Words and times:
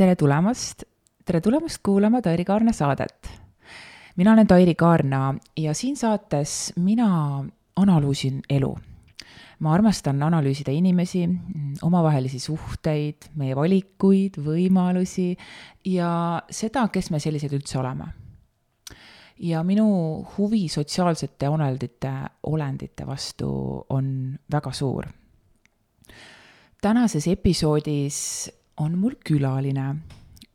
tere 0.00 0.14
tulemast, 0.16 0.86
tere 1.28 1.42
tulemast 1.44 1.82
kuulama 1.84 2.22
Tairi 2.24 2.44
Kaarna 2.48 2.72
saadet. 2.72 3.28
mina 4.16 4.32
olen 4.32 4.46
Tairi 4.46 4.74
Kaarna 4.74 5.34
ja 5.56 5.74
siin 5.74 5.96
saates 5.96 6.72
mina 6.76 7.44
analüüsin 7.76 8.40
elu. 8.50 8.78
ma 9.58 9.74
armastan 9.74 10.22
analüüsida 10.22 10.72
inimesi, 10.72 11.28
omavahelisi 11.82 12.38
suhteid, 12.38 13.28
meie 13.36 13.56
valikuid, 13.56 14.38
võimalusi 14.40 15.36
ja 15.84 16.42
seda, 16.50 16.86
kes 16.88 17.10
me 17.10 17.20
sellised 17.20 17.52
üldse 17.52 17.78
oleme. 17.78 18.06
ja 19.38 19.62
minu 19.62 20.24
huvi 20.38 20.68
sotsiaalsete 20.68 21.48
olendite, 21.48 22.12
olendite 22.42 23.06
vastu 23.06 23.84
on 23.88 24.38
väga 24.52 24.72
suur. 24.72 25.04
tänases 26.80 27.28
episoodis 27.28 28.50
on 28.80 28.98
mul 28.98 29.16
külaline. 29.24 29.94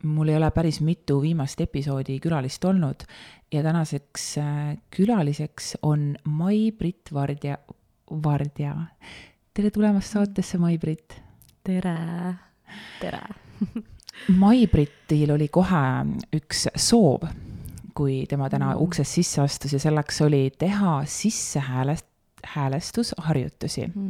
mul 0.03 0.29
ei 0.29 0.37
ole 0.37 0.51
päris 0.51 0.81
mitu 0.81 1.21
viimast 1.21 1.61
episoodi 1.61 2.19
külalist 2.21 2.65
olnud 2.65 3.05
ja 3.51 3.63
tänaseks 3.63 4.37
äh, 4.37 4.77
külaliseks 4.97 5.77
on 5.81 6.15
Mai-Britt 6.23 7.13
Vardja, 7.13 7.57
Vardja. 8.23 8.75
tere 9.53 9.71
tulemast 9.71 10.13
saatesse, 10.13 10.57
Mai-Britt. 10.57 11.13
tere, 11.63 11.97
tere 13.01 13.21
Mai-Brittil 14.41 15.31
oli 15.31 15.47
kohe 15.47 15.83
üks 16.33 16.67
soov, 16.75 17.27
kui 17.93 18.25
tema 18.29 18.49
täna 18.49 18.73
mm. 18.73 18.81
uksest 18.81 19.19
sisse 19.19 19.41
astus 19.41 19.73
ja 19.73 19.79
selleks 19.79 20.21
oli 20.25 20.49
teha 20.57 21.01
sissehäälest, 21.05 22.07
häälestusharjutusi 22.45 23.87
mm., 23.87 24.09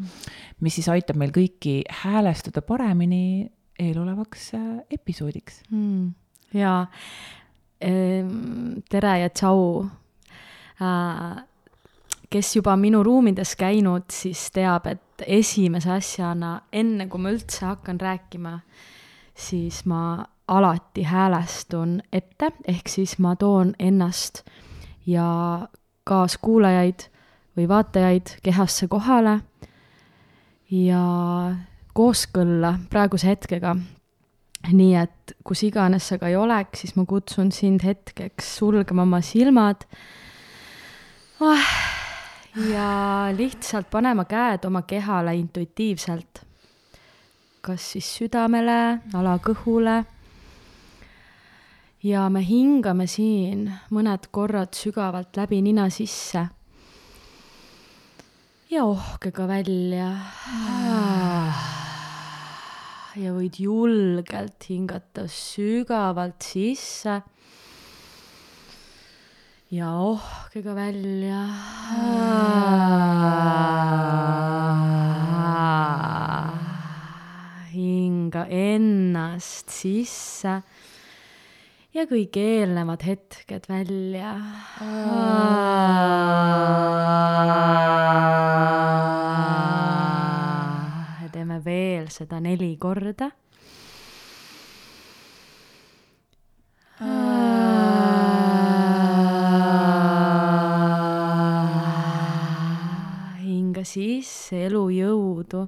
mis 0.59 0.75
siis 0.75 0.89
aitab 0.91 1.15
meil 1.19 1.31
kõiki 1.35 1.81
häälestuda 2.03 2.61
paremini 2.67 3.47
eelolevaks 3.79 4.53
äh, 4.53 4.61
episoodiks 4.91 5.61
mm,. 5.69 6.13
ehm, 7.79 8.79
tere 8.89 9.17
ja 9.19 9.29
tšau. 9.29 9.85
Äh, 10.81 11.43
kes 12.29 12.55
juba 12.55 12.75
minu 12.75 13.03
ruumides 13.03 13.55
käinud, 13.55 14.09
siis 14.11 14.49
teab, 14.51 14.87
et 14.91 15.23
esimese 15.27 15.91
asjana, 15.95 16.57
enne 16.73 17.07
kui 17.07 17.21
ma 17.21 17.31
üldse 17.31 17.65
hakkan 17.65 17.99
rääkima, 18.01 18.57
siis 19.35 19.83
ma 19.87 20.25
alati 20.47 21.05
häälestun 21.07 21.99
ette, 22.13 22.51
ehk 22.67 22.89
siis 22.91 23.17
ma 23.23 23.35
toon 23.39 23.73
ennast 23.79 24.43
ja 25.07 25.67
kaaskuulajaid 26.03 27.07
või 27.57 27.69
vaatajaid 27.69 28.35
kehasse 28.43 28.87
kohale 28.91 29.39
ja 30.71 31.05
kooskõlla 31.95 32.75
praeguse 32.91 33.29
hetkega. 33.31 33.75
nii 34.65 34.95
et 34.97 35.35
kus 35.45 35.61
iganes 35.67 36.07
sa 36.09 36.17
ka 36.17 36.27
ei 36.27 36.35
oleks, 36.35 36.81
siis 36.81 36.95
ma 36.97 37.05
kutsun 37.05 37.51
sind 37.53 37.83
hetkeks 37.85 38.55
sulgema 38.57 39.03
oma 39.05 39.19
silmad 39.21 39.85
oh, 41.45 41.67
ja 42.71 42.87
lihtsalt 43.37 43.91
panema 43.91 44.25
käed 44.25 44.65
oma 44.65 44.81
kehale 44.81 45.35
intuitiivselt. 45.35 46.41
kas 47.61 47.91
siis 47.93 48.09
südamele, 48.17 48.99
alakõhule. 49.13 50.03
ja 52.03 52.29
me 52.29 52.41
hingame 52.41 53.07
siin 53.07 53.69
mõned 53.91 54.27
korrad 54.31 54.73
sügavalt 54.73 55.37
läbi 55.37 55.61
nina 55.61 55.89
sisse 55.89 56.47
ja 58.69 58.83
ohkega 58.83 59.47
välja 59.47 60.07
ja 63.15 63.31
võid 63.31 63.59
julgelt 63.63 64.65
hingata 64.67 65.25
sügavalt 65.31 66.43
sisse. 66.43 67.21
ja 69.71 69.91
ohkega 69.99 70.75
välja. 70.75 71.39
hinga 77.75 78.45
ennast 78.47 79.71
sisse 79.73 80.59
ja 81.95 82.05
kõik 82.11 82.35
eelnevad 82.39 83.03
hetked 83.07 83.67
välja. 83.71 84.35
Veel 92.05 92.13
seda 92.13 92.39
neli 92.39 92.77
korda. 92.77 93.31
hinga 103.45 103.83
sisse 103.83 104.65
elujõudu 104.67 105.65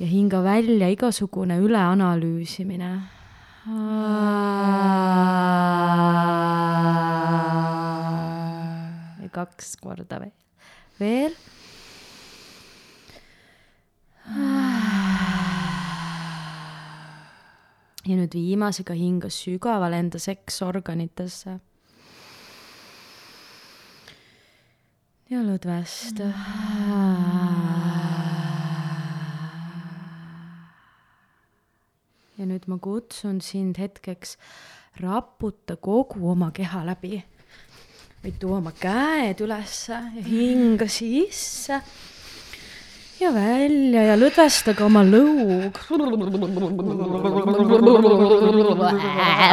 ja 0.00 0.06
hinga 0.06 0.42
välja 0.44 0.88
igasugune 0.92 1.56
üleanalüüsimine 1.64 2.92
ja 9.24 9.32
kaks 9.32 9.76
korda 9.80 10.20
veel, 10.20 10.36
veel. 11.00 11.36
Ja 18.06 18.14
nüüd 18.14 18.34
viimasega 18.38 18.94
hinga 18.94 19.30
sügavale 19.32 19.98
enda 19.98 20.18
seksorganitesse. 20.22 21.58
ja 25.26 25.40
lõdvesta 25.42 26.28
ja 32.38 32.46
nüüd 32.46 32.68
ma 32.70 32.78
kutsun 32.78 33.40
sind 33.42 33.80
hetkeks, 33.82 34.36
raputa 35.02 35.74
kogu 35.76 36.30
oma 36.30 36.52
keha 36.54 36.84
läbi. 36.86 37.24
võid 38.22 38.38
tuua 38.38 38.60
oma 38.60 38.70
käed 38.78 39.42
ülesse 39.42 39.98
ja 39.98 40.22
hinga 40.30 40.86
sisse 40.86 41.82
ja 43.20 43.30
välja 43.32 44.02
ja 44.10 44.16
lõdvestage 44.20 44.84
oma 44.84 45.00
lõug. 45.06 45.78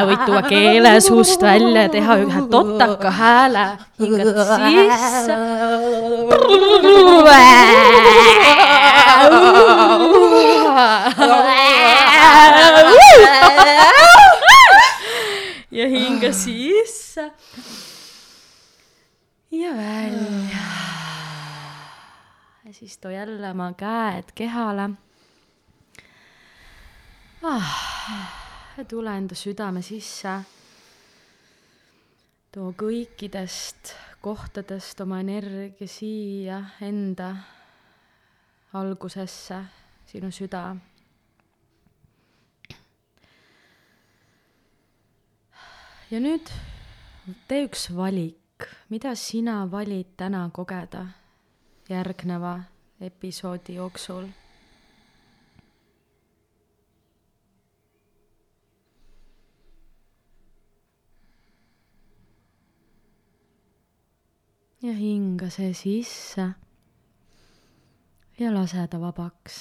võid 0.07 0.25
tuua 0.25 0.41
keele 0.49 0.91
suust 1.03 1.41
välja 1.41 1.85
ja 1.87 1.93
teha 1.95 2.17
ühe 2.25 2.41
totaka 2.51 3.11
hääle. 3.11 3.65
hingad 3.99 4.35
sisse 4.35 5.37
ja 15.71 15.87
hinga 15.87 16.33
sisse. 16.33 17.31
ja 19.51 19.71
välja. 19.71 20.82
Siis 22.73 22.97
too 22.97 23.11
jälle 23.11 23.51
oma 23.51 23.73
käed 23.77 24.31
kehale 24.35 24.89
ah,. 27.43 27.73
tule 28.87 29.17
enda 29.17 29.35
südame 29.35 29.81
sisse. 29.81 30.29
too 32.51 32.73
kõikidest 32.77 33.93
kohtadest 34.21 35.01
oma 35.01 35.19
energia 35.19 35.87
siia 35.87 36.63
enda 36.81 37.35
algusesse, 38.73 39.61
sinu 40.05 40.31
süda 40.31 40.75
ja 46.11 46.19
nüüd 46.21 46.49
tee 47.47 47.65
üks 47.67 47.89
valik, 47.95 48.69
mida 48.89 49.15
sina 49.15 49.63
valid 49.71 50.15
täna 50.17 50.47
kogeda 50.53 51.07
järgneva 51.89 52.59
episoodi 53.09 53.75
jooksul. 53.79 54.27
ja 64.83 64.91
hinga 64.91 65.47
see 65.47 65.71
sisse 65.73 66.43
ja 68.39 68.49
lase 68.51 68.83
ta 68.91 68.99
vabaks 68.99 69.59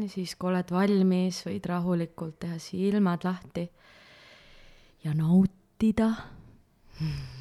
ja 0.00 0.08
siis, 0.08 0.34
kui 0.36 0.50
oled 0.52 0.72
valmis, 0.72 1.42
võid 1.44 1.68
rahulikult 1.68 2.40
teha 2.44 2.58
silmad 2.60 3.28
lahti 3.28 3.68
ja 5.04 5.12
nautida 5.16 6.10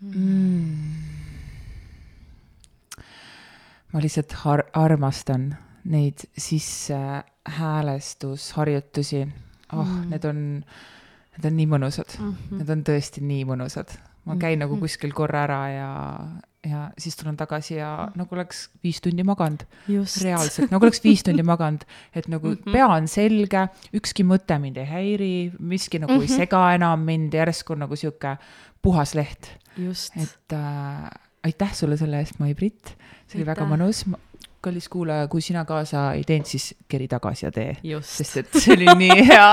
mm.. 0.00 0.76
ma 3.92 4.00
lihtsalt 4.00 4.32
har-, 4.44 4.64
armastan 4.72 5.56
neid 5.84 6.18
sissehäälestusharjutusi. 6.38 9.28
oh 9.72 9.86
mm., 9.86 10.10
need 10.10 10.24
on, 10.24 10.64
need 11.36 11.44
on 11.44 11.56
nii 11.56 11.66
mõnusad 11.70 12.18
mm, 12.18 12.30
-hmm. 12.30 12.56
need 12.60 12.70
on 12.74 12.82
tõesti 12.84 13.20
nii 13.24 13.44
mõnusad. 13.48 13.88
ma 14.24 14.36
käin 14.36 14.40
mm 14.40 14.46
-hmm. 14.54 14.58
nagu 14.60 14.74
mhm. 14.74 14.80
kuskil 14.80 15.12
korra 15.12 15.42
ära 15.42 15.68
ja, 15.68 16.26
ja 16.66 16.90
siis 16.98 17.16
tulen 17.16 17.36
tagasi 17.36 17.74
ja 17.74 18.06
mm. 18.06 18.12
nagu 18.18 18.34
oleks 18.34 18.70
viis 18.84 19.00
tundi 19.00 19.24
maganud. 19.24 19.62
reaalselt, 20.22 20.70
nagu 20.70 20.84
oleks 20.84 21.04
viis 21.04 21.22
tundi 21.22 21.42
maganud, 21.42 21.84
et 22.14 22.28
nagu 22.28 22.48
mm 22.48 22.54
-hmm. 22.54 22.72
pea 22.72 22.88
on 22.88 23.08
selge, 23.08 23.68
ükski 23.94 24.24
mõte 24.24 24.58
mind 24.58 24.76
ei 24.76 24.86
häiri, 24.86 25.52
miski 25.58 25.98
nagu 25.98 26.12
mm 26.12 26.18
-hmm. 26.18 26.22
ei 26.22 26.28
mhm. 26.28 26.36
sega 26.36 26.74
enam 26.74 27.00
mind, 27.00 27.34
järsku 27.34 27.74
nagu 27.74 27.96
sihuke 27.96 28.36
puhas 28.82 29.14
leht. 29.14 29.60
Et 30.20 30.56
äh, 30.56 31.10
aitäh 31.46 31.72
sulle 31.74 31.96
selle 32.00 32.20
eest, 32.20 32.38
Mai-Britt, 32.42 32.94
see 33.26 33.40
oli 33.40 33.46
väga 33.48 33.66
mõnus. 33.68 34.04
Kallis 34.60 34.90
kuulaja, 34.92 35.28
kui 35.32 35.40
sina 35.40 35.64
kaasa 35.64 36.10
ei 36.18 36.24
teinud, 36.28 36.48
siis 36.48 36.74
keri 36.90 37.06
tagasi 37.08 37.46
ja 37.46 37.52
tee. 37.54 37.70
sest 38.04 38.42
et 38.42 38.58
see 38.60 38.76
oli 38.76 38.92
nii 39.06 39.24
hea. 39.30 39.52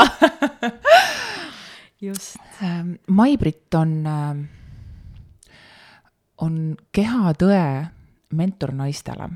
Just. 2.04 2.36
Ähm, 2.62 2.98
Mai-Britt 3.08 3.74
on, 3.80 3.94
ähm, 4.06 4.42
on 6.44 6.60
kehatõe 6.94 7.62
mentor 8.36 8.76
naistele. 8.76 9.32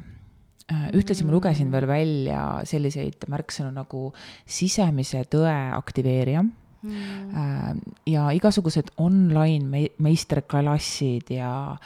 Äh, 0.71 0.89
ühtlasi 0.99 1.23
ma 1.25 1.33
lugesin 1.33 1.71
veel 1.71 1.87
välja 1.89 2.43
selliseid 2.67 3.25
märksõnu 3.31 3.71
nagu 3.73 4.09
sisemise 4.45 5.23
tõe 5.31 5.55
aktiveerija 5.77 6.43
mm. 6.83 7.79
ja 8.09 8.29
igasugused 8.35 8.93
online 8.97 9.65
me-, 9.65 9.91
meisterklassid 9.97 11.31
ja, 11.35 11.77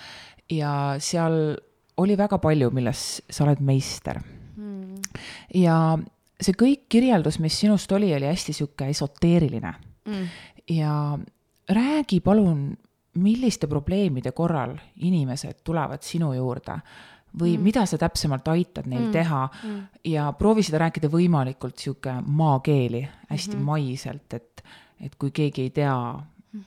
ja 0.52 0.74
seal 1.00 1.56
oli 1.98 2.18
väga 2.18 2.40
palju, 2.44 2.72
milles 2.76 3.06
sa 3.30 3.46
oled 3.46 3.62
meister 3.64 4.20
mm.. 4.20 5.00
ja 5.62 5.78
see 6.42 6.58
kõik 6.58 6.88
kirjeldus, 6.92 7.40
mis 7.40 7.56
sinust 7.60 7.92
oli, 7.96 8.12
oli 8.16 8.28
hästi 8.28 8.56
sihuke 8.56 8.90
esoteeriline 8.92 9.74
mm. 10.06 10.26
ja 10.76 11.18
räägi 11.72 12.20
palun, 12.22 12.72
milliste 13.16 13.68
probleemide 13.72 14.32
korral 14.36 14.76
inimesed 15.08 15.64
tulevad 15.64 16.04
sinu 16.04 16.34
juurde 16.36 16.80
või 17.40 17.56
mm. 17.56 17.64
mida 17.64 17.86
sa 17.88 18.00
täpsemalt 18.00 18.48
aitad 18.52 18.88
neil 18.90 19.08
mm. 19.08 19.14
teha 19.14 19.44
mm. 19.48 19.80
ja 20.12 20.30
proovi 20.38 20.64
seda 20.66 20.84
rääkida 20.86 21.10
võimalikult 21.12 21.80
sihuke 21.80 22.18
maakeeli, 22.26 23.06
hästi 23.30 23.56
mm 23.56 23.60
-hmm. 23.60 23.66
maiselt, 23.66 24.34
et, 24.34 24.64
et 25.02 25.16
kui 25.20 25.32
keegi 25.32 25.62
ei 25.62 25.70
tea, 25.70 25.96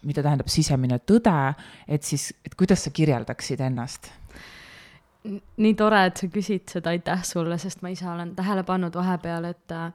mida 0.03 0.23
tähendab 0.23 0.49
sisemine 0.53 0.99
tõde, 0.99 1.55
et 1.89 2.03
siis, 2.03 2.33
et 2.45 2.55
kuidas 2.55 2.85
sa 2.85 2.91
kirjeldaksid 2.91 3.61
ennast 3.61 4.13
nii 5.57 5.75
tore, 5.77 6.05
et 6.09 6.21
sa 6.21 6.29
küsid 6.33 6.71
seda, 6.71 6.93
aitäh 6.95 7.25
sulle, 7.27 7.59
sest 7.59 7.83
ma 7.83 7.91
ise 7.93 8.07
olen 8.09 8.35
tähele 8.37 8.63
pannud 8.65 8.95
vahepeal, 8.95 9.49
et 9.51 9.75
äh, 9.75 9.91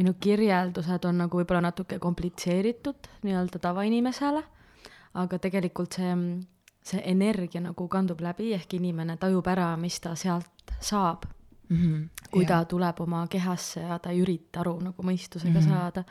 minu 0.00 0.14
kirjeldused 0.20 1.04
on 1.08 1.20
nagu 1.24 1.38
võib-olla 1.38 1.62
natuke 1.68 1.98
komplitseeritud 2.02 3.10
nii-öelda 3.26 3.60
tavainimesele, 3.62 4.42
aga 5.20 5.38
tegelikult 5.38 5.98
see, 6.00 6.14
see 6.82 7.02
energia 7.12 7.62
nagu 7.62 7.86
kandub 7.88 8.24
läbi, 8.24 8.52
ehk 8.56 8.78
inimene 8.80 9.18
tajub 9.20 9.46
ära, 9.52 9.70
mis 9.80 10.00
ta 10.02 10.16
sealt 10.18 10.74
saab 10.80 11.28
mm. 11.68 11.76
-hmm, 11.76 12.08
kui 12.30 12.42
yeah. 12.42 12.48
ta 12.48 12.64
tuleb 12.64 13.00
oma 13.00 13.26
kehasse 13.30 13.80
ja 13.80 13.98
ta 13.98 14.10
ei 14.10 14.22
ürita 14.24 14.64
aru 14.64 14.78
nagu 14.80 15.02
mõistusega 15.02 15.60
mm 15.60 15.60
-hmm. 15.60 15.68
saada. 15.68 16.04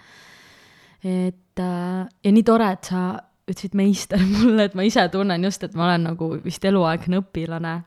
Et 1.04 1.60
äh, 1.60 2.10
ja 2.24 2.32
nii 2.32 2.44
tore, 2.48 2.72
et 2.74 2.92
sa 2.92 3.06
ütlesid 3.48 3.76
meister 3.76 4.22
mulle, 4.38 4.70
et 4.70 4.76
ma 4.76 4.86
ise 4.88 5.04
tunnen 5.12 5.44
just, 5.44 5.64
et 5.64 5.76
ma 5.76 5.90
olen 5.90 6.10
nagu 6.12 6.30
vist 6.44 6.66
eluaegne 6.66 7.20
õpilane 7.24 7.82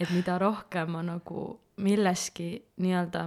et 0.00 0.12
mida 0.12 0.36
rohkem 0.40 0.92
ma 0.92 1.02
nagu 1.04 1.48
milleski 1.84 2.50
nii-öelda 2.82 3.26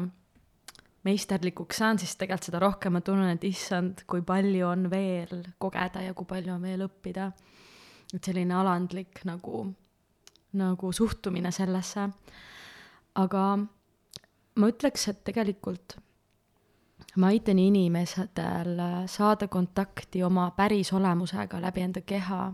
meisterlikuks 1.07 1.79
saan, 1.79 1.99
siis 2.01 2.15
tegelikult 2.19 2.49
seda 2.49 2.61
rohkem 2.61 2.93
ma 2.93 3.01
tunnen, 3.05 3.31
et 3.33 3.45
issand, 3.47 4.03
kui 4.09 4.21
palju 4.25 4.67
on 4.67 4.89
veel 4.91 5.45
kogeda 5.61 6.03
ja 6.03 6.15
kui 6.17 6.27
palju 6.29 6.53
on 6.53 6.65
veel 6.67 6.85
õppida. 6.85 7.31
et 8.13 8.23
selline 8.25 8.55
alandlik 8.57 9.21
nagu, 9.25 9.65
nagu 10.53 10.91
suhtumine 10.91 11.51
sellesse. 11.51 12.09
aga 13.15 13.43
ma 14.55 14.67
ütleks, 14.67 15.07
et 15.07 15.23
tegelikult 15.23 15.97
ma 17.17 17.27
aitan 17.27 17.59
inimestel 17.59 18.77
saada 19.07 19.47
kontakti 19.47 20.23
oma 20.23 20.51
päris 20.51 20.93
olemusega 20.93 21.61
läbi 21.61 21.81
enda 21.81 22.01
keha 22.01 22.53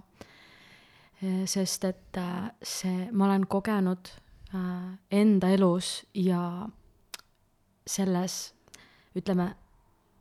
Eh, 1.25 1.45
sest 1.47 1.85
et 1.87 2.17
äh, 2.17 2.51
see, 2.63 3.07
ma 3.11 3.25
olen 3.25 3.45
kogenud 3.47 4.09
äh, 4.53 4.97
enda 5.11 5.49
elus 5.55 6.03
ja 6.13 6.67
selles, 7.87 8.53
ütleme, 9.15 9.53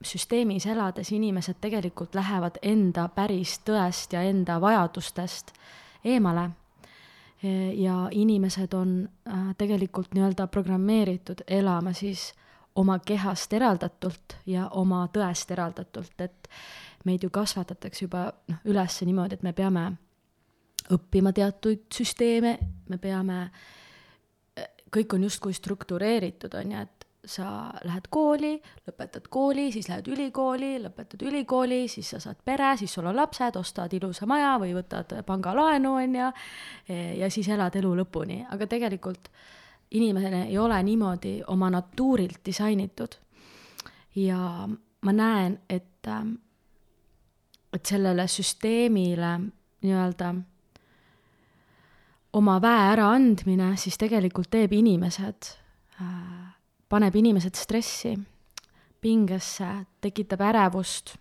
süsteemis 0.04 0.68
elades 0.70 1.10
inimesed 1.16 1.58
tegelikult 1.64 2.14
lähevad 2.14 2.60
enda 2.62 3.08
päris 3.08 3.56
tõest 3.66 4.14
ja 4.14 4.22
enda 4.22 4.60
vajadustest 4.60 5.54
eemale. 6.04 6.50
Ja 7.76 8.08
inimesed 8.12 8.72
on 8.72 8.92
äh, 9.28 9.50
tegelikult 9.58 10.14
nii-öelda 10.14 10.46
programmeeritud 10.48 11.42
elama 11.48 11.92
siis 11.92 12.30
oma 12.74 12.98
kehast 12.98 13.52
eraldatult 13.52 14.38
ja 14.46 14.68
oma 14.68 15.04
tõest 15.12 15.50
eraldatult, 15.54 16.14
et 16.20 16.48
meid 17.04 17.22
ju 17.22 17.30
kasvatatakse 17.30 18.06
juba 18.06 18.26
noh, 18.50 18.58
üles 18.64 18.98
niimoodi, 19.04 19.38
et 19.38 19.46
me 19.46 19.52
peame 19.52 19.86
õppima 20.94 21.32
teatud 21.32 21.86
süsteeme, 21.94 22.58
me 22.88 22.98
peame, 23.00 23.38
kõik 24.92 25.16
on 25.16 25.24
justkui 25.28 25.54
struktureeritud, 25.56 26.54
on 26.60 26.74
ju, 26.74 26.84
et 26.84 27.04
sa 27.24 27.70
lähed 27.86 28.10
kooli, 28.12 28.52
lõpetad 28.84 29.30
kooli, 29.32 29.70
siis 29.72 29.88
lähed 29.88 30.08
ülikooli, 30.12 30.74
lõpetad 30.82 31.22
ülikooli, 31.24 31.86
siis 31.88 32.10
sa 32.12 32.20
saad 32.20 32.42
pere, 32.44 32.74
siis 32.76 32.92
sul 32.92 33.08
on 33.08 33.16
lapsed, 33.16 33.56
ostad 33.56 33.92
ilusa 33.96 34.28
maja 34.28 34.54
või 34.60 34.74
võtad 34.76 35.14
pangalaenu, 35.26 35.94
on 36.02 36.18
ju, 36.20 36.30
ja 37.20 37.30
siis 37.32 37.48
elad 37.54 37.76
elu 37.80 37.94
lõpuni, 38.02 38.42
aga 38.52 38.68
tegelikult 38.68 39.30
inimene 39.94 40.46
ei 40.48 40.58
ole 40.58 40.82
niimoodi 40.82 41.42
oma 41.46 41.70
natuurilt 41.70 42.40
disainitud. 42.46 43.14
ja 44.16 44.68
ma 45.00 45.12
näen, 45.12 45.58
et, 45.68 46.06
et 47.72 47.86
sellele 47.86 48.26
süsteemile 48.28 49.38
nii-öelda 49.82 50.34
oma 52.34 52.60
väe 52.62 52.86
äraandmine 52.92 53.74
siis 53.78 53.98
tegelikult 54.00 54.50
teeb 54.50 54.72
inimesed, 54.72 55.50
äh, 56.02 56.54
paneb 56.88 57.16
inimesed 57.16 57.58
stressi, 57.58 58.14
pingesse, 59.00 59.68
tekitab 60.00 60.40
ärevust 60.48 61.16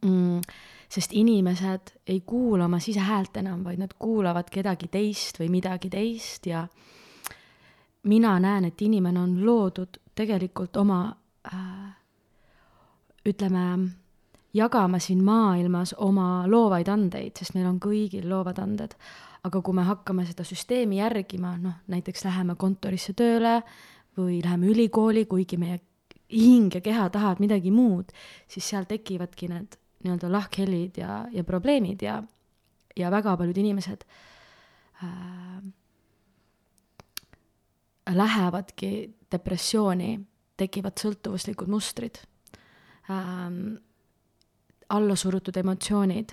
mm,, 0.00 0.40
sest 0.88 1.14
inimesed 1.14 1.94
ei 2.06 2.20
kuula 2.26 2.66
oma 2.66 2.80
sisehäält 2.82 3.38
enam, 3.42 3.62
vaid 3.64 3.80
nad 3.82 3.94
kuulavad 3.98 4.50
kedagi 4.52 4.90
teist 4.92 5.40
või 5.40 5.50
midagi 5.58 5.90
teist 5.92 6.48
ja 6.50 6.66
mina 8.06 8.38
näen, 8.40 8.64
et 8.64 8.82
inimene 8.82 9.20
on 9.20 9.36
loodud 9.46 10.00
tegelikult 10.14 10.76
oma 10.76 11.00
äh, 11.52 11.94
ütleme, 13.26 13.88
jagama 14.54 14.98
siin 14.98 15.24
maailmas 15.24 15.94
oma 15.98 16.46
loovaid 16.48 16.88
andeid, 16.88 17.36
sest 17.38 17.56
meil 17.56 17.68
on 17.68 17.80
kõigil 17.82 18.28
loovad 18.30 18.60
anded. 18.62 18.94
Aga 19.46 19.60
kui 19.62 19.76
me 19.76 19.84
hakkame 19.86 20.24
seda 20.26 20.42
süsteemi 20.46 20.98
järgima, 20.98 21.52
noh, 21.62 21.76
näiteks 21.92 22.24
läheme 22.26 22.56
kontorisse 22.58 23.14
tööle 23.14 23.60
või 24.16 24.40
läheme 24.42 24.72
ülikooli, 24.72 25.26
kuigi 25.30 25.58
meie 25.60 25.78
hing 26.32 26.74
ja 26.74 26.80
keha 26.82 27.08
tahavad 27.14 27.42
midagi 27.42 27.70
muud, 27.70 28.10
siis 28.50 28.66
seal 28.72 28.88
tekivadki 28.88 29.50
need 29.52 29.76
nii-öelda 30.02 30.30
lahkhelid 30.32 30.98
ja, 30.98 31.24
ja 31.32 31.44
probleemid 31.46 32.02
ja, 32.02 32.18
ja 32.96 33.10
väga 33.12 33.36
paljud 33.38 33.58
inimesed 33.62 34.02
äh, 35.04 35.60
lähevadki 38.14 38.90
depressiooni, 39.32 40.20
tekivad 40.56 40.98
sõltuvuslikud 41.00 41.68
mustrid 41.68 42.20
äh,, 43.10 43.48
allasurutud 44.88 45.56
emotsioonid 45.56 46.32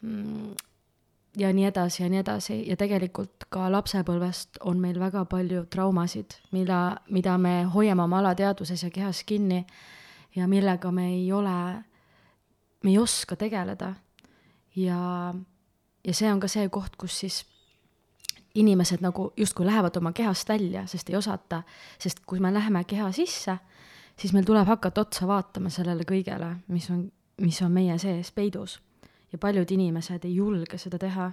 mm, 0.00 0.54
ja 1.36 1.52
nii 1.52 1.66
edasi 1.68 2.02
ja 2.02 2.08
nii 2.08 2.20
edasi 2.22 2.58
ja 2.68 2.76
tegelikult 2.80 3.46
ka 3.52 3.68
lapsepõlvest 3.72 4.60
on 4.64 4.80
meil 4.80 4.98
väga 5.00 5.24
palju 5.30 5.64
traumasid, 5.70 6.38
mida, 6.52 7.00
mida 7.10 7.36
me 7.38 7.64
hoiame 7.74 8.06
oma 8.06 8.22
alateadvuses 8.22 8.86
ja 8.86 8.90
kehas 8.94 9.24
kinni 9.26 9.64
ja 10.36 10.48
millega 10.48 10.90
me 10.92 11.08
ei 11.12 11.32
ole, 11.32 11.58
me 12.82 12.90
ei 12.90 12.98
oska 12.98 13.36
tegeleda. 13.36 13.94
ja, 14.76 15.34
ja 16.04 16.14
see 16.14 16.32
on 16.32 16.40
ka 16.40 16.48
see 16.48 16.68
koht, 16.68 16.96
kus 16.96 17.18
siis 17.20 17.44
inimesed 18.54 19.02
nagu 19.02 19.32
justkui 19.36 19.66
lähevad 19.66 19.96
oma 19.96 20.12
kehast 20.12 20.48
välja, 20.48 20.86
sest 20.86 21.10
ei 21.10 21.16
osata, 21.16 21.62
sest 21.98 22.20
kui 22.26 22.40
me 22.40 22.52
läheme 22.54 22.84
keha 22.84 23.10
sisse, 23.12 23.56
siis 24.16 24.32
meil 24.32 24.44
tuleb 24.46 24.66
hakata 24.68 25.00
otsa 25.00 25.26
vaatama 25.26 25.70
sellele 25.74 26.06
kõigele, 26.06 26.54
mis 26.68 26.90
on, 26.90 27.08
mis 27.42 27.62
on 27.62 27.72
meie 27.72 27.98
sees 27.98 28.30
peidus 28.32 28.78
ja 29.32 29.38
paljud 29.38 29.70
inimesed 29.70 30.24
ei 30.24 30.36
julge 30.36 30.78
seda 30.78 30.98
teha. 30.98 31.32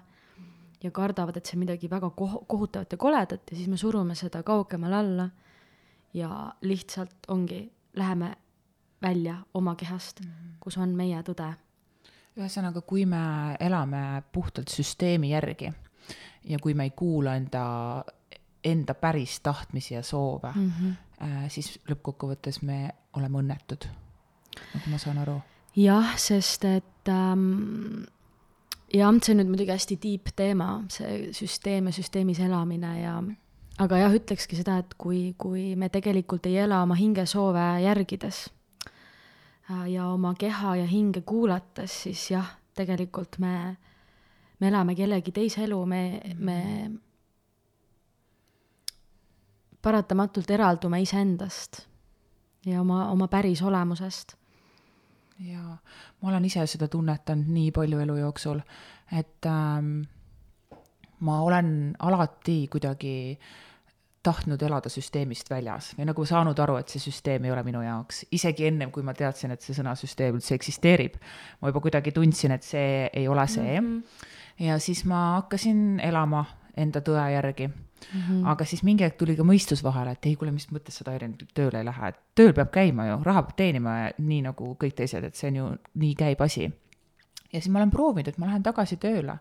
ja 0.81 0.89
kardavad, 0.91 1.35
et 1.37 1.45
see 1.45 1.53
on 1.59 1.61
midagi 1.61 1.85
väga 1.89 2.07
koh-, 2.17 2.39
kohutavat 2.49 2.91
ja 2.91 2.97
koledat 2.97 3.51
ja 3.51 3.55
siis 3.57 3.67
me 3.69 3.77
surume 3.77 4.15
seda 4.17 4.41
kaugemale 4.43 4.95
alla 4.95 5.27
ja 6.13 6.53
lihtsalt 6.61 7.27
ongi, 7.27 7.71
läheme 7.93 8.31
välja 9.01 9.35
oma 9.53 9.75
kehast 9.75 10.19
mm, 10.19 10.31
-hmm. 10.31 10.55
kus 10.59 10.77
on 10.77 10.89
meie 10.89 11.21
tõde. 11.21 11.53
ühesõnaga, 12.37 12.81
kui 12.81 13.05
me 13.05 13.55
elame 13.59 14.23
puhtalt 14.31 14.67
süsteemi 14.67 15.29
järgi 15.29 15.73
ja 16.43 16.60
kui 16.60 16.74
me 16.74 16.84
ei 16.89 16.93
kuula 16.96 17.36
enda, 17.36 17.65
enda 18.63 18.93
päris 18.93 19.39
tahtmisi 19.39 19.93
ja 19.93 20.03
soove 20.03 20.51
mm, 20.55 20.72
-hmm. 20.72 20.93
äh, 21.24 21.50
siis 21.50 21.79
lõppkokkuvõttes 21.89 22.62
me 22.62 22.89
oleme 23.13 23.38
õnnetud, 23.38 23.88
nagu 24.74 24.89
ma 24.89 24.98
saan 24.98 25.17
aru. 25.17 25.41
jah, 25.75 26.17
sest 26.17 26.65
et 26.65 27.10
ähm, 27.10 28.03
jah, 28.93 29.13
see 29.22 29.34
on 29.34 29.39
nüüd 29.41 29.51
muidugi 29.53 29.72
hästi 29.72 30.00
deep 30.03 30.34
teema, 30.36 30.84
see 30.89 31.31
süsteem 31.34 31.86
ja 31.86 31.93
süsteemis 31.96 32.39
elamine 32.39 33.01
ja 33.01 33.22
aga 33.79 33.98
jah, 33.98 34.15
ütlekski 34.15 34.55
seda, 34.60 34.77
et 34.84 34.93
kui, 34.98 35.34
kui 35.38 35.75
me 35.75 35.89
tegelikult 35.89 36.46
ei 36.46 36.58
ela 36.65 36.81
oma 36.84 36.96
hingesoove 36.96 37.67
järgides 37.86 38.50
äh, 39.70 39.88
ja 39.93 40.08
oma 40.08 40.34
keha 40.39 40.75
ja 40.75 40.86
hinge 40.86 41.22
kuulates, 41.22 42.01
siis 42.03 42.31
jah, 42.31 42.58
tegelikult 42.75 43.39
me 43.39 43.77
me 44.62 44.70
elame 44.70 44.96
kellegi 44.96 45.34
teise 45.34 45.65
elu, 45.65 45.80
me, 45.89 46.01
me 46.38 46.58
paratamatult 49.82 50.51
eraldume 50.53 51.01
iseendast 51.01 51.82
ja 52.70 52.82
oma, 52.82 53.08
oma 53.12 53.27
päris 53.27 53.63
olemusest. 53.65 54.36
jaa, 55.41 55.77
ma 56.22 56.30
olen 56.30 56.46
ise 56.46 56.68
seda 56.70 56.88
tunnetanud 56.91 57.50
nii 57.50 57.72
palju 57.74 58.00
elu 58.03 58.20
jooksul, 58.20 58.62
et 59.18 59.50
ähm, 59.50 60.03
ma 61.25 61.41
olen 61.41 61.96
alati 62.00 62.68
kuidagi 62.70 63.39
tahtnud 64.22 64.62
elada 64.62 64.89
süsteemist 64.94 65.50
väljas 65.50 65.96
või 65.98 66.06
nagu 66.12 66.25
saanud 66.30 66.60
aru, 66.62 66.75
et 66.77 66.94
see 66.94 67.01
süsteem 67.01 67.48
ei 67.48 67.53
ole 67.56 67.63
minu 67.65 67.82
jaoks, 67.82 68.27
isegi 68.38 68.68
ennem 68.70 68.94
kui 68.94 69.01
ma 69.01 69.15
teadsin, 69.18 69.56
et 69.56 69.65
see 69.65 69.74
sõna 69.74 69.96
süsteem 69.98 70.38
üldse 70.38 70.53
eksisteerib. 70.53 71.18
ma 71.62 71.74
juba 71.74 71.82
kuidagi 71.82 72.13
tundsin, 72.13 72.53
et 72.53 72.63
see 72.63 73.10
ei 73.10 73.27
ole 73.27 73.48
see 73.48 73.82
mm. 73.82 73.98
-hmm 73.98 74.38
ja 74.62 74.80
siis 74.80 75.06
ma 75.10 75.22
hakkasin 75.39 76.00
elama 76.03 76.46
enda 76.77 77.01
tõe 77.01 77.24
järgi 77.34 77.68
mm. 77.68 78.20
-hmm. 78.20 78.44
aga 78.53 78.65
siis 78.65 78.84
mingi 78.84 79.03
hetk 79.03 79.18
tuli 79.18 79.36
ka 79.36 79.44
mõistus 79.48 79.84
vahele, 79.84 80.12
et 80.12 80.25
ei, 80.25 80.36
kuule, 80.36 80.51
mis 80.51 80.70
mõttes 80.72 80.98
sa, 80.98 81.08
Tairen, 81.08 81.36
tööle 81.53 81.82
ei 81.82 81.88
lähe, 81.88 82.13
et 82.13 82.22
tööl 82.36 82.53
peab 82.53 82.72
käima 82.72 83.08
ju, 83.08 83.18
raha 83.24 83.44
peab 83.48 83.58
teenima 83.58 83.98
nii 84.18 84.41
nagu 84.50 84.75
kõik 84.84 84.96
teised, 85.01 85.24
et 85.24 85.36
see 85.36 85.51
on 85.51 85.60
ju, 85.62 85.74
nii 86.06 86.15
käib 86.15 86.41
asi. 86.41 86.72
ja 87.53 87.60
siis 87.60 87.70
ma 87.70 87.80
olen 87.80 87.91
proovinud, 87.91 88.27
et 88.27 88.38
ma 88.38 88.50
lähen 88.51 88.63
tagasi 88.63 88.98
tööle 88.98 89.38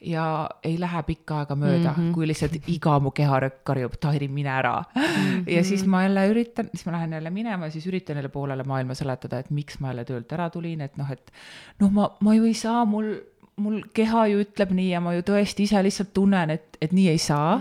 ja 0.00 0.50
ei 0.64 0.80
lähe 0.80 1.02
pikka 1.02 1.38
aega 1.38 1.56
mööda 1.56 1.90
mm, 1.90 1.96
-hmm. 1.96 2.12
kui 2.14 2.28
lihtsalt 2.28 2.68
iga 2.68 2.98
mu 3.00 3.10
keharõkk 3.10 3.64
karjub, 3.64 3.96
Tairi, 4.00 4.28
mine 4.28 4.50
ära 4.50 4.84
mm. 4.94 5.02
-hmm. 5.02 5.50
ja 5.56 5.64
siis 5.64 5.86
ma 5.86 6.02
jälle 6.02 6.28
üritan, 6.28 6.70
siis 6.74 6.86
ma 6.86 6.92
lähen 6.92 7.12
jälle 7.12 7.30
minema 7.30 7.64
ja 7.64 7.70
siis 7.70 7.86
üritan 7.86 8.16
jälle 8.16 8.28
poolele 8.28 8.64
maailma 8.64 8.94
seletada, 8.94 9.38
et 9.38 9.50
miks 9.50 9.80
ma 9.80 9.88
jälle 9.88 10.04
töölt 10.04 10.32
ära 10.32 10.50
tulin, 10.50 10.80
et 10.80 10.96
noh, 10.96 11.10
et 11.10 11.32
noh, 11.80 11.90
ma, 11.90 12.16
ma 12.20 12.34
ju 12.34 12.44
ei 12.44 12.54
saa, 12.54 12.84
mul 12.84 13.18
mul 13.60 13.82
keha 13.94 14.26
ju 14.32 14.40
ütleb 14.44 14.72
nii 14.76 14.90
ja 14.94 15.00
ma 15.04 15.14
ju 15.16 15.22
tõesti 15.26 15.66
ise 15.68 15.82
lihtsalt 15.84 16.12
tunnen, 16.16 16.54
et, 16.56 16.78
et 16.82 16.92
nii 16.96 17.08
ei 17.12 17.20
saa. 17.20 17.52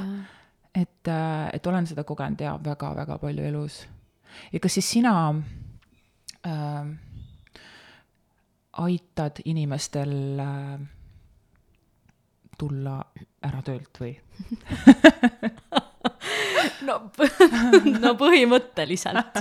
et, 0.76 1.08
äh, 1.08 1.50
et 1.54 1.68
olen 1.68 1.88
seda 1.90 2.04
kogenud 2.08 2.42
ja 2.42 2.60
väga-väga 2.64 3.18
palju 3.20 3.44
elus. 3.44 3.88
ja 4.54 4.60
kas 4.60 4.74
siis 4.78 4.92
sina 4.92 5.36
äh, 6.46 6.86
aitad 8.72 9.32
inimestel 9.46 10.40
äh, 10.40 10.80
tulla 12.58 13.04
ära 13.44 13.62
töölt 13.64 14.00
või 14.00 14.16
no, 16.88 17.00
no 18.00 18.14
põhimõtteliselt. 18.20 19.40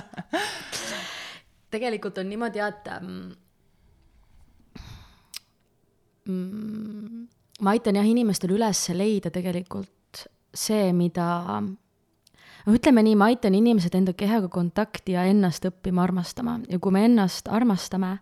tegelikult 1.75 2.19
on 2.19 2.29
niimoodi, 2.31 2.63
et 2.65 2.89
mm, 6.29 6.79
Mm, 7.09 7.27
ma 7.61 7.73
aitan 7.73 7.97
jah 7.97 8.07
inimestel 8.07 8.53
üles 8.57 8.83
leida 8.93 9.31
tegelikult 9.33 10.25
see, 10.55 10.93
mida, 10.93 11.27
no 11.63 12.75
ütleme 12.75 13.05
nii, 13.07 13.17
ma 13.19 13.31
aitan 13.33 13.57
inimesed 13.57 13.95
enda 13.97 14.13
kehaga 14.19 14.51
kontakti 14.53 15.17
ja 15.17 15.25
ennast 15.29 15.65
õppima 15.69 16.05
armastama. 16.05 16.59
Ja 16.69 16.81
kui 16.83 16.93
me 16.93 17.07
ennast 17.09 17.49
armastame, 17.49 18.19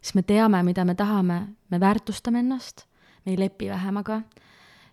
siis 0.00 0.14
me 0.18 0.24
teame, 0.26 0.62
mida 0.66 0.84
me 0.84 0.96
tahame, 0.98 1.40
me 1.70 1.80
väärtustame 1.80 2.44
ennast, 2.44 2.84
me 3.24 3.34
ei 3.34 3.40
lepi 3.40 3.70
vähemaga 3.72 4.22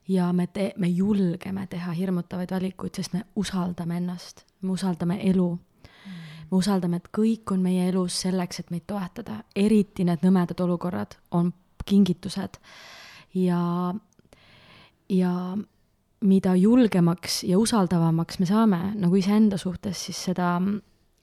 ja 0.08 0.32
me 0.34 0.48
te-, 0.48 0.72
me 0.78 0.88
julgeme 0.88 1.68
teha 1.68 1.92
hirmutavaid 1.98 2.52
valikuid, 2.56 2.96
sest 2.96 3.16
me 3.16 3.26
usaldame 3.36 4.00
ennast, 4.00 4.46
me 4.62 4.76
usaldame 4.76 5.20
elu. 5.28 5.52
Me 6.48 6.56
usaldame, 6.62 7.02
et 7.02 7.08
kõik 7.12 7.52
on 7.52 7.60
meie 7.60 7.90
elus 7.90 8.22
selleks, 8.24 8.62
et 8.62 8.70
meid 8.72 8.86
toetada, 8.88 9.42
eriti 9.56 10.06
need 10.08 10.22
nõmedad 10.24 10.62
olukorrad 10.64 11.18
on 11.36 11.50
kingitused. 11.88 12.60
Ja, 13.36 13.94
ja 15.10 15.34
mida 16.22 16.56
julgemaks 16.56 17.44
ja 17.44 17.60
usaldavamaks 17.60 18.40
me 18.40 18.50
saame 18.50 18.80
nagu 18.98 19.16
iseenda 19.16 19.58
suhtes, 19.62 20.00
siis 20.08 20.20
seda, 20.30 20.56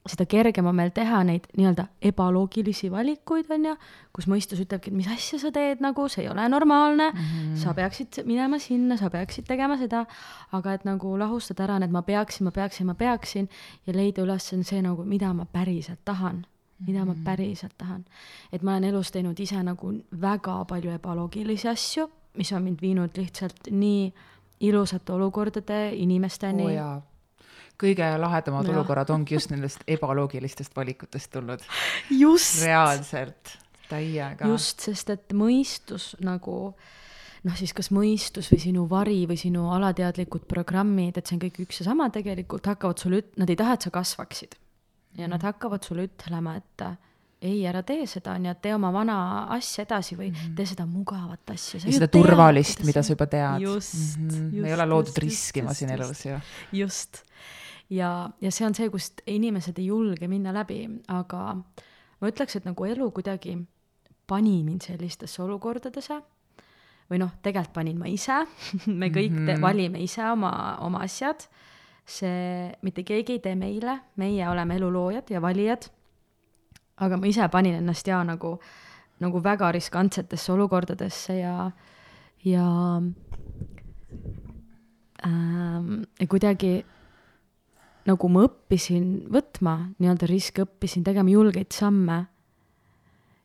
seda 0.07 0.27
kergem 0.31 0.69
on 0.71 0.77
meil 0.79 0.93
teha 0.95 1.23
neid 1.27 1.49
nii-öelda 1.59 1.89
ebaloogilisi 2.11 2.91
valikuid, 2.93 3.51
on 3.51 3.67
ju, 3.71 3.75
kus 4.15 4.29
mõistus 4.31 4.63
ütlebki, 4.63 4.93
et 4.93 4.99
mis 5.01 5.11
asja 5.11 5.41
sa 5.43 5.51
teed 5.55 5.83
nagu, 5.83 6.07
see 6.13 6.25
ei 6.25 6.31
ole 6.31 6.47
normaalne. 6.49 7.11
Mm, 7.11 7.27
-hmm. 7.27 7.59
sa 7.65 7.75
peaksid 7.75 8.23
minema 8.25 8.59
sinna, 8.63 8.97
sa 8.97 9.11
peaksid 9.11 9.49
tegema 9.51 9.79
seda, 9.81 10.07
aga 10.53 10.75
et 10.75 10.85
nagu 10.85 11.19
lahustada 11.19 11.67
ära 11.67 11.79
need 11.79 11.91
ma 11.91 12.03
peaksin, 12.03 12.45
ma 12.45 12.51
peaksin, 12.51 12.87
ma 12.87 12.95
peaksin 12.95 13.49
ja 13.87 13.97
leida 13.97 14.23
üles 14.23 14.53
see 14.63 14.83
nagu, 14.83 15.05
mida 15.05 15.33
ma 15.33 15.45
päriselt 15.45 16.05
tahan 16.05 16.45
mida 16.87 17.05
ma 17.05 17.13
mm. 17.15 17.25
päriselt 17.25 17.75
tahan. 17.79 18.05
et 18.53 18.63
ma 18.63 18.75
olen 18.75 18.91
elus 18.91 19.11
teinud 19.15 19.41
ise 19.41 19.63
nagu 19.63 19.93
väga 20.21 20.65
palju 20.69 20.95
ebaloogilisi 20.99 21.69
asju, 21.69 22.09
mis 22.39 22.53
on 22.53 22.63
mind 22.63 22.83
viinud 22.83 23.17
lihtsalt 23.17 23.71
nii 23.71 24.13
ilusate 24.61 25.13
olukordade 25.13 25.91
inimesteni 25.95 26.71
oh 26.79 27.03
kõige 27.81 28.07
lahedamad 28.19 28.69
ja. 28.69 28.75
olukorrad 28.77 29.11
ongi 29.11 29.35
just 29.35 29.51
nendest 29.51 29.83
ebaloogilistest 29.91 30.77
valikutest 30.77 31.33
tulnud. 31.35 31.63
reaalselt, 32.63 33.57
täiega. 33.89 34.47
just, 34.47 34.85
sest 34.87 35.11
et 35.11 35.35
mõistus 35.35 36.13
nagu 36.23 36.59
noh, 37.45 37.57
siis 37.59 37.75
kas 37.77 37.91
mõistus 37.91 38.51
või 38.53 38.61
sinu 38.63 38.87
vari 38.91 39.25
või 39.29 39.37
sinu 39.41 39.69
alateadlikud 39.75 40.47
programmid, 40.49 41.19
et 41.19 41.27
see 41.27 41.37
on 41.37 41.43
kõik 41.43 41.65
üks 41.67 41.83
ja 41.83 41.91
sama 41.91 42.09
tegelikult, 42.15 42.71
hakkavad 42.71 43.03
sulle 43.03 43.25
üt-, 43.25 43.35
nad 43.41 43.51
ei 43.51 43.59
taha, 43.59 43.77
et 43.77 43.89
sa 43.89 43.93
kasvaksid 43.95 44.57
ja 45.19 45.29
nad 45.31 45.43
hakkavad 45.43 45.85
sulle 45.87 46.07
ütlema, 46.09 46.57
et 46.57 46.85
ei, 47.45 47.61
ära 47.69 47.83
tee 47.87 48.07
seda, 48.09 48.35
on 48.39 48.47
ju, 48.49 48.55
et 48.55 48.63
tee 48.65 48.73
oma 48.75 48.91
vana 48.95 49.17
asja 49.55 49.85
edasi 49.85 50.17
või 50.17 50.31
-hmm. 50.31 50.55
tee 50.57 50.67
seda 50.67 50.87
mugavat 50.89 51.51
asja. 51.53 51.81
ja 51.85 51.93
seda 51.99 52.09
turvalist, 52.09 52.85
mida 52.89 53.03
sa 53.03 53.13
juba 53.13 53.27
tead. 53.27 53.61
just 53.61 54.19
mm, 54.19 54.29
-hmm. 54.29 54.45
just. 54.45 54.63
me 54.63 54.69
ei 54.69 54.75
ole 54.75 54.87
loodud 54.87 55.13
just, 55.13 55.19
riskima 55.19 55.71
just, 55.71 55.79
siin 55.79 55.91
elus 55.91 56.25
ju. 56.27 56.39
just. 56.73 57.23
ja, 57.91 58.31
ja 58.41 58.51
see 58.51 58.67
on 58.67 58.75
see, 58.75 58.91
kust 58.91 59.21
inimesed 59.27 59.79
ei 59.79 59.87
julge 59.87 60.29
minna 60.29 60.53
läbi, 60.53 60.89
aga 61.09 61.57
ma 62.21 62.29
ütleks, 62.29 62.57
et 62.57 62.65
nagu 62.65 62.85
elu 62.85 63.11
kuidagi 63.11 63.59
pani 64.27 64.63
mind 64.65 64.83
sellistesse 64.83 65.43
olukordadesse 65.43 66.23
või 67.11 67.21
noh, 67.21 67.31
tegelikult 67.43 67.75
panin 67.75 67.99
ma 67.99 68.09
ise 68.09 68.47
me 69.01 69.09
kõik 69.09 69.33
mm 69.33 69.47
-hmm. 69.47 69.61
valime 69.61 70.01
ise 70.01 70.31
oma, 70.31 70.79
oma 70.81 71.05
asjad 71.05 71.49
see, 72.05 72.71
mitte 72.83 73.05
keegi 73.07 73.39
ei 73.39 73.43
tee 73.45 73.55
meile, 73.57 73.99
meie 74.21 74.49
oleme 74.49 74.77
elu 74.77 74.91
loojad 74.93 75.31
ja 75.31 75.41
valijad. 75.43 75.89
aga 76.97 77.17
ma 77.17 77.27
ise 77.27 77.49
panin 77.51 77.75
ennast 77.75 78.07
ja 78.07 78.21
nagu, 78.25 78.59
nagu 79.21 79.41
väga 79.43 79.73
riskantsetesse 79.73 80.53
olukordadesse 80.53 81.39
ja, 81.39 81.71
ja 82.45 82.67
ähm, 85.27 86.05
ja 86.21 86.27
kuidagi 86.27 86.85
nagu 88.05 88.29
ma 88.29 88.45
õppisin 88.47 89.25
võtma 89.33 89.75
nii-öelda 89.99 90.29
riske, 90.29 90.65
õppisin 90.69 91.05
tegema 91.05 91.33
julgeid 91.33 91.73
samme. 91.73 92.27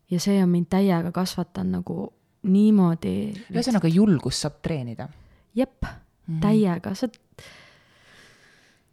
ja 0.10 0.20
see 0.20 0.44
on 0.44 0.50
mind 0.50 0.68
täiega 0.70 1.12
kasvatanud 1.12 1.80
nagu 1.80 2.14
niimoodi. 2.44 3.34
ühesõnaga, 3.50 3.88
julgust 3.88 4.46
saab 4.46 4.62
treenida. 4.62 5.10
jep 5.56 5.82
mm, 5.82 5.90
-hmm. 6.28 6.42
täiega, 6.42 6.96
sa 6.96 7.08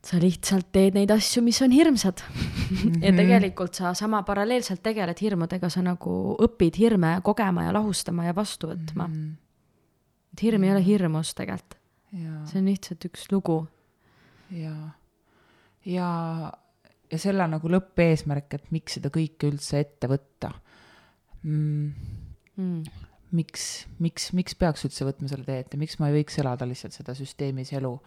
sa 0.06 0.18
lihtsalt 0.22 0.68
teed 0.74 0.96
neid 0.96 1.10
asju, 1.10 1.42
mis 1.44 1.58
on 1.64 1.72
hirmsad 1.74 2.22
mm. 2.22 3.00
ja 3.02 3.12
tegelikult 3.16 3.78
sa 3.78 3.92
sama 3.98 4.22
paralleelselt 4.26 4.82
tegeled 4.84 5.18
hirmudega, 5.22 5.70
sa 5.72 5.82
nagu 5.84 6.36
õpid 6.46 6.78
hirme 6.78 7.16
kogema 7.26 7.66
ja 7.66 7.72
lahustama 7.74 8.28
ja 8.28 8.34
vastu 8.36 8.70
võtma 8.70 9.08
mm. 9.08 9.16
-hmm. 9.16 9.32
et 10.34 10.44
hirm 10.46 10.66
ei 10.66 10.74
ole 10.74 10.84
hirmus 10.84 11.34
tegelikult. 11.34 11.80
see 12.46 12.60
on 12.60 12.70
lihtsalt 12.70 13.08
üks 13.08 13.26
lugu. 13.32 13.66
ja, 14.50 14.74
ja, 15.84 16.10
ja 17.10 17.18
selle 17.18 17.48
nagu 17.50 17.68
lõppeesmärk, 17.68 18.54
et 18.54 18.70
miks 18.70 18.98
seda 18.98 19.10
kõike 19.10 19.50
üldse 19.50 19.80
ette 19.80 20.08
võtta 20.10 20.52
mm.. 21.42 21.90
Mm. 22.56 22.84
miks, 23.32 23.86
miks, 23.98 24.30
miks 24.32 24.54
peaks 24.54 24.86
üldse 24.86 25.04
võtma 25.04 25.28
selle 25.28 25.44
tee 25.44 25.58
ette, 25.64 25.76
miks 25.76 25.98
ma 25.98 26.08
ei 26.08 26.22
võiks 26.22 26.38
elada 26.40 26.64
lihtsalt 26.68 26.94
seda 26.94 27.14
süsteemis 27.14 27.74
elu 27.76 27.98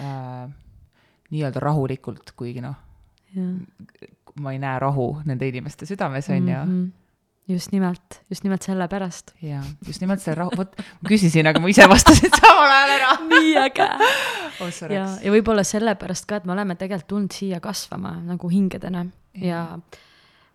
äh, 0.00 0.46
nii-öelda 1.30 1.60
rahulikult, 1.62 2.32
kuigi 2.36 2.60
noh, 2.64 2.74
ma 4.40 4.52
ei 4.52 4.58
näe 4.58 4.78
rahu 4.82 5.12
nende 5.26 5.46
inimeste 5.48 5.86
südames, 5.86 6.28
on 6.30 6.48
ju 6.48 6.56
Mhm. 6.64 6.88
just 7.48 7.72
nimelt, 7.72 8.20
just 8.30 8.44
nimelt 8.44 8.62
sellepärast. 8.62 9.34
ja 9.42 9.62
just 9.86 10.00
nimelt 10.00 10.20
see 10.20 10.34
rahu, 10.34 10.50
vot 10.56 10.76
ma 10.78 11.08
küsisin, 11.08 11.46
aga 11.46 11.60
ma 11.60 11.68
ise 11.68 11.86
vastasin 11.88 12.30
samal 12.40 12.70
ajal 12.70 12.90
ära 12.96 13.12
nii 13.30 13.56
äge. 13.56 13.88
oh, 14.60 14.90
ja, 14.90 15.06
ja 15.22 15.32
võib-olla 15.32 15.64
sellepärast 15.64 16.26
ka, 16.26 16.36
et 16.36 16.44
me 16.44 16.52
oleme 16.52 16.74
tegelikult 16.76 17.08
tulnud 17.08 17.32
siia 17.32 17.60
kasvama 17.60 18.16
nagu 18.22 18.48
hingedena 18.50 19.06
ja 19.34 19.78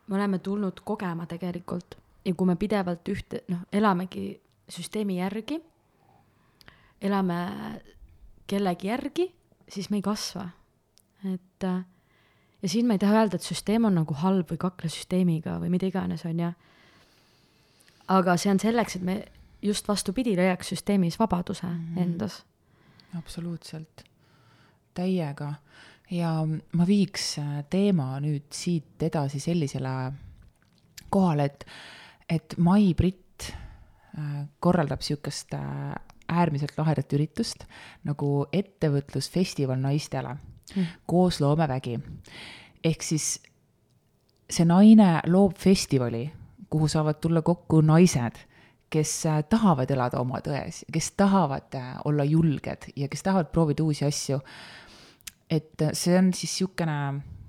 me 0.07 0.15
oleme 0.15 0.39
tulnud 0.39 0.79
kogema 0.83 1.25
tegelikult 1.25 1.95
ja 2.25 2.33
kui 2.33 2.47
me 2.47 2.55
pidevalt 2.55 3.07
ühte, 3.09 3.43
noh, 3.49 3.63
elamegi 3.71 4.39
süsteemi 4.69 5.17
järgi, 5.19 5.59
elame 7.01 7.37
kellegi 8.47 8.87
järgi, 8.87 9.27
siis 9.69 9.89
me 9.89 9.97
ei 9.97 10.05
kasva. 10.05 10.49
et 11.25 11.63
äh, 11.63 11.83
ja 12.61 12.69
siin 12.69 12.87
ma 12.87 12.95
ei 12.95 13.01
taha 13.01 13.21
öelda, 13.21 13.37
et 13.37 13.45
süsteem 13.45 13.85
on 13.85 13.97
nagu 13.99 14.15
halb 14.21 14.49
või 14.51 14.59
kakle 14.61 14.89
süsteemiga 14.89 15.59
või 15.61 15.71
mida 15.73 15.89
iganes, 15.89 16.25
on 16.25 16.39
ju. 16.39 16.51
aga 18.07 18.37
see 18.41 18.51
on 18.53 18.61
selleks, 18.61 18.97
et 18.97 19.05
me 19.05 19.19
just 19.61 19.87
vastupidi 19.87 20.35
leiaks 20.37 20.73
süsteemis 20.73 21.19
vabaduse 21.19 21.67
mm 21.67 21.95
-hmm. 21.95 22.01
endas 22.01 22.43
absoluutselt, 23.17 24.03
täiega. 24.93 25.53
ja 26.11 26.31
ma 26.71 26.87
viiks 26.87 27.37
äh, 27.39 27.63
teema 27.69 28.19
nüüd 28.19 28.51
siit 28.53 29.03
edasi 29.03 29.39
sellisele 29.39 30.13
kohale, 31.09 31.45
et, 31.45 31.65
et 32.29 32.53
Mai-Britt 32.57 33.51
äh, 34.17 34.47
korraldab 34.59 35.01
äh, 35.01 35.95
äärmiselt 36.29 36.77
lahedat 36.77 37.13
üritust 37.13 37.65
nagu 38.03 38.45
ettevõtlusfestival 38.53 39.79
naistele 39.81 40.35
mm. 40.35 40.85
koos 41.05 41.41
loomevägi. 41.41 41.99
ehk 42.83 43.03
siis 43.03 43.39
see 44.49 44.65
naine 44.65 45.21
loob 45.27 45.57
festivali, 45.57 46.27
kuhu 46.69 46.87
saavad 46.87 47.21
tulla 47.21 47.41
kokku 47.41 47.81
naised 47.81 48.45
kes 48.95 49.25
äh, 49.25 49.43
tahavad 49.49 49.91
elada 49.91 50.21
oma 50.21 50.39
tões, 50.45 50.83
kes 50.93 51.11
tahavad 51.19 51.75
äh, 51.77 51.95
olla 52.07 52.25
julged 52.27 52.89
ja 52.95 53.09
kes 53.11 53.23
tahavad 53.25 53.51
proovida 53.53 53.83
uusi 53.83 54.05
asju. 54.07 54.39
et 55.49 55.81
äh, 55.81 55.93
see 55.93 56.17
on 56.17 56.31
siis 56.33 56.53
niisugune 56.53 56.97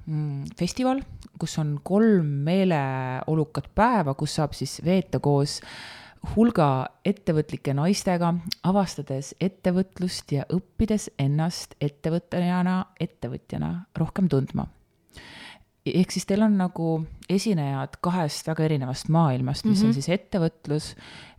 mm, 0.06 0.44
festival, 0.58 1.02
kus 1.38 1.58
on 1.58 1.78
kolm 1.82 2.26
meeleolukat 2.46 3.70
päeva, 3.74 4.14
kus 4.14 4.34
saab 4.38 4.56
siis 4.56 4.80
veeta 4.84 5.20
koos 5.20 5.60
hulga 6.34 6.68
ettevõtlike 7.04 7.74
naistega, 7.76 8.34
avastades 8.66 9.34
ettevõtlust 9.40 10.32
ja 10.32 10.46
õppides 10.52 11.10
ennast 11.18 11.76
ettevõtjana, 11.80 12.80
ettevõtjana 13.00 13.72
rohkem 13.98 14.28
tundma 14.32 14.66
ehk 15.86 16.10
siis 16.14 16.26
teil 16.26 16.42
on 16.42 16.56
nagu 16.58 16.90
esinejad 17.30 17.98
kahest 18.02 18.48
väga 18.48 18.64
erinevast 18.66 19.10
maailmast, 19.12 19.64
mis 19.64 19.78
mm 19.78 19.82
-hmm. 19.82 19.88
on 19.88 19.94
siis 19.94 20.08
ettevõtlus 20.08 20.88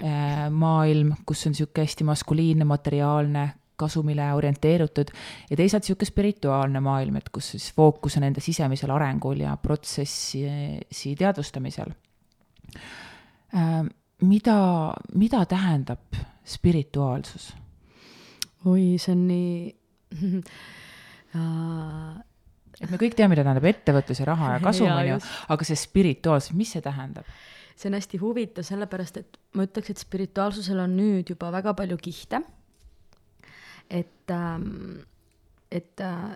äh, 0.04 0.50
maailm, 0.52 1.14
kus 1.26 1.46
on 1.46 1.56
niisugune 1.56 1.84
hästi 1.84 2.04
maskuliinne, 2.08 2.66
materiaalne, 2.66 3.50
kasumile 3.78 4.32
orienteerutud 4.34 5.12
ja 5.50 5.58
teisalt 5.58 5.84
niisugune 5.84 6.10
spirituaalne 6.10 6.80
maailm, 6.80 7.16
et 7.16 7.30
kus 7.30 7.52
siis 7.52 7.74
fookus 7.74 8.18
on 8.18 8.24
enda 8.24 8.42
sisemisel 8.42 8.90
arengul 8.90 9.44
ja 9.44 9.58
protsessi 9.58 11.16
teadvustamisel 11.18 11.92
äh,. 13.56 13.86
Mida, 14.22 14.94
mida 15.14 15.46
tähendab 15.46 16.18
spirituaalsus? 16.46 17.56
oi, 18.66 18.98
see 19.00 19.14
on 19.14 19.28
nii 19.28 19.76
et 22.82 22.90
me 22.92 23.00
kõik 23.00 23.16
teame, 23.18 23.34
mida 23.36 23.44
tähendab 23.46 23.68
ettevõtlus 23.70 24.22
ja 24.22 24.30
raha 24.32 24.56
ja 24.56 24.64
kasum, 24.64 24.90
on 24.98 25.12
ju, 25.12 25.20
aga 25.54 25.68
see 25.70 25.78
spirituaalsus, 25.80 26.56
mis 26.58 26.74
see 26.76 26.84
tähendab? 26.86 27.30
see 27.78 27.92
on 27.92 27.98
hästi 28.00 28.18
huvitav, 28.22 28.66
sellepärast 28.66 29.22
et 29.22 29.38
ma 29.54 29.68
ütleks, 29.68 29.94
et 29.94 30.02
spirituaalsusel 30.02 30.80
on 30.82 30.98
nüüd 30.98 31.30
juba 31.30 31.52
väga 31.54 31.76
palju 31.78 31.98
kihte. 32.02 32.42
et 33.90 34.34
ähm,, 34.34 35.06
et 35.72 36.02
äh, 36.02 36.36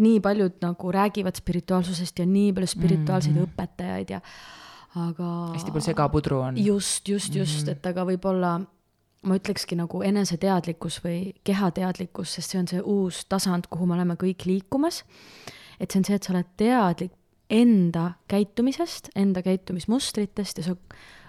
nii 0.00 0.20
paljud 0.20 0.58
nagu 0.64 0.92
räägivad 0.92 1.36
spirituaalsusest 1.38 2.18
ja 2.18 2.26
nii 2.26 2.52
palju 2.52 2.66
spirituaalseid 2.66 3.34
mm 3.34 3.44
-hmm. 3.44 3.52
õpetajaid 3.54 4.10
ja 4.10 4.20
aga 4.94 5.30
hästi 5.54 5.74
palju 5.74 5.88
segapudru 5.88 6.38
on. 6.38 6.58
just, 6.58 7.08
just, 7.08 7.34
just 7.34 7.66
mm, 7.66 7.66
-hmm. 7.66 7.72
et 7.72 7.86
aga 7.86 8.04
võib-olla 8.04 8.60
ma 9.24 9.38
ütlekski 9.38 9.76
nagu 9.76 10.02
eneseteadlikkus 10.04 11.00
või 11.04 11.32
kehateadlikkus, 11.44 12.34
sest 12.34 12.50
see 12.50 12.60
on 12.60 12.68
see 12.68 12.80
uus 12.80 13.24
tasand, 13.28 13.66
kuhu 13.70 13.86
me 13.86 13.94
oleme 13.94 14.14
kõik 14.20 14.46
liikumas. 14.46 15.04
et 15.80 15.90
see 15.90 15.98
on 15.98 16.04
see, 16.04 16.14
et 16.14 16.22
sa 16.22 16.32
oled 16.32 16.50
teadlik 16.56 17.12
enda 17.50 18.12
käitumisest, 18.28 19.10
enda 19.16 19.42
käitumismustritest 19.42 20.58
ja 20.58 20.64
sa 20.64 20.76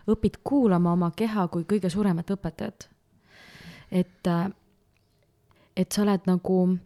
õpid 0.07 0.39
kuulama 0.43 0.93
oma 0.93 1.11
keha 1.15 1.47
kui 1.47 1.63
kõige 1.63 1.89
suuremat 1.89 2.29
õpetajat. 2.31 2.89
et, 3.91 4.27
et 5.75 5.91
sa 5.91 6.01
oled 6.01 6.21
nagu, 6.25 6.77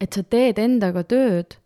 et 0.00 0.12
sa 0.12 0.22
teed 0.22 0.58
endaga 0.58 1.04
tööd, 1.04 1.58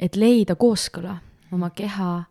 et 0.00 0.16
leida 0.16 0.56
kooskõla 0.56 1.18
oma 1.52 1.70
keha, 1.70 2.24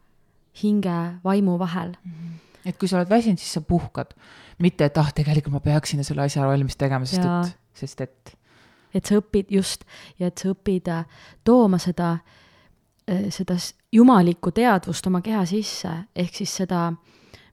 hinge, 0.63 0.99
vaimu 1.23 1.59
vahel 1.59 1.95
mm. 2.03 2.11
-hmm 2.11 2.49
et 2.65 2.77
kui 2.77 2.89
sa 2.89 2.99
oled 2.99 3.09
väsinud, 3.09 3.39
siis 3.39 3.53
sa 3.57 3.61
puhkad. 3.61 4.13
mitte, 4.59 4.85
et 4.85 4.97
ah, 4.97 5.13
tegelikult 5.15 5.53
ma 5.53 5.59
peaksin 5.63 6.03
selle 6.03 6.25
asja 6.25 6.43
valmis 6.47 6.75
tegema, 6.75 7.05
sest 7.07 7.23
ja. 7.23 7.39
et, 7.39 7.59
sest 7.73 8.01
et. 8.03 8.33
et 8.93 9.05
sa 9.05 9.15
õpid 9.15 9.53
just 9.55 9.85
ja 10.19 10.27
et 10.27 10.37
sa 10.37 10.51
õpid 10.51 10.89
äh, 10.91 11.05
tooma 11.47 11.79
seda, 11.79 12.17
äh, 13.07 13.29
seda 13.31 13.55
jumalikku 13.95 14.51
teadvust 14.51 15.07
oma 15.07 15.21
keha 15.23 15.45
sisse, 15.47 15.93
ehk 16.15 16.35
siis 16.41 16.57
seda, 16.61 16.89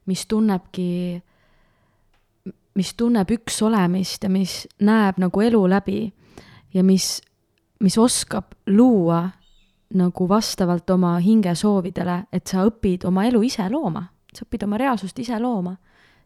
mis 0.05 0.25
tunnebki, 0.27 0.89
mis 2.75 2.93
tunneb 2.99 3.31
üks 3.37 3.61
olemist 3.63 4.27
ja 4.27 4.29
mis 4.29 4.65
näeb 4.83 5.21
nagu 5.23 5.41
elu 5.41 5.63
läbi 5.71 6.01
ja 6.73 6.83
mis, 6.83 7.21
mis 7.79 7.97
oskab 7.97 8.51
luua 8.67 9.23
nagu 9.93 10.29
vastavalt 10.29 10.89
oma 10.89 11.17
hinge 11.23 11.55
soovidele, 11.55 12.23
et 12.31 12.47
sa 12.47 12.65
õpid 12.67 13.05
oma 13.07 13.25
elu 13.25 13.41
ise 13.43 13.69
looma 13.69 14.03
sa 14.37 14.45
õpid 14.45 14.65
oma 14.67 14.79
reaalsust 14.81 15.19
ise 15.19 15.39
looma. 15.41 15.77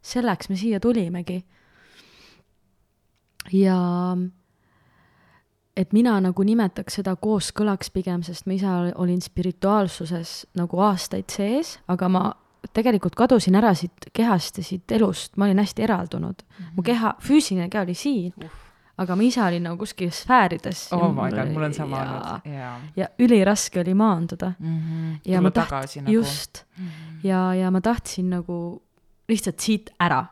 selleks 0.02 0.48
me 0.50 0.56
siia 0.58 0.80
tulimegi. 0.80 1.44
ja 3.52 3.78
et 5.76 5.92
mina 5.92 6.18
nagu 6.20 6.42
nimetaks 6.42 6.98
seda 7.00 7.14
kooskõlaks 7.16 7.90
pigem, 7.90 8.22
sest 8.22 8.46
ma 8.46 8.54
ise 8.58 8.72
olin 8.94 9.20
spirituaalsuses 9.22 10.46
nagu 10.58 10.80
aastaid 10.80 11.30
sees, 11.30 11.78
aga 11.88 12.08
ma 12.08 12.24
tegelikult 12.72 13.14
kadusin 13.18 13.56
ära 13.58 13.72
siit 13.74 14.10
kehast 14.12 14.58
ja 14.58 14.64
siit 14.64 14.92
elust, 14.92 15.36
ma 15.36 15.46
olin 15.46 15.58
hästi 15.58 15.82
eraldunud 15.82 16.42
mm. 16.42 16.58
-hmm. 16.58 16.74
mu 16.76 16.82
keha, 16.82 17.14
füüsiline 17.20 17.68
keha 17.70 17.82
oli 17.82 17.94
siin 17.94 18.32
uh., 18.44 18.50
aga 19.00 19.16
ma 19.16 19.24
ise 19.24 19.40
olin 19.42 19.64
nagu 19.66 19.80
kuskil 19.80 20.10
sfäärides. 20.12 20.86
oh 20.92 21.08
my 21.14 21.30
god, 21.30 21.52
mul 21.52 21.66
on 21.68 21.74
sama 21.74 22.02
olnud, 22.02 22.52
jaa. 22.52 22.76
ja 22.96 23.08
üliraske 23.18 23.80
oli 23.80 23.94
maanduda 23.94 24.52
mm. 24.58 24.78
-hmm. 24.78 25.18
ja 25.24 25.38
Tulla 25.38 25.42
ma 25.42 25.50
taht-, 25.50 25.96
nagu. 25.96 26.12
just 26.12 26.64
mm. 26.78 26.86
-hmm. 26.86 27.28
ja, 27.28 27.54
ja 27.54 27.70
ma 27.70 27.80
tahtsin 27.80 28.30
nagu 28.30 28.82
lihtsalt 29.28 29.60
siit 29.60 29.90
ära 30.00 30.24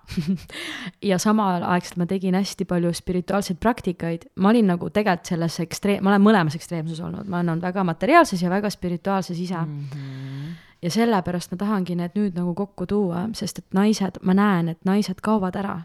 ja 1.11 1.19
samaaegselt 1.19 1.97
ma 1.97 2.07
tegin 2.07 2.35
hästi 2.35 2.65
palju 2.65 2.93
spirituaalseid 2.93 3.59
praktikaid, 3.61 4.27
ma 4.37 4.49
olin 4.49 4.67
nagu 4.67 4.91
tegelikult 4.91 5.27
selles 5.27 5.61
ekstreem, 5.61 6.05
ma 6.05 6.11
olen 6.11 6.23
mõlemas 6.23 6.57
ekstreemsuses 6.59 7.01
olnud, 7.05 7.29
ma 7.29 7.39
olen 7.41 7.55
olnud 7.55 7.63
väga 7.65 7.85
materiaalses 7.85 8.43
ja 8.43 8.51
väga 8.51 8.71
spirituaalses 8.71 9.39
ise 9.39 9.57
mm. 9.57 9.87
-hmm. 9.95 10.53
ja 10.83 10.91
sellepärast 10.91 11.51
ma 11.51 11.57
tahangi 11.57 11.95
need 11.95 12.19
nüüd 12.19 12.37
nagu 12.37 12.55
kokku 12.55 12.87
tuua, 12.87 13.29
sest 13.33 13.59
et 13.59 13.67
naised, 13.75 14.21
ma 14.23 14.35
näen, 14.35 14.69
et 14.69 14.85
naised 14.85 15.21
kaovad 15.23 15.57
ära 15.57 15.81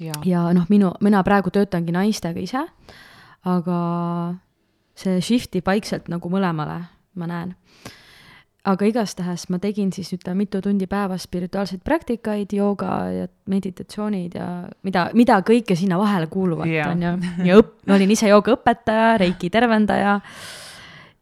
ja, 0.00 0.16
ja 0.24 0.42
noh, 0.56 0.66
minu, 0.72 0.92
mina 1.04 1.22
praegu 1.26 1.52
töötangi 1.54 1.94
naistega 1.94 2.42
ise, 2.42 2.64
aga 3.46 3.78
see 4.96 5.20
shift 5.24 5.56
ib 5.58 5.66
vaikselt 5.68 6.10
nagu 6.12 6.30
mõlemale, 6.32 6.80
ma 7.16 7.28
näen. 7.30 7.54
aga 8.66 8.86
igastahes 8.88 9.44
ma 9.54 9.60
tegin 9.62 9.92
siis 9.94 10.08
ütleme 10.16 10.42
mitu 10.42 10.58
tundi 10.62 10.88
päevas 10.90 11.22
spirituaalseid 11.28 11.84
praktikaid, 11.86 12.52
jooga 12.52 12.94
ja 13.14 13.26
meditatsioonid 13.46 14.34
ja 14.34 14.46
mida, 14.82 15.08
mida 15.14 15.38
kõike 15.46 15.76
sinna 15.78 15.98
vahele 16.00 16.26
kuuluvat 16.26 16.66
yeah., 16.66 16.90
on 16.90 17.02
ju. 17.02 17.12
ja 17.46 17.58
õpp-, 17.60 17.76
ma 17.86 17.94
olin 17.94 18.10
ise 18.10 18.32
joogaõpetaja, 18.32 19.18
reiki 19.22 19.50
tervendaja 19.54 20.16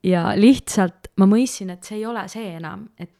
ja 0.04 0.30
lihtsalt 0.36 1.12
ma 1.20 1.28
mõistsin, 1.28 1.74
et 1.74 1.84
see 1.84 2.00
ei 2.00 2.06
ole 2.08 2.24
see 2.32 2.54
enam, 2.56 2.88
et 2.98 3.12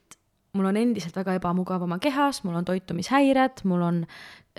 mul 0.55 0.71
on 0.71 0.79
endiselt 0.79 1.17
väga 1.19 1.37
ebamugav 1.39 1.83
oma 1.85 1.99
kehas, 2.03 2.43
mul 2.47 2.57
on 2.61 2.67
toitumishäired, 2.67 3.65
mul 3.69 3.83
on 3.83 4.01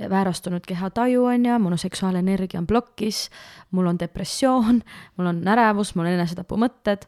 väärastunud 0.09 0.65
kehataju, 0.67 1.25
on 1.25 1.45
ju, 1.45 1.53
on 1.55 1.77
seksuaalenergia 1.77 2.59
on 2.59 2.67
plokis, 2.67 3.29
mul 3.71 3.87
on 3.87 3.99
depressioon, 3.99 4.81
mul 5.17 5.31
on 5.31 5.41
ärevus, 5.47 5.95
mul 5.95 6.09
on 6.09 6.17
enesetapumõtted, 6.17 7.07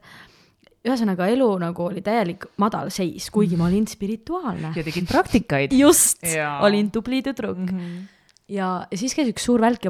ühesõnaga 0.87 1.27
elu 1.31 1.47
nagu 1.61 1.87
oli 1.89 2.01
täielik 2.05 2.47
madalseis, 2.61 3.29
kuigi 3.33 3.57
ma 3.59 3.67
olin 3.67 3.87
spirituaalne. 3.87 4.71
ja 4.75 4.83
tegid 4.83 5.07
praktikaid. 5.09 5.73
just, 5.75 6.23
olin 6.61 6.91
tubli 6.91 7.21
tüdruk 7.21 7.57
mm. 7.57 7.77
-hmm. 7.77 8.05
ja, 8.47 8.87
siis 8.95 9.15
käis 9.15 9.33
üks 9.33 9.43
suur 9.43 9.61
välk 9.61 9.83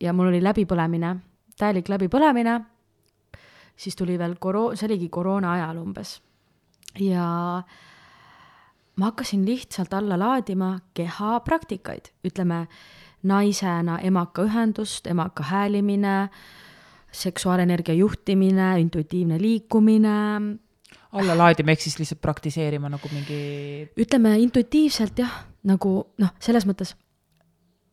ja 0.00 0.12
mul 0.12 0.28
oli 0.28 0.40
läbipõlemine, 0.40 1.16
täielik 1.58 1.88
läbipõlemine. 1.88 2.60
siis 3.76 3.96
tuli 3.96 4.18
veel 4.18 4.36
koro-, 4.40 4.76
see 4.76 4.86
oligi 4.86 5.08
koroona 5.08 5.52
ajal 5.52 5.78
umbes. 5.78 6.22
ja 6.98 7.62
ma 8.96 9.10
hakkasin 9.10 9.44
lihtsalt 9.44 9.94
alla 9.94 10.18
laadima 10.18 10.78
kehapraktikaid, 10.94 12.12
ütleme 12.24 12.66
naisena 13.22 13.98
emaka 13.98 14.44
ühendust, 14.46 15.06
emaka 15.06 15.44
häälimine, 15.50 16.28
seksuaalenergia 17.12 17.94
juhtimine, 17.94 18.80
intuitiivne 18.80 19.40
liikumine. 19.40 20.16
allalaadima 21.12 21.70
ehk 21.70 21.80
siis 21.80 21.98
lihtsalt 21.98 22.20
praktiseerima 22.20 22.88
nagu 22.88 23.08
mingi. 23.12 23.90
ütleme 23.96 24.36
intuitiivselt 24.38 25.18
jah, 25.18 25.44
nagu 25.64 25.92
noh, 26.18 26.32
selles 26.40 26.66
mõttes 26.66 26.96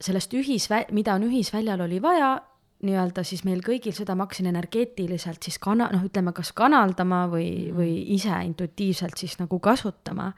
sellest 0.03 0.33
ühisvä-, 0.33 0.89
mida 0.91 1.13
on 1.15 1.23
ühisväljal 1.29 1.85
oli 1.85 2.01
vaja, 2.01 2.35
nii-öelda 2.83 3.23
siis 3.23 3.45
meil 3.47 3.61
kõigil 3.63 3.95
seda 3.95 4.15
ma 4.15 4.27
hakkasin 4.27 4.49
energeetiliselt 4.51 5.43
siis 5.45 5.59
kana-, 5.63 5.89
noh, 5.93 6.03
ütleme 6.03 6.33
kas 6.35 6.51
kanaldama 6.55 7.25
või, 7.31 7.71
või 7.75 7.95
ise 8.15 8.35
intuitiivselt 8.49 9.17
siis 9.19 9.37
nagu 9.39 9.59
kasutama. 9.63 10.31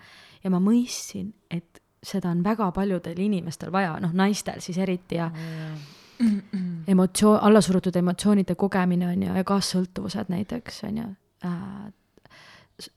Ja 0.46 0.54
ma 0.54 0.62
mõistsin, 0.62 1.34
et 1.50 1.82
seda 2.06 2.30
on 2.30 2.46
väga 2.46 2.70
paljudel 2.72 3.18
inimestel 3.20 3.74
vaja, 3.74 3.98
noh, 4.00 4.14
naistel 4.14 4.62
siis 4.62 4.78
eriti 4.78 5.18
ja 5.18 5.32
mm 5.34 5.92
emotsioon, 6.88 7.40
allasurutud 7.44 7.96
emotsioonide 7.96 8.56
kogemine 8.56 9.08
on 9.08 9.24
ju, 9.24 9.36
ja 9.36 9.44
kaassõltuvused 9.44 10.30
näiteks 10.32 10.84
on 10.88 11.00
ju 11.02 11.08
äh,, 11.46 11.88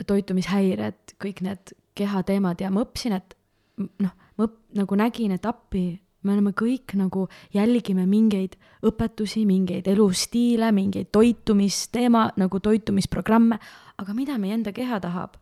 toitumishäired, 0.07 1.17
kõik 1.23 1.43
need 1.47 1.73
kehateemad 1.99 2.61
ja 2.63 2.71
ma 2.75 2.85
õppisin, 2.87 3.17
et 3.19 3.35
noh, 3.79 4.13
ma 4.13 4.47
õp-, 4.47 4.61
nagu 4.79 4.99
nägin, 4.99 5.35
et 5.35 5.47
appi, 5.47 5.87
me 6.27 6.35
oleme 6.35 6.53
kõik 6.59 6.95
nagu, 6.99 7.27
jälgime 7.55 8.07
mingeid 8.11 8.59
õpetusi, 8.87 9.45
mingeid 9.49 9.89
elustiile, 9.91 10.71
mingeid 10.75 11.13
toitumisteema, 11.15 12.29
nagu 12.39 12.61
toitumisprogramme, 12.63 13.59
aga 13.99 14.17
mida 14.17 14.39
meie 14.39 14.59
enda 14.59 14.75
keha 14.75 15.01
tahab? 15.03 15.39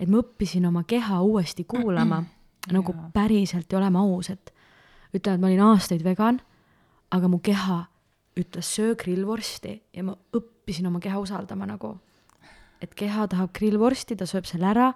Et 0.00 0.08
ma 0.08 0.22
õppisin 0.22 0.66
oma 0.68 0.84
keha 0.88 1.20
uuesti 1.22 1.66
kuulama 1.68 2.22
nagu 2.76 2.94
päriselt 3.14 3.72
ja 3.72 3.78
olema 3.78 4.02
aus, 4.04 4.30
et 4.32 4.52
ütlen, 5.14 5.36
et 5.36 5.42
ma 5.42 5.48
olin 5.50 5.64
aastaid 5.70 6.04
vegan, 6.04 6.40
aga 7.10 7.28
mu 7.28 7.40
keha 7.44 7.82
ütles 8.40 8.74
söö 8.76 8.94
grillvorsti 8.98 9.74
ja 9.96 10.04
ma 10.06 10.14
õppisin 10.36 10.88
oma 10.88 11.00
keha 11.02 11.20
usaldama 11.20 11.66
nagu. 11.68 11.98
et 12.80 12.94
keha 12.96 13.26
tahab 13.28 13.52
grillvorsti, 13.52 14.16
ta 14.16 14.24
sööb 14.24 14.46
selle 14.48 14.70
ära, 14.70 14.92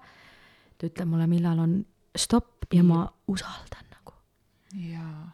ta 0.78 0.86
ütleb 0.88 1.08
mulle, 1.10 1.26
millal 1.28 1.58
on 1.60 1.74
stopp 2.16 2.72
ja 2.72 2.84
ma 2.86 3.04
usaldan 3.28 3.90
nagu. 3.90 4.14
jaa, 4.72 5.32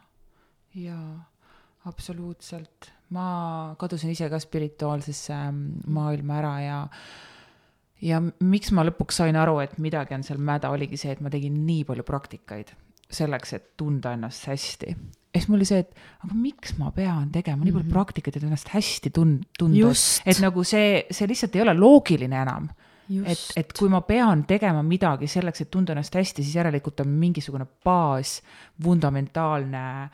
jaa, 0.75 1.13
absoluutselt. 1.85 2.91
ma 3.09 3.75
kadusin 3.79 4.11
ise 4.11 4.29
ka 4.29 4.39
spirituaalsesse 4.39 5.35
mm, 5.35 5.87
maailma 5.87 6.39
ära 6.41 6.55
ja 6.65 6.79
ja 8.01 8.19
miks 8.21 8.71
ma 8.75 8.85
lõpuks 8.87 9.21
sain 9.21 9.37
aru, 9.37 9.59
et 9.63 9.77
midagi 9.81 10.15
on 10.17 10.25
seal 10.25 10.41
mäda, 10.41 10.71
oligi 10.73 10.99
see, 10.99 11.13
et 11.15 11.21
ma 11.23 11.31
tegin 11.33 11.61
nii 11.67 11.85
palju 11.87 12.05
praktikaid 12.07 12.73
selleks, 13.11 13.55
et 13.57 13.65
tunda 13.77 14.13
ennast 14.15 14.47
hästi. 14.47 14.95
ja 15.31 15.39
siis 15.39 15.49
mul 15.49 15.59
oli 15.59 15.67
see, 15.67 15.81
et 15.83 15.95
aga 16.25 16.35
miks 16.35 16.77
ma 16.79 16.91
pean 16.95 17.29
tegema 17.31 17.63
nii 17.63 17.71
palju 17.71 17.83
mm 17.83 17.89
-hmm. 17.89 17.93
praktikaid, 17.93 18.37
et 18.37 18.43
ennast 18.43 18.71
hästi 18.71 19.11
tund-, 19.17 19.43
tunda, 19.59 19.91
et 20.25 20.39
nagu 20.39 20.63
see, 20.63 21.05
see 21.11 21.27
lihtsalt 21.27 21.55
ei 21.55 21.61
ole 21.61 21.73
loogiline 21.73 22.41
enam. 22.41 22.69
et, 23.25 23.39
et 23.55 23.73
kui 23.73 23.89
ma 23.89 24.01
pean 24.01 24.43
tegema 24.47 24.83
midagi 24.83 25.27
selleks, 25.27 25.61
et 25.61 25.71
tunda 25.71 25.93
ennast 25.93 26.15
hästi, 26.15 26.43
siis 26.43 26.55
järelikult 26.55 26.99
on 26.99 27.07
mingisugune 27.07 27.65
baas, 27.83 28.41
fundamentaalne 28.83 30.09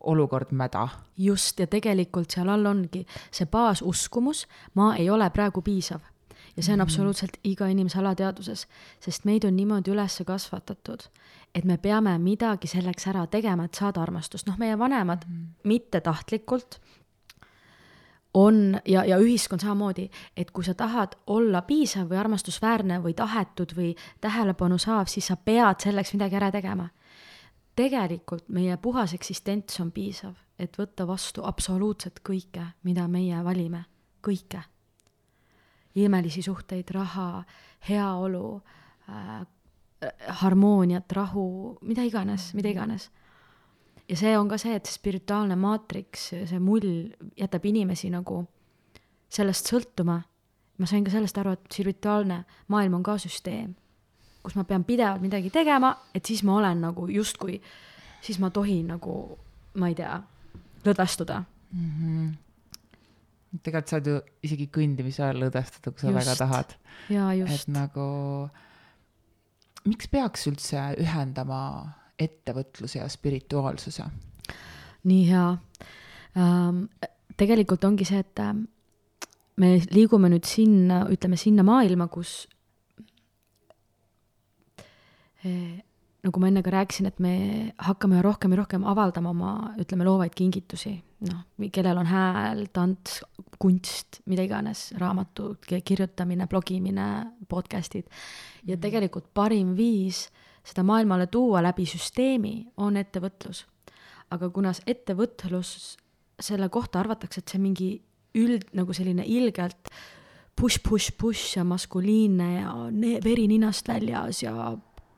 olukord 0.00 0.52
mäda. 0.52 0.88
just, 1.18 1.60
ja 1.60 1.66
tegelikult 1.66 2.30
seal 2.30 2.48
all 2.48 2.66
ongi 2.66 3.06
see 3.30 3.46
baasuskumus, 3.46 4.46
ma 4.74 4.96
ei 4.96 5.10
ole 5.10 5.30
praegu 5.30 5.62
piisav 5.62 6.00
ja 6.56 6.62
see 6.62 6.72
on 6.72 6.78
-hmm. 6.78 6.82
absoluutselt 6.82 7.36
iga 7.44 7.66
inimese 7.66 7.98
alateadvuses, 7.98 8.66
sest 9.00 9.24
meid 9.24 9.44
on 9.44 9.56
niimoodi 9.56 9.90
üles 9.90 10.22
kasvatatud, 10.26 11.02
et 11.54 11.64
me 11.64 11.76
peame 11.76 12.18
midagi 12.18 12.66
selleks 12.66 13.06
ära 13.06 13.26
tegema, 13.26 13.64
et 13.64 13.74
saada 13.74 14.02
armastust, 14.02 14.46
noh, 14.46 14.58
meie 14.58 14.78
vanemad 14.78 15.24
mm 15.26 15.32
-hmm. 15.32 15.46
mittetahtlikult 15.64 16.80
on 18.34 18.80
ja, 18.88 19.04
ja 19.04 19.18
ühiskond 19.18 19.60
samamoodi, 19.60 20.10
et 20.36 20.50
kui 20.50 20.64
sa 20.64 20.74
tahad 20.74 21.16
olla 21.26 21.62
piisav 21.62 22.08
või 22.08 22.16
armastusväärne 22.16 23.02
või 23.02 23.14
tahetud 23.14 23.76
või 23.76 23.94
tähelepanu 24.20 24.78
saav, 24.78 25.06
siis 25.06 25.26
sa 25.26 25.36
pead 25.36 25.80
selleks 25.80 26.12
midagi 26.12 26.36
ära 26.36 26.50
tegema. 26.50 26.88
tegelikult 27.76 28.48
meie 28.48 28.76
puhas 28.76 29.14
eksistents 29.14 29.80
on 29.80 29.92
piisav, 29.92 30.34
et 30.58 30.78
võtta 30.78 31.06
vastu 31.06 31.44
absoluutselt 31.44 32.20
kõike, 32.28 32.66
mida 32.82 33.08
meie 33.08 33.44
valime, 33.44 33.84
kõike 34.26 34.62
imelisi 35.94 36.42
suhteid, 36.42 36.90
raha, 36.94 37.44
heaolu 37.88 38.62
äh,, 39.08 39.46
harmooniat, 40.28 41.12
rahu, 41.12 41.78
mida 41.82 42.02
iganes, 42.02 42.54
mida 42.54 42.68
iganes. 42.68 43.10
ja 44.08 44.16
see 44.16 44.38
on 44.38 44.48
ka 44.48 44.58
see, 44.58 44.74
et 44.76 44.86
spirituaalne 44.90 45.56
maatriks, 45.56 46.32
see 46.50 46.58
mull 46.60 47.12
jätab 47.38 47.64
inimesi 47.64 48.10
nagu 48.10 48.42
sellest 49.32 49.70
sõltuma. 49.70 50.20
ma 50.78 50.86
sain 50.86 51.04
ka 51.04 51.12
sellest 51.12 51.38
aru, 51.38 51.52
et 51.52 51.72
spirituaalne 51.72 52.42
maailm 52.68 52.98
on 52.98 53.02
ka 53.02 53.18
süsteem, 53.18 53.74
kus 54.42 54.56
ma 54.58 54.64
pean 54.64 54.84
pidevalt 54.84 55.22
midagi 55.22 55.50
tegema, 55.50 55.94
et 56.14 56.26
siis 56.26 56.42
ma 56.42 56.56
olen 56.56 56.80
nagu 56.80 57.06
justkui, 57.08 57.60
siis 58.20 58.40
ma 58.42 58.50
tohin 58.50 58.88
nagu, 58.96 59.38
ma 59.78 59.88
ei 59.88 59.94
tea, 59.94 60.16
lõdvestuda 60.84 61.44
mm. 61.72 61.90
-hmm 61.90 62.32
tegelikult 63.60 63.92
saad 63.92 64.08
ju 64.08 64.18
isegi 64.46 64.68
kõndimise 64.72 65.24
ajal 65.26 65.42
lõdvestada, 65.44 65.92
kui 65.92 66.00
sa 66.00 66.08
just. 66.08 66.18
väga 66.20 66.36
tahad. 66.40 66.76
et 67.44 67.66
nagu, 67.72 68.06
miks 69.84 70.08
peaks 70.12 70.46
üldse 70.48 70.86
ühendama 71.02 71.62
ettevõtluse 72.20 73.02
ja 73.02 73.08
spirituaalsuse? 73.12 74.08
nii 75.04 75.24
hea 75.28 75.48
ähm,. 76.38 76.86
tegelikult 77.36 77.84
ongi 77.84 78.06
see, 78.08 78.22
et 78.22 78.40
ähm, 78.40 78.64
me 79.60 79.76
liigume 79.92 80.30
nüüd 80.32 80.46
sinna, 80.48 81.04
ütleme 81.12 81.36
sinna 81.40 81.64
maailma, 81.66 82.08
kus 82.12 82.46
eh, 85.44 85.82
nagu 86.22 86.38
ma 86.38 86.48
enne 86.48 86.62
ka 86.62 86.70
rääkisin, 86.70 87.08
et 87.10 87.18
me 87.22 87.34
hakkame 87.82 88.20
rohkem 88.22 88.54
ja 88.54 88.60
rohkem 88.60 88.84
avaldama 88.86 89.32
oma, 89.32 89.52
ütleme, 89.82 90.06
loovaid 90.06 90.34
kingitusi, 90.38 90.94
noh, 91.26 91.42
kellel 91.74 91.98
on 91.98 92.06
hääl, 92.06 92.66
tants, 92.74 93.20
kunst, 93.62 94.20
mida 94.30 94.44
iganes, 94.46 94.90
raamatu 94.98 95.56
kirjutamine, 95.66 96.46
blogimine, 96.50 97.08
podcast'id. 97.50 98.06
ja 98.62 98.76
mhm. 98.76 98.82
tegelikult 98.86 99.32
parim 99.34 99.74
viis 99.76 100.28
seda 100.62 100.84
maailmale 100.86 101.26
tuua 101.26 101.62
läbi 101.62 101.86
süsteemi 101.86 102.54
on 102.76 102.96
ettevõtlus. 102.96 103.66
aga 104.32 104.48
kuna 104.50 104.72
ettevõtlus, 104.86 105.98
selle 106.40 106.68
kohta 106.72 107.00
arvatakse, 107.02 107.42
et 107.42 107.48
see 107.48 107.60
mingi 107.60 107.88
üld, 108.38 108.70
nagu 108.72 108.94
selline 108.96 109.26
ilgelt 109.26 109.90
push, 110.56 110.80
push, 110.82 111.12
push 111.18 111.58
ja 111.58 111.64
maskuliinne 111.64 112.48
ja 112.54 112.72
veri 113.24 113.48
ninast 113.50 113.88
väljas 113.88 114.42
ja 114.42 114.72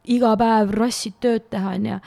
iga 0.04 0.34
päev 0.36 0.72
rassid 0.74 1.18
tööd 1.20 1.48
teha, 1.50 1.74
on 1.78 1.86
ju. 1.86 1.98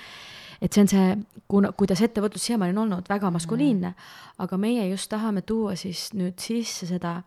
et 0.61 0.73
see 0.73 0.83
on 0.83 0.91
see, 0.91 1.07
kuna, 1.47 1.71
kuidas 1.77 2.01
ettevõtlus 2.01 2.47
siiamaani 2.49 2.75
on 2.75 2.83
olnud 2.85 3.09
väga 3.09 3.31
maskuliinne, 3.33 3.93
aga 4.37 4.57
meie 4.57 4.87
just 4.89 5.09
tahame 5.09 5.41
tuua 5.41 5.75
siis 5.75 6.09
nüüd 6.17 6.39
sisse 6.41 6.89
seda 6.89 7.21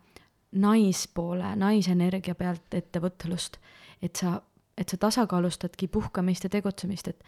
naispoole, 0.51 1.55
naisenergia 1.55 2.35
pealt 2.35 2.75
ettevõtlust, 2.75 3.57
et 4.03 4.15
sa, 4.19 4.41
et 4.77 4.89
sa 4.89 4.99
tasakaalustadki 4.99 5.87
puhkamist 5.87 6.43
ja 6.43 6.51
tegutsemist, 6.51 7.07
et 7.07 7.23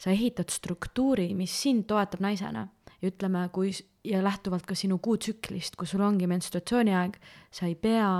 sa 0.00 0.10
ehitad 0.14 0.50
struktuuri, 0.54 1.32
mis 1.34 1.54
sind 1.62 1.88
toetab 1.90 2.22
naisena. 2.24 2.68
Ja 3.00 3.08
ütleme, 3.08 3.46
kui 3.52 3.70
ja 4.04 4.20
lähtuvalt 4.24 4.66
ka 4.68 4.74
sinu 4.76 4.98
kuutsüklist, 5.00 5.76
kui 5.76 5.88
sul 5.88 6.02
ongi 6.04 6.26
menstruatsiooniaeg, 6.28 7.16
sa 7.50 7.66
ei 7.66 7.74
pea 7.74 8.10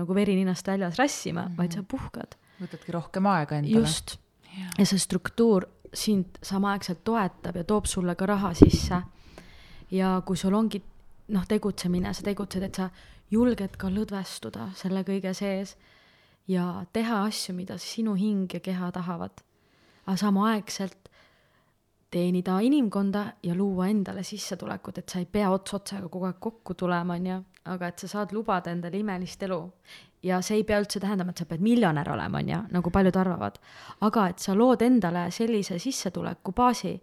nagu 0.00 0.16
veri 0.16 0.34
ninast 0.36 0.66
väljas 0.66 0.98
rassima 0.98 1.42
mm, 1.42 1.52
-hmm. 1.52 1.56
vaid 1.56 1.72
sa 1.72 1.82
puhkad 1.82 2.36
võtadki 2.60 2.94
rohkem 2.94 3.26
aega 3.26 3.58
endale. 3.58 3.80
just, 3.80 4.16
ja 4.78 4.86
see 4.86 4.98
struktuur 4.98 5.66
sind 5.94 6.38
samaaegselt 6.42 7.04
toetab 7.06 7.56
ja 7.56 7.64
toob 7.64 7.86
sulle 7.86 8.14
ka 8.14 8.26
raha 8.26 8.54
sisse. 8.54 9.02
ja 9.90 10.22
kui 10.26 10.36
sul 10.36 10.54
ongi 10.54 10.82
noh, 11.28 11.46
tegutsemine, 11.48 12.12
sa 12.14 12.22
tegutsed, 12.22 12.62
et 12.62 12.74
sa 12.74 12.90
julged 13.30 13.76
ka 13.80 13.88
lõdvestuda 13.88 14.70
selle 14.76 15.04
kõige 15.06 15.32
sees 15.34 15.76
ja 16.48 16.84
teha 16.92 17.22
asju, 17.24 17.54
mida 17.56 17.78
sinu 17.80 18.14
hing 18.14 18.52
ja 18.52 18.60
keha 18.60 18.90
tahavad. 18.92 19.42
aga 20.06 20.16
samaaegselt 20.16 21.08
teenida 22.10 22.60
inimkonda 22.60 23.24
ja 23.42 23.54
luua 23.54 23.88
endale 23.88 24.22
sissetulekut, 24.22 24.98
et 24.98 25.08
sa 25.08 25.18
ei 25.18 25.26
pea 25.26 25.50
ots 25.50 25.74
otsaga 25.74 26.08
kogu 26.08 26.28
aeg 26.28 26.36
kokku 26.40 26.74
tulema, 26.74 27.14
on 27.14 27.26
ju, 27.26 27.38
aga 27.64 27.88
et 27.88 27.98
sa 27.98 28.08
saad 28.08 28.34
lubada 28.36 28.70
endale 28.70 29.00
imelist 29.00 29.42
elu 29.42 29.58
ja 30.24 30.40
see 30.44 30.60
ei 30.60 30.64
pea 30.64 30.80
üldse 30.82 31.00
tähendama, 31.02 31.34
et 31.34 31.42
sa 31.42 31.46
pead 31.48 31.62
miljonär 31.64 32.08
olema, 32.10 32.40
on 32.40 32.48
ju, 32.48 32.60
nagu 32.74 32.90
paljud 32.90 33.16
arvavad. 33.20 33.58
aga 34.00 34.28
et 34.32 34.38
sa 34.38 34.54
lood 34.56 34.82
endale 34.82 35.28
sellise 35.30 35.78
sissetuleku 35.78 36.52
baasi, 36.52 36.94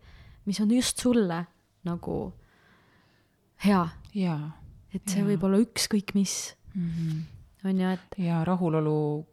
mis 0.46 0.62
on 0.62 0.72
just 0.72 0.98
sulle 0.98 1.46
nagu 1.86 2.18
hea. 3.66 3.84
et 4.94 5.08
see 5.08 5.24
võib 5.24 5.44
olla 5.48 5.62
ükskõik 5.62 6.16
mis 6.16 6.56
mm, 6.74 6.90
-hmm. 6.90 7.70
on 7.70 7.80
ju, 7.80 7.90
et. 7.90 8.18
ja 8.18 8.44
rahulolu 8.46 9.26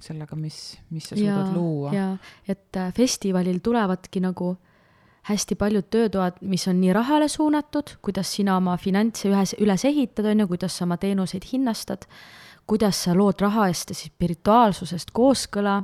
sellega, 0.00 0.36
mis, 0.36 0.78
mis 0.90 1.08
sa 1.08 1.16
suudad 1.16 1.46
ja, 1.46 1.54
luua. 1.54 1.92
ja, 1.92 2.16
et 2.48 2.76
äh, 2.76 2.92
festivalil 2.94 3.60
tulevadki 3.60 4.20
nagu 4.20 4.56
hästi 5.22 5.54
paljud 5.54 5.84
töötoad, 5.90 6.40
mis 6.40 6.68
on 6.68 6.80
nii 6.80 6.92
rahale 6.92 7.28
suunatud, 7.28 7.96
kuidas 8.02 8.32
sina 8.36 8.56
oma 8.56 8.76
finantse 8.76 9.28
ühes, 9.28 9.54
üles 9.60 9.84
ehitad, 9.84 10.24
on 10.24 10.40
ju, 10.40 10.46
kuidas 10.48 10.78
sa 10.78 10.86
oma 10.86 10.96
teenuseid 10.96 11.44
hinnastad, 11.52 12.06
kuidas 12.70 13.04
sa 13.04 13.14
lood 13.18 13.42
raha 13.42 13.66
eest 13.70 13.90
ja 13.90 13.98
spirituaalsusest 13.98 15.10
kooskõla. 15.12 15.82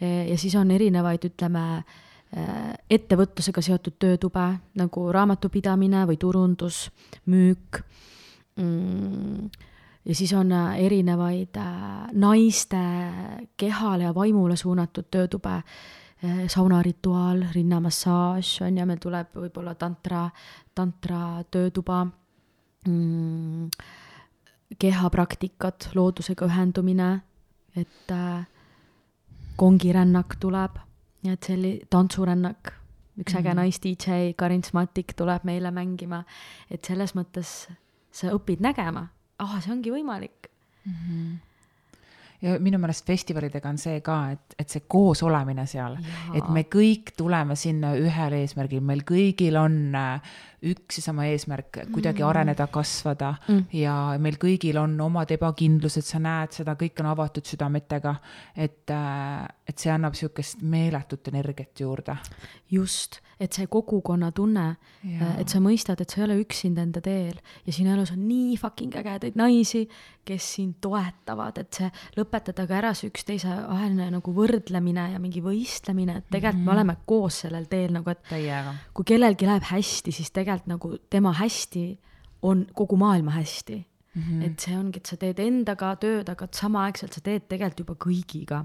ja 0.00 0.38
siis 0.38 0.54
on 0.54 0.70
erinevaid, 0.70 1.24
ütleme, 1.24 1.84
ettevõtlusega 2.90 3.62
seotud 3.62 3.94
töötube 3.98 4.46
nagu 4.78 5.04
raamatupidamine 5.12 6.06
või 6.06 6.16
turundus, 6.18 6.88
müük. 7.26 7.82
Mm 8.56 9.50
ja 10.04 10.14
siis 10.14 10.32
on 10.32 10.52
äh, 10.52 10.78
erinevaid 10.84 11.56
naiste 12.12 12.80
kehale 13.56 14.04
ja 14.04 14.14
vaimule 14.14 14.56
suunatud 14.56 15.08
töötube, 15.10 15.62
saunarituaal, 16.48 17.42
rinnamassaaž 17.52 18.62
on 18.64 18.78
ju, 18.78 18.86
meil 18.88 19.00
tuleb 19.00 19.34
võib-olla 19.36 19.74
tantra, 19.76 20.22
tantra 20.74 21.42
töötuba. 21.52 21.98
Mm,, 22.88 23.68
kehapraktikad, 24.78 25.90
loodusega 25.94 26.46
ühendumine, 26.46 27.10
et 27.76 28.10
äh, 28.12 28.46
kongirännak 29.56 30.36
tuleb, 30.40 30.78
et 31.24 31.46
selli-, 31.46 31.80
tantsurännak, 31.90 32.72
üks 33.18 33.32
mm 33.32 33.36
-hmm. 33.36 33.40
äge 33.40 33.48
mhm. 33.48 33.58
nais-DJ 33.58 34.34
Karin 34.36 34.64
Smatik 34.64 35.14
tuleb 35.16 35.44
meile 35.44 35.70
mängima, 35.70 36.24
et 36.70 36.84
selles 36.84 37.14
mõttes 37.14 37.68
sa 38.10 38.30
õpid 38.30 38.60
nägema. 38.60 39.08
Ah, 39.38 39.60
see 39.62 39.72
ongi 39.72 39.90
võimalik. 39.90 40.50
Mm. 40.84 40.92
-hmm 40.92 41.54
ja 42.44 42.58
minu 42.60 42.78
meelest 42.78 43.06
festivalidega 43.06 43.68
on 43.68 43.78
see 43.80 44.00
ka, 44.04 44.18
et, 44.34 44.56
et 44.58 44.72
see 44.72 44.84
koos 44.90 45.22
olemine 45.26 45.66
seal, 45.70 45.96
et 46.36 46.48
me 46.52 46.66
kõik 46.70 47.14
tuleme 47.16 47.56
sinna 47.56 47.94
ühel 47.96 48.36
eesmärgil, 48.40 48.82
meil 48.84 49.04
kõigil 49.08 49.56
on 49.60 49.78
äh, 49.94 50.34
üks 50.70 51.00
ja 51.00 51.06
sama 51.06 51.26
eesmärk, 51.30 51.80
kuidagi 51.92 52.22
mm. 52.22 52.28
areneda, 52.28 52.66
kasvada 52.72 53.34
mm. 53.48 53.66
ja 53.76 53.96
meil 54.22 54.38
kõigil 54.40 54.78
on 54.80 54.96
omad 55.04 55.34
ebakindlused, 55.34 56.06
sa 56.06 56.20
näed 56.22 56.56
seda, 56.56 56.76
kõik 56.80 57.02
on 57.02 57.10
avatud 57.12 57.46
südametega. 57.48 58.16
et, 58.56 58.90
äh, 58.90 59.44
et 59.68 59.78
see 59.78 59.92
annab 59.92 60.16
sihukest 60.18 60.62
meeletut 60.62 61.28
energiat 61.32 61.80
juurde. 61.80 62.16
just 62.70 63.20
et 63.40 63.54
see 63.54 63.66
kogukonnatunne, 63.70 64.64
et 65.40 65.50
sa 65.50 65.60
mõistad, 65.62 66.00
et 66.00 66.10
sa 66.10 66.20
ei 66.20 66.26
ole 66.28 66.36
üksinda 66.42 66.84
enda 66.84 67.02
teel 67.04 67.36
ja 67.66 67.74
sinu 67.74 67.92
elus 67.94 68.12
on 68.14 68.22
nii 68.28 68.54
fucking 68.60 68.94
ägedaid 69.00 69.38
naisi, 69.38 69.84
kes 70.24 70.46
sind 70.56 70.78
toetavad, 70.84 71.58
et 71.60 71.80
see 71.80 71.90
lõpetada 72.16 72.64
ka 72.68 72.78
ära 72.78 72.92
see 72.96 73.10
üksteise 73.10 73.50
vaheline 73.50 74.06
nagu 74.14 74.34
võrdlemine 74.34 75.10
ja 75.12 75.20
mingi 75.20 75.42
võistlemine, 75.44 76.20
et 76.22 76.30
tegelikult 76.30 76.60
mm 76.60 76.60
-hmm. 76.60 76.64
me 76.64 76.72
mhm. 76.72 76.76
oleme 76.76 76.96
koos 77.06 77.40
sellel 77.44 77.66
teel 77.68 77.92
nagu, 77.92 78.10
et 78.10 78.22
Täiega. 78.28 78.74
kui 78.94 79.04
kellelgi 79.04 79.46
läheb 79.46 79.66
hästi, 79.70 80.12
siis 80.12 80.30
tegelikult 80.30 80.53
nagu 80.66 80.96
tema 81.10 81.32
hästi 81.32 81.84
on 82.42 82.66
kogu 82.74 82.96
maailma 83.00 83.30
hästi 83.30 83.76
mm. 84.14 84.22
-hmm. 84.22 84.44
et 84.46 84.60
see 84.60 84.76
ongi, 84.78 85.00
et 85.00 85.06
sa 85.06 85.16
teed 85.16 85.38
endaga 85.38 85.94
tööd, 85.96 86.28
aga 86.28 86.48
samaaegselt 86.52 87.12
sa 87.12 87.20
teed 87.20 87.48
tegelikult 87.48 87.80
juba 87.80 87.94
kõigiga. 88.06 88.64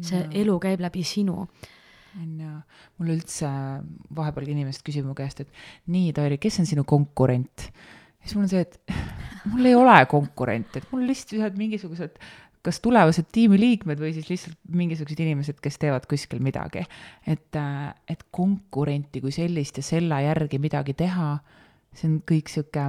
see 0.00 0.28
elu 0.38 0.58
käib 0.62 0.80
läbi 0.80 1.02
sinu 1.02 1.40
on 1.42 2.40
ju, 2.40 2.52
mul 2.98 3.14
üldse 3.16 3.48
vahepeal 4.14 4.48
inimesed 4.52 4.84
küsivad 4.86 5.08
mu 5.08 5.16
käest, 5.18 5.40
et 5.40 5.48
nii, 5.92 6.12
Tairi, 6.12 6.38
kes 6.38 6.60
on 6.60 6.66
sinu 6.68 6.84
konkurent? 6.84 7.72
siis 8.22 8.36
mul 8.36 8.44
on 8.44 8.52
see, 8.52 8.60
et 8.60 8.78
mul 9.50 9.66
ei 9.66 9.74
ole 9.74 9.96
konkurente, 10.10 10.82
et 10.82 10.92
mul 10.92 11.06
lihtsalt 11.08 11.56
mingisugused 11.58 12.18
kas 12.62 12.78
tulevased 12.80 13.26
tiimiliikmed 13.34 14.00
või 14.00 14.12
siis 14.14 14.28
lihtsalt 14.30 14.58
mingisugused 14.70 15.20
inimesed, 15.20 15.58
kes 15.62 15.78
teevad 15.82 16.06
kuskil 16.10 16.42
midagi. 16.42 16.84
et, 17.26 17.58
et 18.08 18.24
konkurenti 18.30 19.20
kui 19.20 19.32
sellist 19.34 19.80
ja 19.80 19.82
selle 19.82 20.22
järgi 20.22 20.58
midagi 20.62 20.94
teha, 20.94 21.36
see 21.94 22.08
on 22.08 22.20
kõik 22.28 22.48
sihuke 22.48 22.86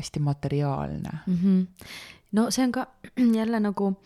hästi 0.00 0.20
materiaalne 0.20 1.12
mm. 1.26 1.36
-hmm. 1.36 1.66
no 2.32 2.50
see 2.50 2.64
on 2.64 2.72
ka 2.72 2.86
jälle 3.40 3.60
nagu 3.60 3.96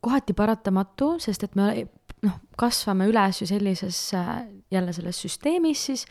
kohati 0.00 0.32
paratamatu, 0.32 1.18
sest 1.18 1.44
et 1.44 1.54
me 1.54 1.86
noh, 2.22 2.38
kasvame 2.58 3.06
üles 3.06 3.40
ju 3.40 3.46
sellises 3.46 4.12
jälle 4.70 4.92
selles 4.92 5.22
süsteemis 5.22 5.86
siis, 5.86 6.06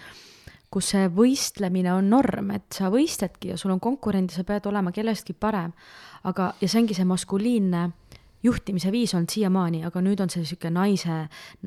kus 0.72 0.94
see 0.94 1.08
võistlemine 1.12 1.92
on 1.94 2.10
norm, 2.10 2.54
et 2.56 2.72
sa 2.72 2.92
võistledki 2.94 3.52
ja 3.52 3.58
sul 3.60 3.74
on 3.74 3.82
konkurent 3.84 4.32
ja 4.32 4.40
sa 4.40 4.48
pead 4.48 4.70
olema 4.72 4.92
kellestki 4.96 5.34
parem. 5.34 5.74
aga, 6.24 6.54
ja 6.62 6.68
see 6.70 6.80
ongi 6.80 6.94
see 6.94 7.06
maskuliinne 7.06 7.90
juhtimise 8.44 8.92
viis 8.92 9.14
olnud 9.14 9.30
siiamaani, 9.30 9.84
aga 9.86 10.02
nüüd 10.02 10.22
on 10.24 10.30
see 10.30 10.42
niisugune 10.42 10.74
naise, 10.74 11.18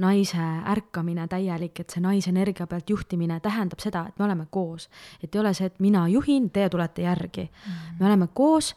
naise 0.01 0.47
ärkamine 0.73 1.27
täielik, 1.31 1.81
et 1.81 1.91
see 1.91 2.03
naisenergia 2.03 2.67
pealt 2.67 2.91
juhtimine 2.91 3.39
tähendab 3.45 3.83
seda, 3.83 4.07
et 4.09 4.19
me 4.19 4.25
oleme 4.25 4.47
koos. 4.51 4.89
et 5.23 5.35
ei 5.35 5.41
ole 5.41 5.55
see, 5.55 5.67
et 5.67 5.81
mina 5.81 6.09
juhin, 6.09 6.51
teie 6.51 6.69
tulete 6.69 7.03
järgi 7.03 7.43
mm. 7.43 7.73
-hmm. 7.73 8.01
me 8.01 8.07
oleme 8.07 8.29
koos 8.35 8.75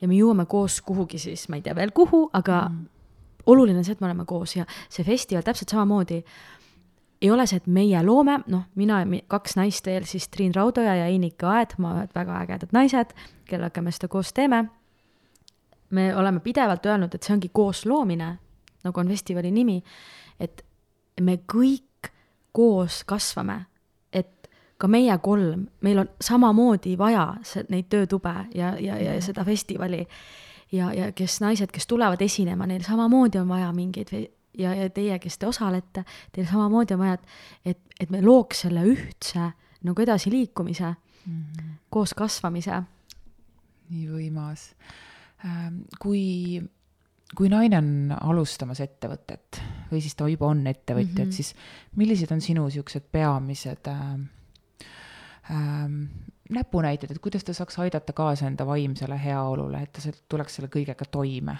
ja 0.00 0.08
me 0.08 0.14
jõuame 0.14 0.46
koos 0.46 0.80
kuhugi 0.80 1.18
siis, 1.18 1.48
ma 1.48 1.56
ei 1.56 1.62
tea 1.62 1.74
veel 1.74 1.90
kuhu, 1.90 2.30
aga 2.32 2.68
mm 2.68 2.76
-hmm 2.76 2.98
oluline 3.48 3.78
on 3.78 3.84
see, 3.84 3.92
et 3.96 4.00
me 4.00 4.06
oleme 4.10 4.24
koos 4.28 4.56
ja 4.56 4.66
see 4.92 5.04
festival 5.06 5.42
täpselt 5.46 5.72
samamoodi 5.72 6.20
ei 7.22 7.30
ole 7.30 7.46
see, 7.46 7.58
et 7.58 7.66
meie 7.66 8.00
loome, 8.06 8.38
noh, 8.46 8.66
mina 8.78 9.00
ja 9.02 9.22
kaks 9.30 9.56
naist 9.58 9.86
veel, 9.86 10.06
siis 10.06 10.28
Triin 10.28 10.54
Raudoja 10.54 10.94
ja 11.00 11.06
Einika 11.10 11.50
Aed, 11.56 11.74
väga 12.14 12.42
ägedad 12.44 12.72
naised, 12.72 13.14
kellega 13.48 13.82
me 13.82 13.92
seda 13.94 14.08
koos 14.08 14.32
teeme. 14.32 14.64
me 15.90 16.16
oleme 16.16 16.40
pidevalt 16.40 16.86
öelnud, 16.86 17.14
et 17.14 17.22
see 17.22 17.32
ongi 17.32 17.48
koosloomine, 17.48 18.26
nagu 18.84 19.00
on 19.00 19.08
festivali 19.08 19.50
nimi, 19.50 19.82
et 20.40 20.60
me 21.20 21.38
kõik 21.52 22.10
koos 22.52 23.04
kasvame, 23.08 23.62
et 24.12 24.50
ka 24.76 24.88
meie 24.88 25.16
kolm, 25.18 25.66
meil 25.80 25.98
on 26.04 26.10
samamoodi 26.20 26.98
vaja 26.98 27.30
see, 27.42 27.64
neid 27.72 27.88
töötube 27.88 28.34
ja, 28.54 28.74
ja, 28.78 28.98
ja 29.00 29.16
seda 29.24 29.44
festivali 29.48 30.04
ja, 30.72 30.92
ja 30.92 31.12
kes 31.12 31.40
naised, 31.40 31.72
kes 31.72 31.86
tulevad 31.86 32.20
esinema, 32.22 32.66
neil 32.66 32.84
samamoodi 32.84 33.40
on 33.40 33.48
vaja 33.48 33.72
mingeid 33.72 34.12
ja, 34.58 34.74
ja 34.74 34.90
teie, 34.90 35.18
kes 35.22 35.38
te 35.38 35.48
osalete, 35.48 36.04
teil 36.32 36.46
samamoodi 36.48 36.96
on 36.96 37.02
vaja, 37.02 37.18
et, 37.18 37.74
et, 37.74 37.80
et 38.00 38.14
me 38.14 38.22
looks 38.24 38.64
selle 38.66 38.84
ühtse 38.88 39.50
nagu 39.86 40.02
edasiliikumise 40.02 40.88
mm, 40.88 41.42
-hmm. 41.42 41.76
koos 41.90 42.14
kasvamise. 42.14 42.82
nii 43.88 44.08
võimas. 44.10 44.74
Ähm, 45.44 45.82
kui, 46.00 46.60
kui 47.36 47.48
naine 47.48 47.78
on 47.78 48.16
alustamas 48.20 48.80
ettevõtet 48.80 49.62
või 49.90 50.00
siis 50.04 50.14
ta 50.14 50.28
juba 50.28 50.46
on 50.46 50.66
ettevõtja 50.66 51.14
mm, 51.14 51.16
-hmm. 51.16 51.28
et 51.28 51.32
siis 51.32 51.54
millised 51.96 52.32
on 52.32 52.40
sinu 52.40 52.64
niisugused 52.64 53.06
peamised 53.12 53.88
äh, 53.88 54.02
ähm, 55.50 56.02
näpunäited, 56.50 57.10
et 57.10 57.18
kuidas 57.18 57.44
ta 57.44 57.52
saaks 57.52 57.78
aidata 57.78 58.12
kaasa 58.12 58.46
enda 58.46 58.66
vaimsele 58.66 59.24
heaolule, 59.24 59.82
et 59.82 59.92
ta 59.92 60.12
tuleks 60.28 60.54
selle 60.54 60.68
kõigega 60.68 61.04
toime? 61.10 61.56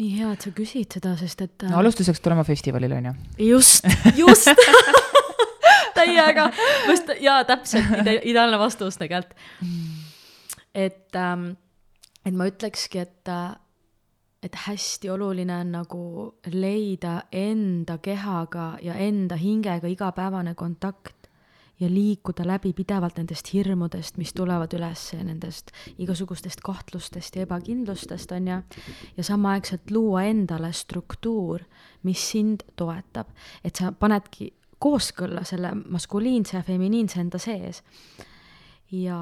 Nii 0.00 0.10
hea, 0.18 0.30
et 0.34 0.44
sa 0.46 0.52
küsid 0.54 0.96
seda, 0.98 1.14
sest 1.20 1.44
et 1.46 1.66
no 1.70 1.78
alustuseks 1.80 2.22
tulema 2.22 2.44
festivalile, 2.46 2.98
on 2.98 3.10
ju? 3.10 3.14
just, 3.50 3.86
just 4.22 4.50
täiega, 5.98 6.48
just, 6.88 7.12
jaa, 7.22 7.42
täpselt 7.48 8.00
ide,, 8.00 8.18
ideaalne 8.30 8.58
vastus 8.58 8.98
tegelikult. 9.00 9.36
et 10.74 11.14
ähm,, 11.18 11.52
et 12.24 12.34
ma 12.34 12.48
ütlekski, 12.50 13.04
et 13.04 13.34
et 14.44 14.56
hästi 14.66 15.08
oluline 15.08 15.54
on 15.56 15.70
nagu 15.72 16.06
leida 16.52 17.22
enda 17.32 17.96
kehaga 17.98 18.74
ja 18.82 18.94
enda 19.00 19.38
hingega 19.40 19.88
igapäevane 19.88 20.52
kontakt 20.54 21.23
ja 21.80 21.88
liikuda 21.90 22.46
läbi 22.46 22.72
pidevalt 22.72 23.18
nendest 23.18 23.50
hirmudest, 23.52 24.16
mis 24.16 24.32
tulevad 24.34 24.72
üles 24.76 25.08
nendest 25.24 25.72
igasugustest 25.98 26.62
kahtlustest 26.64 27.36
ja 27.36 27.46
ebakindlustest, 27.48 28.32
on 28.32 28.48
ju, 28.48 28.60
ja 29.16 29.24
samaaegselt 29.24 29.90
luua 29.90 30.22
endale 30.30 30.72
struktuur, 30.72 31.64
mis 32.02 32.30
sind 32.30 32.62
toetab, 32.76 33.32
et 33.64 33.76
sa 33.76 33.92
panedki 33.92 34.52
kooskõlla 34.78 35.44
selle 35.48 35.72
maskuliinse 35.74 36.58
ja 36.58 36.62
feminiinse 36.62 37.20
enda 37.20 37.38
sees 37.40 37.82
ja 38.92 39.18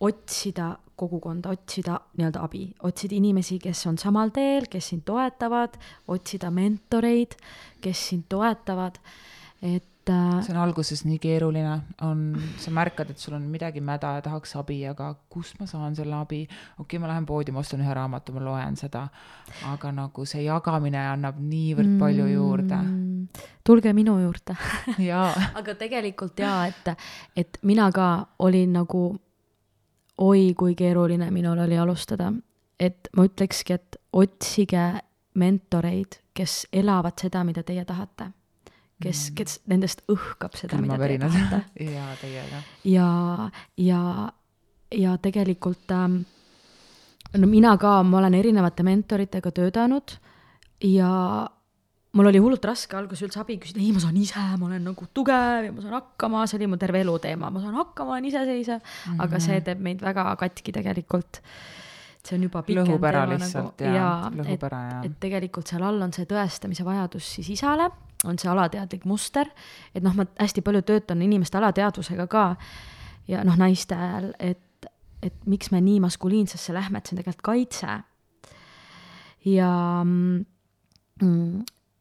otsida 0.00 0.76
kogukonda, 0.98 1.50
otsida 1.54 1.98
nii-öelda 2.18 2.42
abi, 2.42 2.64
otsida 2.86 3.14
inimesi, 3.18 3.58
kes 3.62 3.84
on 3.90 3.98
samal 3.98 4.32
teel, 4.34 4.66
kes 4.70 4.90
sind 4.92 5.04
toetavad, 5.06 5.76
otsida 6.10 6.50
mentoreid, 6.54 7.36
kes 7.82 8.02
sind 8.10 8.26
toetavad, 8.30 8.98
et 9.62 9.86
see 10.08 10.52
on 10.54 10.60
alguses 10.62 11.02
nii 11.06 11.18
keeruline, 11.22 11.74
on, 12.06 12.22
sa 12.60 12.72
märkad, 12.74 13.10
et 13.12 13.20
sul 13.22 13.36
on 13.36 13.44
midagi 13.50 13.80
mäda 13.84 14.14
ja 14.18 14.24
tahaks 14.24 14.54
abi, 14.60 14.80
aga 14.88 15.10
kust 15.30 15.58
ma 15.60 15.66
saan 15.66 15.96
selle 15.96 16.16
abi? 16.18 16.42
okei 16.44 16.84
okay,, 16.84 17.02
ma 17.02 17.10
lähen 17.10 17.26
poodi, 17.26 17.52
ma 17.52 17.62
ostan 17.64 17.82
ühe 17.84 17.94
raamatu, 17.94 18.34
ma 18.36 18.44
loen 18.44 18.76
seda. 18.76 19.06
aga 19.72 19.92
nagu 19.92 20.24
see 20.28 20.44
jagamine 20.46 21.00
annab 21.00 21.40
niivõrd 21.40 21.88
mm, 21.94 21.98
palju 22.02 22.28
juurde. 22.32 22.80
tulge 23.64 23.92
minu 23.92 24.18
juurde 24.22 24.56
aga 25.60 25.74
tegelikult 25.74 26.38
jaa, 26.38 26.66
et, 26.68 26.94
et 27.36 27.60
mina 27.62 27.90
ka 27.92 28.08
olin 28.38 28.78
nagu, 28.80 29.04
oi 30.18 30.54
kui 30.58 30.74
keeruline 30.74 31.30
minul 31.30 31.60
oli 31.66 31.78
alustada. 31.78 32.32
et 32.80 33.12
ma 33.16 33.28
ütlekski, 33.28 33.78
et 33.78 34.00
otsige 34.12 34.88
mentoreid, 35.38 36.22
kes 36.34 36.66
elavad 36.72 37.18
seda, 37.20 37.44
mida 37.44 37.62
teie 37.62 37.84
tahate 37.84 38.32
kes, 39.02 39.28
mm. 39.30 39.34
kes 39.38 39.60
nendest 39.70 40.02
õhkab 40.10 40.56
seda, 40.58 40.80
mida 40.82 40.98
te 40.98 41.18
tahate. 41.22 41.60
jaa, 41.96 42.08
täiega. 42.20 42.62
ja, 42.88 43.10
ja, 43.76 44.00
ja 44.94 45.14
tegelikult 45.22 45.94
ähm, 45.94 46.22
no 47.36 47.50
mina 47.50 47.76
ka, 47.80 48.00
ma 48.02 48.22
olen 48.22 48.38
erinevate 48.38 48.86
mentoritega 48.86 49.52
töötanud 49.54 50.16
ja 50.84 51.12
mul 52.16 52.30
oli 52.30 52.40
hullult 52.42 52.64
raske 52.66 52.96
alguses 52.98 53.26
üldse 53.26 53.40
abi 53.42 53.58
küsida, 53.62 53.82
ei, 53.82 53.92
ma 53.94 54.02
saan 54.02 54.16
ise, 54.18 54.44
ma 54.58 54.68
olen 54.70 54.86
nagu 54.90 55.08
tugev 55.14 55.68
ja 55.68 55.74
ma 55.74 55.84
saan 55.84 55.98
hakkama, 55.98 56.46
see 56.48 56.58
oli 56.60 56.70
mu 56.72 56.78
terve 56.80 57.02
elu 57.04 57.18
teema, 57.22 57.52
ma 57.54 57.62
saan 57.62 57.76
hakkama, 57.78 58.16
olen 58.16 58.30
iseseisev 58.30 58.80
mm, 58.80 58.88
-hmm. 58.88 59.26
aga 59.26 59.42
see 59.44 59.60
teeb 59.66 59.84
meid 59.84 60.02
väga 60.02 60.30
katki 60.40 60.74
tegelikult. 60.74 61.42
see 62.28 62.36
on 62.36 62.42
juba 62.48 62.62
pikem 62.62 62.84
lõhub 62.84 63.04
ära 63.08 63.20
teema 63.24 63.36
lihtsalt 63.38 63.80
nagu, 63.80 63.94
ja, 63.94 64.08
ja 64.24 64.30
lõhub 64.40 64.54
et, 64.56 64.64
ära 64.68 64.80
ja. 64.88 65.00
et 65.06 65.14
tegelikult 65.20 65.70
seal 65.70 65.82
all 65.86 66.02
on 66.02 66.12
see 66.12 66.26
tõestamise 66.28 66.84
vajadus 66.84 67.28
siis 67.36 67.48
isale 67.54 67.86
on 68.24 68.38
see 68.38 68.50
alateadlik 68.50 69.04
muster, 69.06 69.46
et 69.94 70.02
noh, 70.02 70.14
ma 70.16 70.26
hästi 70.40 70.62
palju 70.66 70.82
töötan 70.82 71.22
inimeste 71.22 71.58
alateadvusega 71.58 72.26
ka 72.30 72.44
ja 73.28 73.44
noh, 73.46 73.56
naistel, 73.60 74.32
et, 74.38 74.90
et 75.22 75.46
miks 75.46 75.70
me 75.70 75.80
nii 75.84 76.00
maskuliinsesse 76.02 76.74
lähme, 76.74 76.98
et 76.98 77.06
see 77.06 77.16
on 77.16 77.22
tegelikult 77.22 77.46
kaitse. 77.50 77.98
ja 79.44 79.72
mm, 80.04 80.44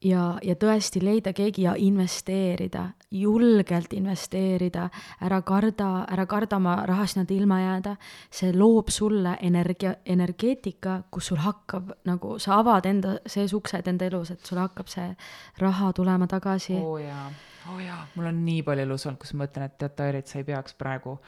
ja, 0.03 0.37
ja 0.43 0.55
tõesti 0.55 1.01
leida 1.03 1.33
keegi 1.33 1.65
ja 1.65 1.73
investeerida, 1.77 2.87
julgelt 3.11 3.93
investeerida, 3.97 4.87
ära 5.25 5.41
karda, 5.41 5.89
ära 6.11 6.25
karda 6.29 6.59
oma 6.59 6.75
rahast 6.85 7.17
nii-öelda 7.17 7.35
ilma 7.35 7.59
jääda. 7.61 7.95
see 8.31 8.53
loob 8.53 8.89
sulle 8.89 9.37
energia, 9.41 9.95
energeetika, 10.05 11.01
kus 11.11 11.27
sul 11.27 11.37
hakkab 11.37 11.91
nagu, 12.05 12.39
sa 12.39 12.59
avad 12.59 12.85
enda 12.85 13.17
sees 13.25 13.53
uksed 13.53 13.87
enda 13.87 14.05
elus, 14.05 14.31
et 14.31 14.45
sul 14.45 14.57
hakkab 14.57 14.87
see 14.87 15.15
raha 15.57 15.93
tulema 15.93 16.27
tagasi. 16.27 16.73
oo 16.73 16.93
oh 16.93 16.97
jaa, 17.01 17.31
oo 17.69 17.75
oh 17.75 17.79
jaa, 17.79 18.07
mul 18.15 18.25
on 18.25 18.45
nii 18.45 18.63
palju 18.63 18.83
elus 18.83 19.05
olnud, 19.05 19.19
kus 19.19 19.33
ma 19.33 19.45
mõtlen, 19.45 19.65
et 19.65 19.77
tead, 19.77 19.95
Tairit, 19.95 20.27
sa 20.27 20.39
ei 20.39 20.43
peaks 20.43 20.73
praegu 20.73 21.19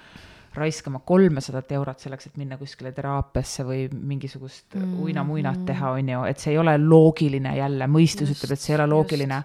raiskama 0.55 1.01
kolmesadat 1.05 1.71
eurot 1.77 1.99
selleks, 1.99 2.29
et 2.29 2.37
minna 2.39 2.57
kuskile 2.57 2.91
teraapiasse 2.95 3.65
või 3.67 3.87
mingisugust 3.93 4.75
mm 4.75 4.81
-hmm. 4.81 5.01
uinamuinat 5.05 5.65
teha, 5.65 5.91
on 5.97 6.09
ju, 6.09 6.23
et 6.29 6.39
see 6.39 6.53
ei 6.53 6.57
ole 6.57 6.77
loogiline 6.77 7.55
jälle, 7.57 7.87
mõistus 7.87 8.29
just, 8.29 8.43
ütleb, 8.43 8.53
et 8.53 8.59
see 8.59 8.73
ei 8.73 8.81
ole 8.81 8.87
loogiline. 8.87 9.43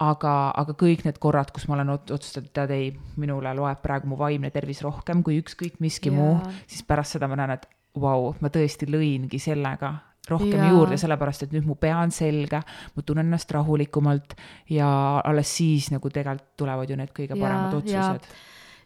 aga, 0.00 0.52
aga 0.56 0.72
kõik 0.72 1.02
need 1.04 1.18
korrad, 1.20 1.50
kus 1.52 1.68
ma 1.68 1.74
olen 1.74 1.90
otsustanud, 1.90 2.48
tead 2.56 2.70
ei, 2.70 2.86
minule 3.20 3.50
loeb 3.54 3.82
praegu 3.82 4.08
mu 4.08 4.16
vaimne 4.16 4.50
tervis 4.50 4.80
rohkem 4.82 5.22
kui 5.22 5.42
ükskõik 5.42 5.74
miski 5.78 6.08
yeah. 6.08 6.20
muu, 6.20 6.52
siis 6.66 6.82
pärast 6.82 7.18
seda 7.18 7.28
ma 7.28 7.36
näen, 7.36 7.50
et 7.50 7.68
vau 8.00 8.22
wow,, 8.22 8.34
ma 8.40 8.48
tõesti 8.48 8.88
lõingi 8.88 9.38
sellega 9.38 9.92
rohkem 10.30 10.56
ja. 10.56 10.70
juurde, 10.70 10.96
sellepärast 11.00 11.42
et 11.42 11.52
nüüd 11.52 11.66
mu 11.68 11.76
pea 11.80 11.98
on 11.98 12.10
selge, 12.14 12.62
ma 12.94 13.02
tunnen 13.02 13.26
ennast 13.26 13.50
rahulikumalt 13.50 14.36
ja 14.70 14.88
alles 15.24 15.56
siis 15.56 15.90
nagu 15.90 16.10
tegelikult 16.10 16.56
tulevad 16.56 16.90
ju 16.90 16.96
need 16.96 17.12
kõige 17.16 17.36
paremad 17.36 17.72
ja, 17.72 17.82
otsused 17.82 18.32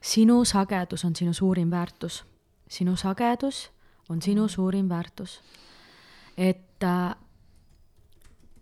sinu 0.04 0.44
sagedus 0.44 1.04
on 1.04 1.16
sinu 1.16 1.32
suurim 1.32 1.70
väärtus. 1.70 2.24
sinu 2.68 2.96
sagedus 2.96 3.70
on 4.08 4.22
sinu 4.22 4.48
suurim 4.48 4.88
väärtus. 4.88 5.40
et 6.36 6.82
äh, 6.82 7.16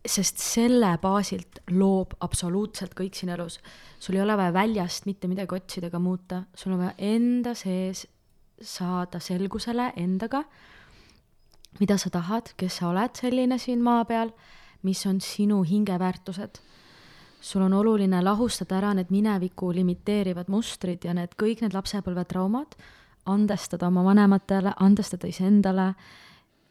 sest 0.07 0.39
selle 0.39 0.99
baasilt 1.03 1.59
loob 1.71 2.15
absoluutselt 2.21 2.95
kõik 2.95 3.15
siin 3.15 3.31
elus. 3.31 3.61
sul 3.99 4.17
ei 4.17 4.23
ole 4.23 4.37
vaja 4.37 4.53
väljast 4.53 5.07
mitte 5.07 5.29
midagi 5.29 5.55
otsida 5.55 5.87
ega 5.87 5.99
muuta, 5.99 6.43
sul 6.55 6.73
on 6.73 6.79
vaja 6.79 6.95
enda 6.99 7.55
sees 7.55 8.07
saada 8.61 9.19
selgusele 9.21 9.93
endaga, 9.97 10.45
mida 11.81 11.99
sa 11.99 12.11
tahad, 12.11 12.53
kes 12.57 12.77
sa 12.77 12.89
oled 12.89 13.17
selline 13.19 13.59
siin 13.59 13.83
maa 13.83 14.05
peal, 14.05 14.31
mis 14.83 15.07
on 15.07 15.21
sinu 15.21 15.63
hingeväärtused 15.63 16.61
sul 17.43 17.63
on 17.63 17.73
oluline 17.75 18.23
lahustada 18.23 18.79
ära 18.79 18.93
need 18.95 19.11
mineviku 19.11 19.73
limiteerivad 19.75 20.49
mustrid 20.49 21.05
ja 21.05 21.15
need 21.15 21.35
kõik 21.39 21.65
need 21.65 21.75
lapsepõlvetraumad, 21.75 22.77
andestada 23.27 23.89
oma 23.91 24.05
vanematele, 24.07 24.75
andestada 24.81 25.27
iseendale, 25.27 25.93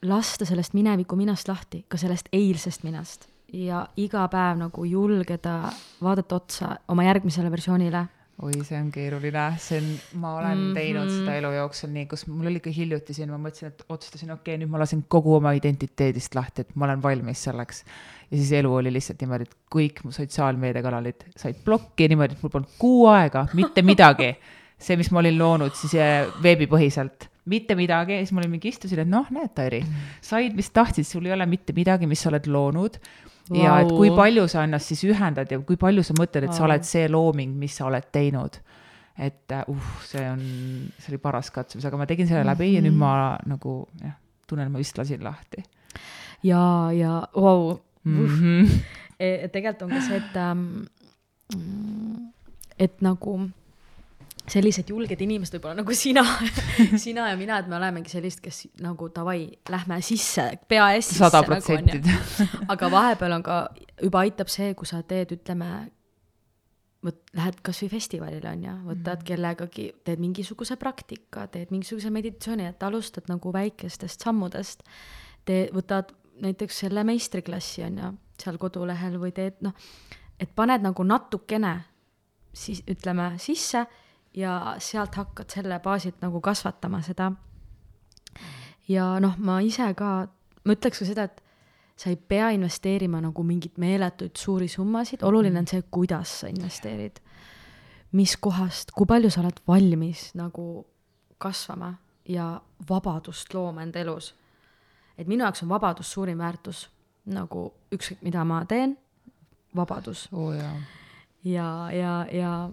lasta 0.07 0.47
sellest 0.47 0.73
mineviku 0.73 1.19
minast 1.19 1.51
lahti, 1.51 1.83
ka 1.87 1.99
sellest 1.99 2.31
eilsest 2.33 2.87
minast. 2.87 3.27
Ja 3.51 3.83
iga 3.99 4.23
päev 4.31 4.61
nagu 4.61 4.85
julgeda 4.87 5.73
vaadata 6.01 6.35
otsa 6.39 6.75
oma 6.87 7.03
järgmisele 7.03 7.51
versioonile 7.51 8.05
oi, 8.41 8.53
see 8.65 8.77
on 8.79 8.89
keeruline, 8.93 9.43
see 9.61 9.79
on, 9.81 9.89
ma 10.21 10.35
olen 10.39 10.57
mm 10.57 10.63
-hmm. 10.63 10.77
teinud 10.77 11.09
seda 11.13 11.35
elu 11.37 11.51
jooksul 11.55 11.91
nii, 11.93 12.05
kus 12.09 12.25
mul 12.27 12.49
oli 12.49 12.59
ka 12.63 12.73
hiljuti 12.73 13.13
siin, 13.13 13.29
ma 13.29 13.37
mõtlesin, 13.41 13.69
et 13.69 13.83
otsustasin, 13.89 14.31
okei 14.33 14.55
okay,, 14.55 14.61
nüüd 14.61 14.71
ma 14.71 14.81
lasen 14.81 15.03
kogu 15.07 15.35
oma 15.37 15.53
identiteedist 15.57 16.35
lahti, 16.35 16.65
et 16.65 16.75
ma 16.75 16.89
olen 16.89 17.03
valmis 17.03 17.43
selleks. 17.47 17.83
ja 18.31 18.37
siis 18.37 18.51
elu 18.61 18.73
oli 18.75 18.93
lihtsalt 18.93 19.21
niimoodi, 19.21 19.49
et 19.49 19.57
kõik 19.75 20.03
mu 20.03 20.11
sotsiaalmeediakanalid 20.15 21.27
said 21.37 21.61
plokki 21.65 22.07
niimoodi, 22.07 22.37
et 22.37 22.43
mul 22.43 22.55
polnud 22.55 22.77
kuu 22.77 23.07
aega 23.07 23.47
mitte 23.53 23.81
midagi. 23.81 24.35
see, 24.81 24.97
mis 24.97 25.11
ma 25.11 25.19
olin 25.19 25.37
loonud 25.37 25.75
siis 25.77 25.93
eh, 25.93 26.25
veebipõhiselt 26.43 27.29
mitte 27.45 27.75
midagi 27.75 28.17
siis 28.17 28.31
ma 28.31 28.41
olin 28.41 28.55
mingi 28.55 28.69
istusin, 28.69 28.99
et 29.03 29.09
noh, 29.09 29.27
näed, 29.29 29.53
Tairi, 29.53 29.83
said, 30.21 30.55
mis 30.57 30.69
tahtsid, 30.69 31.05
sul 31.05 31.25
ei 31.25 31.33
ole 31.33 31.45
mitte 31.45 31.73
midagi, 31.73 32.07
mis 32.09 32.21
sa 32.21 32.29
oled 32.29 32.47
loonud 32.47 32.97
wow.. 33.49 33.61
ja 33.63 33.79
et 33.81 33.91
kui 33.91 34.11
palju 34.15 34.47
sa 34.51 34.65
ennast 34.67 34.91
siis 34.91 35.03
ühendad 35.09 35.51
ja 35.51 35.59
kui 35.59 35.79
palju 35.79 36.03
sa 36.03 36.15
mõtled, 36.17 36.45
et 36.45 36.53
wow. 36.53 36.57
sa 36.57 36.67
oled 36.67 36.87
see 36.87 37.09
looming, 37.11 37.55
mis 37.59 37.75
sa 37.77 37.87
oled 37.89 38.07
teinud. 38.11 38.61
et 39.17 39.53
uh, 39.67 39.91
see 40.07 40.23
on, 40.29 40.41
see 40.97 41.11
oli 41.13 41.21
paras 41.21 41.51
katsumus, 41.51 41.85
aga 41.85 41.99
ma 41.99 42.07
tegin 42.09 42.27
selle 42.27 42.45
läbi 42.47 42.69
mm 42.69 42.71
-hmm. 42.71 42.75
ja 42.75 42.81
nüüd 42.81 42.97
ma 42.97 43.13
mhm. 43.13 43.49
nagu 43.49 43.87
jah, 44.01 44.17
tunnen, 44.47 44.71
ma 44.71 44.77
vist 44.77 44.97
lasin 44.97 45.23
lahti. 45.23 45.63
ja, 46.43 46.91
ja 46.93 47.21
vau 47.35 47.67
wow. 47.67 47.79
mm 48.03 48.27
-hmm. 48.27 48.81
E, 49.21 49.47
tegelikult 49.53 49.81
on 49.81 49.89
ka 49.89 50.01
see, 50.01 50.17
et 50.17 50.35
ähm, 50.35 50.85
et 52.79 53.01
nagu 53.01 53.49
sellised 54.49 54.89
julged 54.89 55.21
inimesed 55.21 55.55
võib-olla 55.55 55.81
nagu 55.81 55.95
sina 55.95 56.23
sina 57.05 57.29
ja 57.29 57.37
mina, 57.39 57.59
et 57.61 57.69
me 57.69 57.77
olemegi 57.77 58.11
sellist, 58.13 58.41
kes 58.43 58.65
nagu 58.81 59.09
davai, 59.13 59.45
lähme 59.69 60.01
sisse, 60.05 60.47
pea 60.67 60.91
ees 60.95 61.09
sisse. 61.09 61.21
sada 61.21 61.41
nagu, 61.41 61.51
protsenti. 61.51 62.01
aga 62.73 62.91
vahepeal 62.91 63.37
on 63.37 63.45
ka, 63.45 63.63
juba 64.01 64.23
aitab 64.25 64.51
see, 64.51 64.73
kui 64.77 64.89
sa 64.89 65.01
teed, 65.07 65.35
ütleme, 65.37 65.71
vot 67.05 67.17
lähed 67.37 67.59
kasvõi 67.65 67.89
festivalile 67.91 68.49
on 68.51 68.65
ju, 68.65 68.77
võtad 68.91 69.21
mm. 69.21 69.27
kellegagi, 69.29 69.87
teed 70.05 70.21
mingisuguse 70.21 70.77
praktika, 70.81 71.47
teed 71.51 71.73
mingisuguse 71.73 72.11
meditatsiooni, 72.13 72.69
et 72.69 72.83
alustad 72.85 73.29
nagu 73.31 73.53
väikestest 73.53 74.25
sammudest. 74.25 74.85
tee, 75.45 75.69
võtad 75.73 76.13
näiteks 76.41 76.83
selle 76.85 77.03
meistriklassi 77.05 77.85
on 77.85 77.97
ju, 78.01 78.11
seal 78.41 78.57
kodulehel 78.61 79.17
või 79.21 79.33
teed 79.37 79.61
noh, 79.65 79.73
et 80.41 80.49
paned 80.57 80.81
nagu 80.81 81.03
natukene 81.05 81.75
siis 82.53 82.81
ütleme 82.89 83.31
sisse 83.39 83.85
ja 84.33 84.75
sealt 84.79 85.15
hakkad 85.15 85.49
selle 85.51 85.79
baasilt 85.79 86.21
nagu 86.21 86.41
kasvatama 86.41 87.01
seda. 87.01 87.31
ja 88.87 89.19
noh, 89.19 89.37
ma 89.37 89.59
ise 89.59 89.93
ka, 89.93 90.27
ma 90.65 90.75
ütleks 90.75 90.99
ka 90.99 91.05
seda, 91.05 91.23
et 91.23 91.43
sa 91.95 92.09
ei 92.09 92.15
pea 92.15 92.49
investeerima 92.55 93.21
nagu 93.21 93.43
mingeid 93.43 93.77
meeletuid 93.77 94.35
suuri 94.37 94.67
summasid, 94.67 95.23
oluline 95.23 95.59
on 95.59 95.67
see, 95.67 95.83
kuidas 95.91 96.39
sa 96.39 96.47
investeerid. 96.47 97.19
mis 98.11 98.37
kohast, 98.37 98.91
kui 98.91 99.05
palju 99.07 99.29
sa 99.31 99.41
oled 99.41 99.59
valmis 99.67 100.31
nagu 100.35 100.85
kasvama 101.37 101.93
ja 102.27 102.61
vabadust 102.89 103.53
looma 103.53 103.83
enda 103.83 103.99
elus. 103.99 104.35
et 105.17 105.27
minu 105.27 105.43
jaoks 105.43 105.63
on 105.63 105.69
vabadus 105.69 106.11
suurim 106.11 106.37
väärtus, 106.37 106.89
nagu 107.25 107.73
ükskõik, 107.93 108.21
mida 108.21 108.45
ma 108.45 108.65
teen, 108.65 108.97
vabadus 109.75 110.27
oh,. 110.31 110.55
ja, 111.43 111.91
ja, 111.91 112.25
ja 112.31 112.69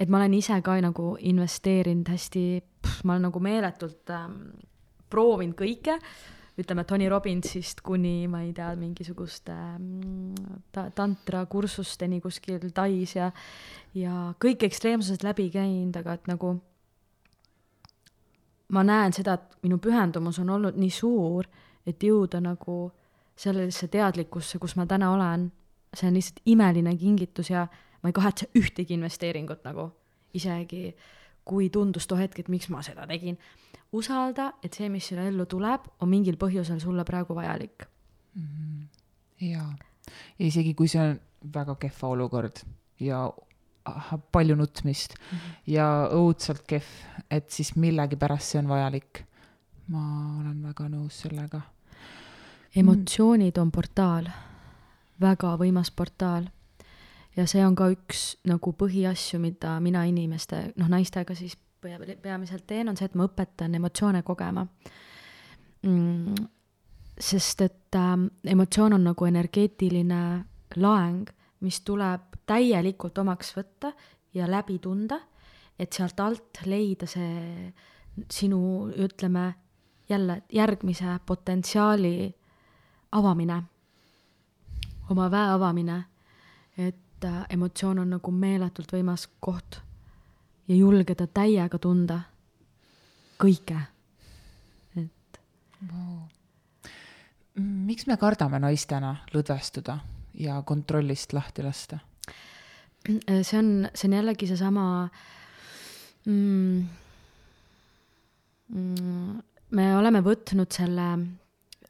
et 0.00 0.08
ma 0.08 0.20
olen 0.20 0.34
ise 0.34 0.56
ka 0.64 0.78
nagu 0.80 1.14
investeerinud 1.20 2.08
hästi, 2.08 2.44
ma 3.04 3.16
olen 3.16 3.28
nagu 3.28 3.42
meeletult 3.44 4.12
ähm, 4.16 4.38
proovinud 5.12 5.58
kõike, 5.58 5.98
ütleme 6.60 6.84
Tony 6.88 7.08
Robbinsist 7.08 7.82
kuni 7.84 8.28
ma 8.28 8.42
ei 8.44 8.54
tea, 8.56 8.70
mingisuguste 8.80 9.52
ähm, 9.52 10.32
ta-, 10.72 10.88
tantrakursusteni 10.96 12.20
kuskil 12.24 12.70
Tais 12.74 13.14
ja 13.16 13.30
ja 13.94 14.32
kõik 14.40 14.64
ekstreemsused 14.68 15.24
läbi 15.26 15.50
käinud, 15.52 15.96
aga 16.00 16.16
et 16.16 16.28
nagu 16.30 16.54
ma 18.70 18.84
näen 18.86 19.12
seda, 19.12 19.34
et 19.36 19.64
minu 19.66 19.80
pühendumus 19.82 20.38
on 20.40 20.50
olnud 20.56 20.78
nii 20.78 20.92
suur, 20.94 21.48
et 21.86 22.02
jõuda 22.02 22.40
nagu 22.44 22.82
sellesse 23.40 23.88
teadlikkusse, 23.90 24.60
kus 24.62 24.76
ma 24.76 24.86
täna 24.86 25.10
olen, 25.14 25.48
see 25.94 26.08
on 26.08 26.16
lihtsalt 26.16 26.42
imeline 26.52 26.92
kingitus 26.96 27.50
ja 27.50 27.66
ma 28.02 28.08
ei 28.08 28.16
kahetse 28.16 28.50
ühtegi 28.58 28.96
investeeringut 28.96 29.64
nagu, 29.64 29.90
isegi 30.34 30.94
kui 31.44 31.70
tundus 31.70 32.06
too 32.06 32.18
hetk, 32.18 32.38
et 32.38 32.48
miks 32.48 32.68
ma 32.68 32.82
seda 32.82 33.06
tegin. 33.06 33.38
usalda, 33.92 34.52
et 34.62 34.74
see, 34.74 34.88
mis 34.88 35.06
sinu 35.10 35.24
ellu 35.26 35.46
tuleb, 35.50 35.88
on 36.00 36.08
mingil 36.08 36.36
põhjusel 36.38 36.78
sulle 36.80 37.04
praegu 37.04 37.34
vajalik 37.34 37.86
mm. 38.34 38.46
-hmm. 38.46 38.84
jaa, 39.50 39.74
ja 40.38 40.46
isegi 40.46 40.74
kui 40.74 40.88
see 40.88 41.02
on 41.02 41.20
väga 41.54 41.74
kehva 41.74 42.08
olukord 42.08 42.62
ja 43.00 43.24
palju 44.32 44.56
nutmist 44.56 45.14
mm 45.18 45.38
-hmm. 45.38 45.54
ja 45.66 46.08
õudselt 46.12 46.62
kehv, 46.66 46.86
et 47.30 47.50
siis 47.50 47.76
millegipärast 47.76 48.46
see 48.52 48.58
on 48.58 48.68
vajalik. 48.68 49.24
ma 49.86 50.00
olen 50.40 50.62
väga 50.62 50.88
nõus 50.88 51.20
sellega. 51.20 51.60
emotsioonid 52.76 53.58
on 53.58 53.70
portaal, 53.70 54.28
väga 55.20 55.56
võimas 55.56 55.90
portaal. 55.96 56.44
Ja 57.36 57.46
see 57.46 57.64
on 57.66 57.76
ka 57.78 57.90
üks 57.92 58.36
nagu 58.48 58.72
põhiasju, 58.76 59.40
mida 59.42 59.76
mina 59.80 60.04
inimeste, 60.08 60.70
noh, 60.80 60.88
naistega 60.90 61.34
siis 61.38 61.56
peamiselt 61.80 62.66
teen, 62.68 62.88
on 62.90 62.96
see, 62.98 63.08
et 63.08 63.16
ma 63.16 63.26
õpetan 63.28 63.74
emotsioone 63.78 64.22
kogema 64.26 64.66
mm,. 65.86 66.34
sest 67.20 67.64
et 67.64 67.96
äh, 67.96 68.16
emotsioon 68.52 68.98
on 68.98 69.06
nagu 69.10 69.28
energeetiline 69.28 70.22
laeng, 70.76 71.30
mis 71.60 71.80
tuleb 71.84 72.40
täielikult 72.46 73.18
omaks 73.18 73.54
võtta 73.56 73.92
ja 74.34 74.46
läbi 74.50 74.78
tunda, 74.82 75.20
et 75.78 75.92
sealt 75.92 76.20
alt 76.20 76.62
leida 76.66 77.08
see 77.08 77.70
sinu, 78.30 78.90
ütleme 78.90 79.52
jälle 80.10 80.42
järgmise 80.52 81.18
potentsiaali 81.26 82.34
avamine, 83.12 83.62
oma 85.10 85.30
väe 85.30 85.52
avamine, 85.54 85.98
et 86.78 87.09
äh, 87.24 87.44
emotsioon 87.50 87.98
on 88.02 88.10
nagu 88.16 88.32
meeletult 88.34 88.92
võimas 88.92 89.28
koht 89.40 89.80
ja 90.68 90.76
julgeda 90.76 91.26
täiega 91.26 91.78
tunda 91.78 92.20
kõike, 93.40 93.78
et 95.00 95.40
wow.. 95.90 96.22
miks 97.56 98.06
me 98.06 98.16
kardame 98.20 98.60
naistena 98.62 99.16
lõdvestuda 99.34 99.98
ja 100.40 100.60
kontrollist 100.66 101.32
lahti 101.32 101.64
lasta? 101.64 102.00
Äh, 103.08 103.42
see 103.42 103.58
on, 103.58 103.70
see 103.94 104.10
on 104.10 104.16
jällegi 104.18 104.48
seesama 104.50 104.84
mm, 106.26 106.82
mm, 108.68 109.38
me 109.76 109.86
oleme 109.96 110.20
võtnud 110.24 110.70
selle, 110.74 111.06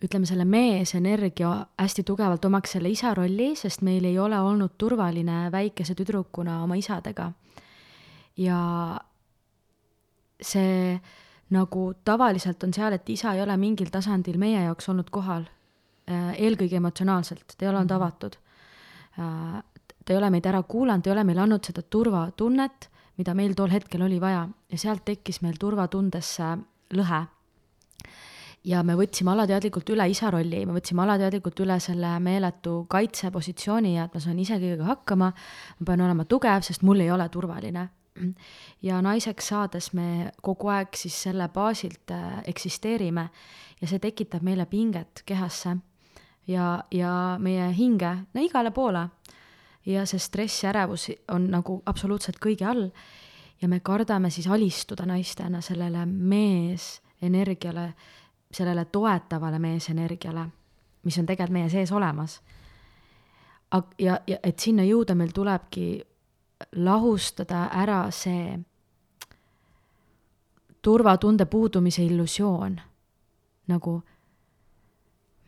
ütleme 0.01 0.27
selle 0.27 0.45
meesenergia 0.49 1.51
hästi 1.79 2.05
tugevalt 2.09 2.45
omaks 2.45 2.77
selle 2.77 2.89
isa 2.89 3.13
rolli, 3.15 3.53
sest 3.57 3.83
meil 3.85 4.05
ei 4.09 4.19
ole 4.19 4.39
olnud 4.41 4.79
turvaline 4.79 5.51
väikese 5.53 5.95
tüdrukuna 5.95 6.63
oma 6.65 6.79
isadega. 6.81 7.33
ja 8.37 8.61
see 10.41 11.01
nagu 11.51 11.93
tavaliselt 12.05 12.63
on 12.65 12.73
seal, 12.73 12.93
et 12.97 13.09
isa 13.09 13.35
ei 13.35 13.43
ole 13.43 13.57
mingil 13.57 13.91
tasandil 13.93 14.39
meie 14.39 14.63
jaoks 14.63 14.89
olnud 14.89 15.11
kohal, 15.11 15.45
äh, 16.09 16.31
eelkõige 16.39 16.79
emotsionaalselt, 16.81 17.57
ta 17.57 17.67
ei 17.67 17.69
ole 17.69 17.83
olnud 17.83 17.93
mhm. 17.93 18.03
avatud 18.03 18.39
äh, 19.19 19.61
ta 20.05 20.15
ei 20.15 20.19
ole 20.19 20.31
meid 20.35 20.47
ära 20.51 20.63
kuulanud, 20.67 21.07
ei 21.07 21.13
ole 21.13 21.23
meile 21.23 21.45
andnud 21.45 21.67
seda 21.67 21.83
turvatunnet, 21.83 22.89
mida 23.21 23.35
meil 23.39 23.55
tol 23.55 23.71
hetkel 23.71 24.03
oli 24.03 24.21
vaja 24.21 24.47
ja 24.73 24.79
sealt 24.79 25.05
tekkis 25.07 25.39
meil 25.45 25.59
turvatundesse 25.61 26.57
lõhe. 26.99 27.21
Ja 28.65 28.83
me 28.85 28.97
võtsime 28.99 29.33
alateadlikult 29.33 29.93
üle 29.95 30.09
isa 30.11 30.31
rolli, 30.33 30.65
me 30.67 30.75
võtsime 30.77 31.05
alateadlikult 31.05 31.63
üle 31.65 31.79
selle 31.81 32.13
meeletu 32.21 32.85
kaitsepositsiooni 32.93 33.95
ja 33.97 34.05
et 34.09 34.15
ma 34.15 34.21
saan 34.21 34.39
ise 34.43 34.59
kõigega 34.61 34.89
hakkama, 34.91 35.31
ma 35.79 35.87
pean 35.87 36.05
olema 36.05 36.27
tugev, 36.29 36.65
sest 36.67 36.85
mul 36.87 37.01
ei 37.01 37.11
ole 37.11 37.29
turvaline. 37.29 37.89
ja 38.83 39.01
naiseks 39.01 39.47
saades 39.49 39.93
me 39.95 40.33
kogu 40.43 40.69
aeg 40.69 40.97
siis 40.99 41.15
selle 41.23 41.49
baasilt 41.49 42.11
äh, 42.11 42.43
eksisteerime 42.45 43.29
ja 43.81 43.89
see 43.89 43.99
tekitab 43.99 44.43
meile 44.43 44.67
pinget 44.67 45.23
kehasse 45.25 45.77
ja, 46.51 46.85
ja 46.91 47.39
meie 47.41 47.71
hinge, 47.77 48.15
no 48.35 48.45
igale 48.45 48.71
poole. 48.71 49.09
Ja 49.87 50.05
see 50.07 50.21
stress 50.21 50.65
ja 50.65 50.71
ärevus 50.75 51.09
on 51.33 51.49
nagu 51.51 51.81
absoluutselt 51.89 52.41
kõige 52.43 52.67
all. 52.69 52.91
Ja 53.61 53.69
me 53.69 53.81
kardame 53.85 54.31
siis 54.33 54.49
alistuda 54.49 55.07
naistena 55.09 55.61
sellele 55.65 56.05
meesenergiale, 56.07 57.91
sellele 58.53 58.85
toetavale 58.85 59.59
meesenergiale, 59.59 60.47
mis 61.05 61.19
on 61.19 61.27
tegelikult 61.27 61.53
meie 61.55 61.69
sees 61.69 61.93
olemas. 61.93 62.41
ja, 63.99 64.21
ja 64.27 64.39
et 64.43 64.59
sinna 64.59 64.83
jõuda, 64.83 65.15
meil 65.15 65.31
tulebki 65.33 66.03
lahustada 66.77 67.69
ära 67.73 68.11
see 68.11 68.59
turvatunde 70.83 71.47
puudumise 71.47 72.03
illusioon, 72.03 72.81
nagu 73.69 74.03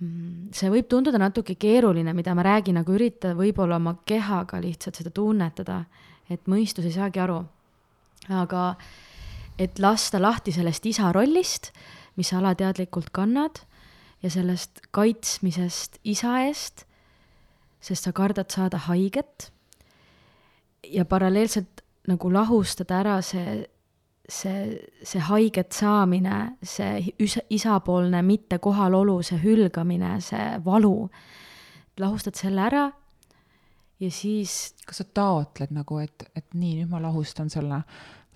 Mm, 0.02 0.50
see 0.56 0.70
võib 0.72 0.88
tunduda 0.90 1.18
natuke 1.20 1.54
keeruline, 1.60 2.10
mida 2.16 2.34
ma 2.34 2.42
räägin, 2.42 2.80
aga 2.80 2.94
ürita 2.94 3.36
võib-olla 3.38 3.76
oma 3.78 3.94
kehaga 4.08 4.58
lihtsalt 4.62 4.98
seda 4.98 5.12
tunnetada, 5.14 5.84
et 6.32 6.48
mõistus 6.50 6.88
ei 6.88 6.94
saagi 6.96 7.22
aru. 7.22 7.42
aga 8.30 8.76
et 9.58 9.78
lasta 9.82 10.20
lahti 10.22 10.52
sellest 10.52 10.86
isa 10.86 11.10
rollist, 11.12 11.72
mis 12.16 12.28
sa 12.28 12.38
alateadlikult 12.38 13.10
kannad 13.12 13.62
ja 14.22 14.30
sellest 14.30 14.80
kaitsmisest 14.90 15.98
isa 16.04 16.38
eest, 16.46 16.84
sest 17.80 18.06
sa 18.06 18.12
kardad 18.12 18.50
saada 18.50 18.78
haiget 18.88 19.50
ja 20.86 21.04
paralleelselt 21.04 21.82
nagu 22.08 22.32
lahustada 22.32 23.00
ära 23.02 23.20
see 23.22 23.62
see, 24.28 24.78
see 25.02 25.22
haiget 25.26 25.74
saamine, 25.76 26.56
see 26.62 27.12
isapoolne 27.50 28.22
mitte 28.26 28.58
kohalolu, 28.62 29.20
see 29.26 29.40
hülgamine, 29.42 30.16
see 30.24 30.48
valu, 30.64 30.96
lahustad 32.00 32.38
selle 32.38 32.66
ära 32.68 32.86
ja 34.02 34.10
siis. 34.10 34.74
kas 34.86 35.02
sa 35.02 35.04
taotled 35.14 35.74
nagu, 35.74 35.98
et, 36.02 36.26
et 36.36 36.54
nii, 36.54 36.80
nüüd 36.80 36.90
ma 36.90 37.02
lahustan 37.02 37.50
selle 37.52 37.82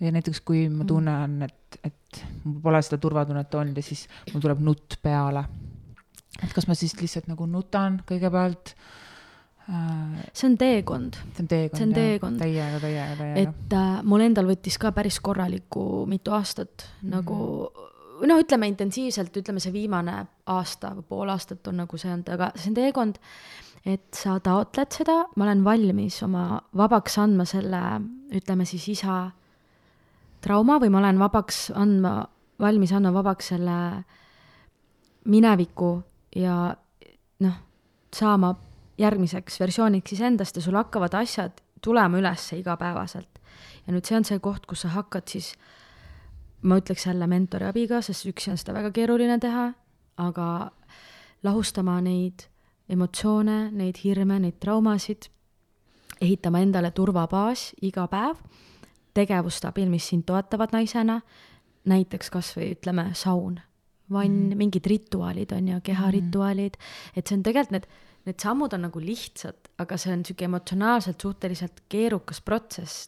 ja 0.01 0.13
näiteks 0.13 0.43
kui 0.45 0.67
ma 0.69 0.83
mm. 0.83 0.91
tunnen, 0.91 1.43
et, 1.47 1.81
et 1.85 2.23
mul 2.45 2.61
pole 2.65 2.83
seda 2.85 2.99
turvatunnet 3.03 3.55
olnud 3.55 3.81
ja 3.81 3.87
siis 3.87 4.07
mul 4.33 4.45
tuleb 4.45 4.61
nutt 4.65 4.99
peale. 5.03 5.45
et 6.43 6.53
kas 6.53 6.69
ma 6.69 6.77
siis 6.77 6.97
lihtsalt 7.01 7.29
nagu 7.33 7.47
nutan 7.49 8.01
kõigepealt 8.09 8.77
see 9.67 10.47
on 10.47 10.57
teekond. 10.59 11.17
see 11.35 11.43
on 11.43 11.49
teekond, 11.49 11.79
see 11.79 11.87
on 11.89 11.95
teekond. 11.95 12.39
täiega, 12.39 12.81
täiega, 12.81 13.17
täiega. 13.17 13.41
et 13.41 13.75
äh, 13.75 13.99
mul 14.07 14.23
endal 14.23 14.47
võttis 14.47 14.79
ka 14.79 14.93
päris 14.95 15.19
korralikku 15.21 16.07
mitu 16.07 16.37
aastat 16.37 16.87
mm 16.87 17.09
-hmm. 17.09 17.15
nagu 17.17 17.37
noh, 18.25 18.41
ütleme 18.41 18.69
intensiivselt, 18.71 19.37
ütleme 19.37 19.61
see 19.61 19.73
viimane 19.75 20.27
aasta 20.53 20.93
või 20.97 21.07
pool 21.09 21.33
aastat 21.35 21.67
on 21.67 21.83
nagu 21.83 21.99
see 21.99 22.13
olnud, 22.13 22.29
aga 22.33 22.53
see 22.55 22.71
on 22.71 22.79
teekond, 22.79 23.19
et 23.87 24.07
sa 24.15 24.39
taotled 24.41 24.93
seda, 24.93 25.17
ma 25.37 25.45
olen 25.45 25.65
valmis 25.65 26.23
oma 26.23 26.61
vabaks 26.77 27.19
andma 27.19 27.45
selle, 27.45 27.83
ütleme 28.35 28.65
siis 28.65 28.89
isa 28.89 29.31
trauma 30.47 30.79
või 30.83 30.93
ma 30.95 31.03
olen 31.03 31.19
vabaks 31.21 31.67
andma, 31.75 32.21
valmis 32.63 32.95
andma 32.95 33.13
vabaks 33.17 33.53
selle 33.55 33.77
mineviku 35.27 35.91
ja 36.39 36.71
noh, 37.43 37.57
saama 38.15 38.55
järgmiseks 38.99 39.61
versiooniks 39.61 40.17
iseendast 40.17 40.57
ja 40.57 40.63
sul 40.65 40.79
hakkavad 40.79 41.15
asjad 41.19 41.59
tulema 41.85 42.19
üles 42.19 42.53
igapäevaselt. 42.57 43.41
ja 43.87 43.95
nüüd 43.95 44.07
see 44.07 44.17
on 44.19 44.25
see 44.27 44.39
koht, 44.43 44.67
kus 44.67 44.83
sa 44.83 44.91
hakkad 44.97 45.29
siis, 45.31 45.53
ma 46.67 46.79
ütleks 46.81 47.07
jälle 47.07 47.27
mentori 47.31 47.69
abiga, 47.69 48.01
sest 48.03 48.27
üksi 48.27 48.51
on 48.51 48.59
seda 48.59 48.75
väga 48.75 48.91
keeruline 48.91 49.39
teha, 49.39 49.69
aga 50.17 50.49
lahustama 51.47 52.01
neid 52.03 52.49
emotsioone, 52.91 53.71
neid 53.71 54.01
hirme, 54.03 54.41
neid 54.43 54.59
traumasid, 54.63 55.29
ehitama 56.23 56.63
endale 56.65 56.91
turvabaas 56.97 57.73
iga 57.85 58.07
päev, 58.11 58.41
tegevuste 59.17 59.71
abil, 59.71 59.89
mis 59.93 60.09
sind 60.13 60.27
toetavad 60.29 60.75
naisena, 60.77 61.21
näiteks 61.89 62.33
kas 62.35 62.53
või 62.59 62.73
ütleme, 62.77 63.09
saun, 63.19 63.61
vann 64.13 64.51
mm, 64.51 64.59
mingid 64.61 64.87
rituaalid 64.87 65.55
on 65.57 65.73
ju, 65.73 65.81
keharituaalid 65.87 66.77
mm, 66.79 67.17
et 67.17 67.27
see 67.27 67.39
on 67.39 67.47
tegelikult 67.47 67.79
need 67.79 67.89
need 68.27 68.43
sammud 68.43 68.75
on 68.75 68.87
nagu 68.89 69.03
lihtsad, 69.03 69.71
aga 69.83 69.99
see 70.01 70.13
on 70.13 70.25
niisugune 70.25 70.51
emotsionaalselt 70.51 71.23
suhteliselt 71.23 71.85
keerukas 71.93 72.43
protsess. 72.43 73.07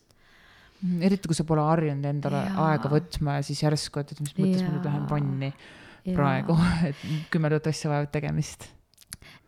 Mm, 0.84 1.02
eriti, 1.08 1.26
kui 1.26 1.34
sa 1.34 1.46
pole 1.46 1.64
harjunud 1.66 2.06
endale 2.06 2.44
ja. 2.46 2.54
aega 2.68 2.90
võtma 2.92 3.38
ja 3.40 3.46
siis 3.46 3.64
järsku, 3.64 3.98
et, 3.98 4.14
et 4.14 4.22
mis 4.22 4.36
mõttes 4.36 4.62
ma 4.62 4.74
nüüd 4.76 4.86
lähen 4.86 5.08
vanni 5.10 5.48
ja. 5.50 6.12
praegu, 6.14 6.54
et 6.90 7.00
kümme 7.34 7.50
tuhat 7.50 7.66
asja 7.72 7.90
vajavad 7.90 8.12
tegemist. 8.14 8.68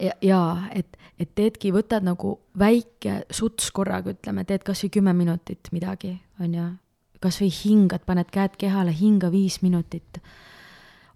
Ja, 0.00 0.12
ja 0.22 0.42
et, 0.74 0.98
et 1.20 1.32
teedki, 1.34 1.72
võtad 1.74 2.04
nagu 2.06 2.38
väike 2.58 3.24
suts 3.30 3.70
korraga, 3.76 4.14
ütleme, 4.16 4.44
teed 4.48 4.64
kasvõi 4.66 4.90
kümme 4.98 5.14
minutit 5.16 5.72
midagi, 5.72 6.14
on 6.40 6.54
ju, 6.56 6.68
kasvõi 7.20 7.50
hingad, 7.52 8.06
paned 8.08 8.30
käed 8.32 8.56
kehale, 8.60 8.94
hinga 8.96 9.30
viis 9.30 9.60
minutit. 9.62 10.22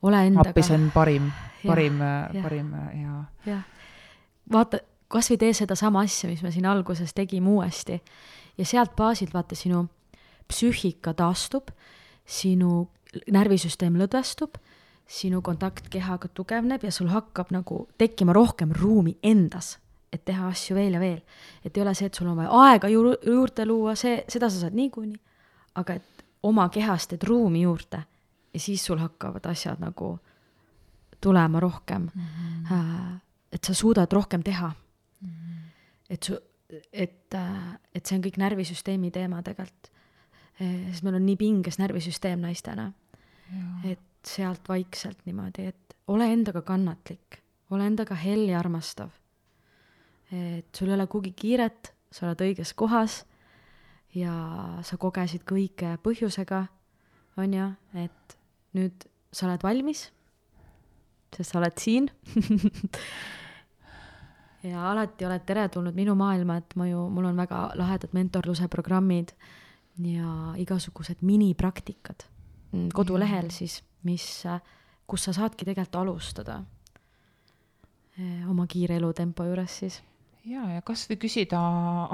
ole 0.02 0.26
endaga. 0.26 0.50
appi, 0.50 0.62
see 0.62 0.76
on 0.76 0.90
parim, 0.94 1.30
parim, 1.64 2.02
parim 2.42 2.74
ja. 3.00 3.22
jah 3.46 3.64
vaata, 4.52 4.80
kas 5.08 5.30
või 5.30 5.40
tee 5.40 5.52
sedasama 5.56 6.04
asja, 6.04 6.28
mis 6.30 6.42
me 6.42 6.52
siin 6.52 6.66
alguses 6.66 7.14
tegime 7.14 7.50
uuesti. 7.50 8.00
ja 8.58 8.64
sealt 8.64 8.96
baasilt 8.96 9.34
vaata 9.34 9.54
sinu 9.54 9.88
psüühika 10.48 11.14
taastub, 11.14 11.70
sinu 12.26 12.88
närvisüsteem 13.30 13.96
lõdvestub, 13.98 14.58
sinu 15.06 15.42
kontakt 15.42 15.88
kehaga 15.92 16.28
tugevneb 16.28 16.84
ja 16.84 16.90
sul 16.92 17.10
hakkab 17.12 17.50
nagu 17.52 17.88
tekkima 17.98 18.32
rohkem 18.32 18.72
ruumi 18.72 19.18
endas, 19.22 19.78
et 20.12 20.24
teha 20.24 20.48
asju 20.48 20.76
veel 20.76 20.96
ja 20.96 21.00
veel. 21.00 21.20
et 21.64 21.76
ei 21.76 21.82
ole 21.82 21.94
see, 21.94 22.06
et 22.06 22.14
sul 22.14 22.28
on 22.28 22.36
vaja 22.36 22.50
aega 22.50 22.88
juur-, 22.88 23.18
juurde 23.26 23.66
luua, 23.66 23.94
see, 23.94 24.24
seda 24.28 24.50
sa 24.50 24.64
saad 24.64 24.74
niikuinii, 24.74 25.20
aga 25.74 25.94
et 25.94 26.24
oma 26.42 26.68
kehas 26.68 27.08
teed 27.08 27.22
ruumi 27.28 27.62
juurde 27.62 28.04
ja 28.54 28.60
siis 28.60 28.84
sul 28.84 28.98
hakkavad 28.98 29.46
asjad 29.50 29.80
nagu 29.82 30.18
tulema 31.20 31.60
rohkem 31.60 32.08
mm. 32.14 32.22
-hmm. 32.70 33.20
et 33.52 33.64
sa 33.64 33.74
suudad 33.74 34.12
rohkem 34.12 34.42
teha 34.42 34.72
mm. 35.20 35.28
-hmm. 35.28 35.70
et 36.10 36.22
su, 36.22 36.38
et, 36.92 37.34
äh, 37.34 37.78
et 37.94 38.06
see 38.06 38.18
on 38.18 38.24
kõik 38.24 38.38
närvisüsteemi 38.38 39.10
teema 39.10 39.42
tegelikult. 39.42 39.90
Äh, 40.60 40.90
sest 40.90 41.02
meil 41.02 41.18
on 41.18 41.26
nii 41.26 41.36
pinges 41.36 41.78
närvisüsteem 41.78 42.40
naistena. 42.40 42.92
et 43.84 44.00
sealt 44.28 44.68
vaikselt 44.68 45.24
niimoodi, 45.26 45.68
et 45.72 45.96
ole 46.08 46.28
endaga 46.32 46.62
kannatlik, 46.66 47.40
ole 47.70 47.86
endaga 47.86 48.16
hell 48.18 48.48
ja 48.48 48.58
armastav. 48.58 49.10
et 50.32 50.66
sul 50.74 50.88
ei 50.88 50.94
ole 50.94 51.06
kuhugi 51.06 51.32
kiiret, 51.36 51.92
sa 52.10 52.26
oled 52.26 52.40
õiges 52.42 52.72
kohas 52.74 53.20
ja 54.14 54.32
sa 54.82 54.96
kogesid 54.98 55.44
kõike 55.46 55.94
põhjusega, 56.02 56.64
on 57.36 57.54
ju, 57.54 57.68
et 57.94 58.36
nüüd 58.74 59.06
sa 59.34 59.46
oled 59.48 59.62
valmis, 59.62 60.08
sest 61.34 61.52
sa 61.52 61.60
oled 61.60 61.78
siin. 61.78 62.10
Ja 64.64 64.86
alati 64.88 65.26
oled 65.28 65.42
teretulnud 65.44 65.92
minu 65.92 66.14
maailma, 66.16 66.56
et 66.56 66.72
ma 66.80 66.86
ju, 66.88 67.02
mul 67.12 67.26
on 67.28 67.36
väga 67.36 67.58
lahedad 67.76 68.14
mentorluse 68.16 68.64
programmid 68.72 69.34
ja 70.00 70.54
igasugused 70.56 71.20
minipraktikad. 71.20 72.24
Mm, 72.72 72.88
kodulehel 72.96 73.50
siis, 73.52 73.82
mis, 74.04 74.44
kus 75.06 75.26
sa 75.26 75.34
saadki 75.36 75.66
tegelikult 75.66 76.00
alustada 76.02 76.60
eh, 78.18 78.48
oma 78.50 78.66
kiire 78.70 78.96
elutempo 79.00 79.46
juures 79.48 79.78
siis 79.82 80.00
ja, 80.48 80.64
ja 80.74 80.82
kasvõi 80.84 81.16
küsida 81.20 81.58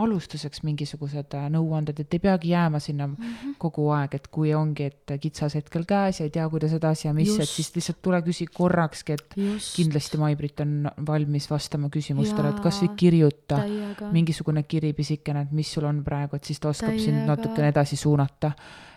alustuseks 0.01 0.63
mingisugused 0.67 1.35
äh, 1.37 1.47
nõuanded, 1.53 1.99
et 2.03 2.15
ei 2.15 2.23
peagi 2.23 2.53
jääma 2.53 2.81
sinna 2.83 3.07
mm 3.09 3.17
-hmm. 3.17 3.55
kogu 3.59 3.89
aeg, 3.95 4.15
et 4.15 4.29
kui 4.29 4.53
ongi, 4.55 4.91
et 4.91 5.15
kitsas 5.21 5.55
hetkel 5.59 5.85
käes 5.89 6.21
ja 6.21 6.27
ei 6.29 6.31
tea, 6.31 6.49
kuidas 6.49 6.73
edasi 6.77 7.09
ja 7.09 7.15
mis, 7.15 7.33
et 7.39 7.49
siis 7.49 7.73
lihtsalt 7.75 8.03
tule 8.03 8.21
küsi 8.23 8.47
korrakski, 8.47 9.13
et 9.13 9.37
Just. 9.37 9.77
kindlasti 9.77 10.19
Mai-Brit 10.19 10.61
on 10.61 10.91
valmis 11.07 11.51
vastama 11.51 11.89
küsimustele, 11.89 12.51
et 12.51 12.61
kasvõi 12.61 12.95
kirjuta 12.97 13.63
täiega. 13.65 14.13
mingisugune 14.13 14.63
kiri 14.63 14.93
pisikene, 14.93 15.43
et 15.43 15.53
mis 15.53 15.73
sul 15.73 15.85
on 15.85 16.05
praegu, 16.05 16.37
et 16.37 16.45
siis 16.45 16.61
ta 16.61 16.69
oskab 16.69 16.91
täiega. 16.95 17.05
sind 17.05 17.27
natukene 17.27 17.69
edasi 17.69 17.97
suunata. 17.97 18.53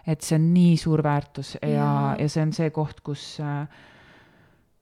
et 0.08 0.22
see 0.22 0.36
on 0.36 0.54
nii 0.54 0.78
suur 0.78 1.04
väärtus 1.04 1.58
ja, 1.62 1.70
ja, 1.70 2.16
ja 2.20 2.30
see 2.30 2.42
on 2.44 2.52
see 2.54 2.70
koht, 2.70 3.00
kus 3.02 3.40
äh, 3.40 3.68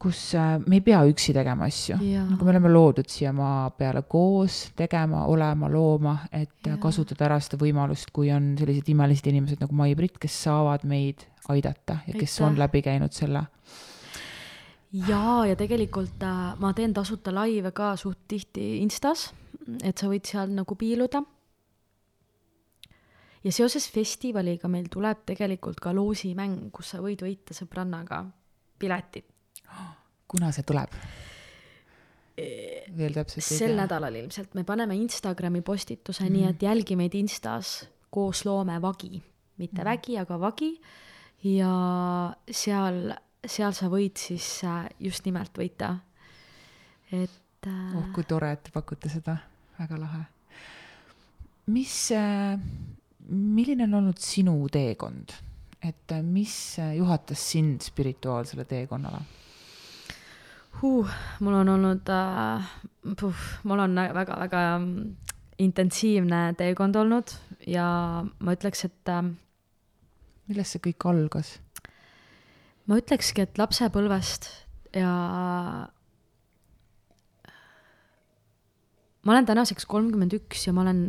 kus 0.02 0.20
äh, 0.36 0.56
me 0.66 0.80
ei 0.80 0.84
pea 0.86 1.02
üksi 1.06 1.34
tegema 1.36 1.68
asju, 1.70 1.98
nagu 2.02 2.46
me 2.46 2.54
oleme 2.54 2.72
loodud 2.72 3.10
siia 3.12 3.32
maa 3.36 3.70
peale 3.78 4.02
koos 4.10 4.72
tegema, 4.78 5.26
olema, 5.30 5.70
looma, 5.70 6.16
et 6.34 6.70
ja. 6.70 6.78
kasutada 6.82 7.28
ära 7.28 7.38
seda 7.44 7.60
võimalust, 7.62 8.10
kui 8.16 8.32
on 8.34 8.54
sellised 8.60 8.90
imelised 8.90 9.30
inimesed 9.30 9.62
nagu 9.62 9.78
Mai-Brit, 9.78 10.18
kes 10.22 10.38
saavad 10.48 10.88
meid 10.90 11.28
aidata 11.54 12.00
ja 12.08 12.16
kes 12.16 12.40
Aitäh. 12.40 12.48
on 12.48 12.58
läbi 12.62 12.82
käinud 12.86 13.14
selle. 13.14 13.44
jaa, 15.08 15.46
ja 15.52 15.58
tegelikult 15.60 16.26
äh, 16.26 16.40
ma 16.60 16.74
teen 16.78 16.96
tasuta 16.98 17.34
laive 17.36 17.74
ka 17.76 17.94
suht 18.00 18.26
tihti 18.32 18.80
Instas, 18.82 19.30
et 19.84 20.02
sa 20.02 20.10
võid 20.10 20.26
seal 20.26 20.56
nagu 20.56 20.76
piiluda. 20.76 21.22
ja 23.44 23.54
seoses 23.54 23.86
festivaliga 23.94 24.68
meil 24.68 24.90
tuleb 24.90 25.28
tegelikult 25.30 25.80
ka 25.80 25.94
loosimäng, 25.94 26.72
kus 26.74 26.96
sa 26.96 27.04
võid 27.06 27.22
võita 27.22 27.54
sõbrannaga 27.58 28.26
piletid 28.82 29.31
kuna 30.28 30.52
see 30.56 30.64
tuleb? 30.68 30.96
veel 32.98 33.14
täpselt 33.16 33.44
ei 33.44 33.48
tea. 33.48 33.58
sel 33.60 33.76
nädalal 33.78 34.16
ilmselt, 34.22 34.56
me 34.58 34.64
paneme 34.68 34.96
Instagrami 34.98 35.62
postituse 35.66 36.26
mm., 36.26 36.36
nii 36.36 36.48
et 36.50 36.64
jälgi 36.66 36.98
meid 37.00 37.16
Instas, 37.20 37.82
koos 38.12 38.46
loome 38.48 38.78
vagi, 38.82 39.22
mitte 39.62 39.82
mm. 39.82 39.88
vägi, 39.88 40.18
aga 40.22 40.40
vagi. 40.42 40.72
ja 41.44 41.74
seal, 42.48 43.12
seal 43.46 43.76
sa 43.78 43.90
võid 43.92 44.22
siis 44.22 44.48
äh, 44.68 44.86
just 45.00 45.28
nimelt 45.28 45.58
võita. 45.58 45.96
et 47.12 47.68
äh.... 47.68 47.98
oh, 47.98 48.10
kui 48.16 48.28
tore, 48.28 48.54
et 48.56 48.64
te 48.68 48.74
pakute 48.74 49.12
seda, 49.12 49.38
väga 49.80 50.00
lahe. 50.00 50.24
mis, 51.76 51.96
äh, 52.16 52.58
milline 53.30 53.90
on 53.90 54.02
olnud 54.02 54.24
sinu 54.24 54.58
teekond, 54.72 55.36
et 55.82 56.18
mis 56.24 56.56
juhatas 56.98 57.52
sind 57.54 57.86
spirituaalsele 57.86 58.66
teekonnale? 58.70 59.24
Huh, 60.80 61.12
mul 61.40 61.58
on 61.62 61.70
olnud 61.76 62.10
äh,, 62.10 62.72
mul 63.64 63.84
on 63.84 63.96
väga-väga 64.16 64.64
intensiivne 65.62 66.42
teekond 66.58 66.96
olnud 66.96 67.34
ja 67.68 67.88
ma 68.40 68.56
ütleks, 68.58 68.86
et 68.88 69.12
äh,. 69.12 69.32
millest 70.50 70.78
see 70.78 70.86
kõik 70.90 71.08
algas? 71.12 71.58
ma 72.88 72.98
ütlekski, 73.00 73.46
et 73.46 73.60
lapsepõlvest 73.62 74.50
ja 74.98 75.12
ma 79.22 79.36
olen 79.36 79.48
tänaseks 79.48 79.86
kolmkümmend 79.90 80.34
üks 80.40 80.66
ja 80.68 80.74
ma 80.76 80.86
olen, 80.86 81.04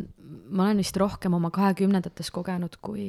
ma 0.53 0.67
olen 0.67 0.83
vist 0.83 0.99
rohkem 1.01 1.35
oma 1.39 1.51
kahekümnendates 1.55 2.31
kogenud 2.35 2.77
kui 2.85 3.07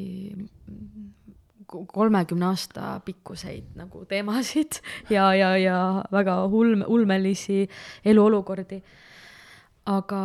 kolmekümne 1.88 2.46
aasta 2.52 3.00
pikkuseid 3.06 3.74
nagu 3.80 4.06
teemasid 4.10 4.80
ja, 5.16 5.32
ja, 5.36 5.54
ja 5.58 5.78
väga 6.12 6.44
ulm-, 6.46 6.86
ulmelisi 6.88 7.68
eluolukordi. 8.06 8.82
aga 9.86 10.22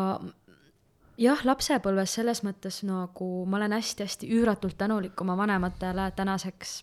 jah, 1.19 1.45
lapsepõlves 1.45 2.15
selles 2.19 2.43
mõttes 2.47 2.83
nagu 2.87 3.29
ma 3.49 3.59
olen 3.61 3.75
hästi-hästi 3.79 4.31
üüratult 4.39 4.79
tänulik 4.79 5.21
oma 5.21 5.37
vanematele 5.39 6.11
tänaseks, 6.17 6.75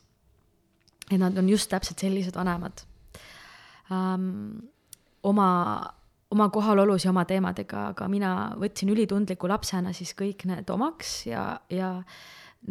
et 1.11 1.20
nad 1.22 1.38
on 1.38 1.49
just 1.49 1.70
täpselt 1.72 2.01
sellised 2.03 2.36
vanemad 2.36 2.86
um,. 3.91 4.72
oma, 5.24 5.49
oma 6.32 6.49
kohalolus 6.49 7.05
ja 7.05 7.11
oma 7.11 7.26
teemadega, 7.26 7.89
aga 7.93 8.07
mina 8.11 8.32
võtsin 8.61 8.91
ülitundliku 8.93 9.49
lapsena 9.49 9.93
siis 9.93 10.13
kõik 10.18 10.45
need 10.49 10.70
omaks 10.70 11.26
ja, 11.30 11.45
ja 11.70 11.95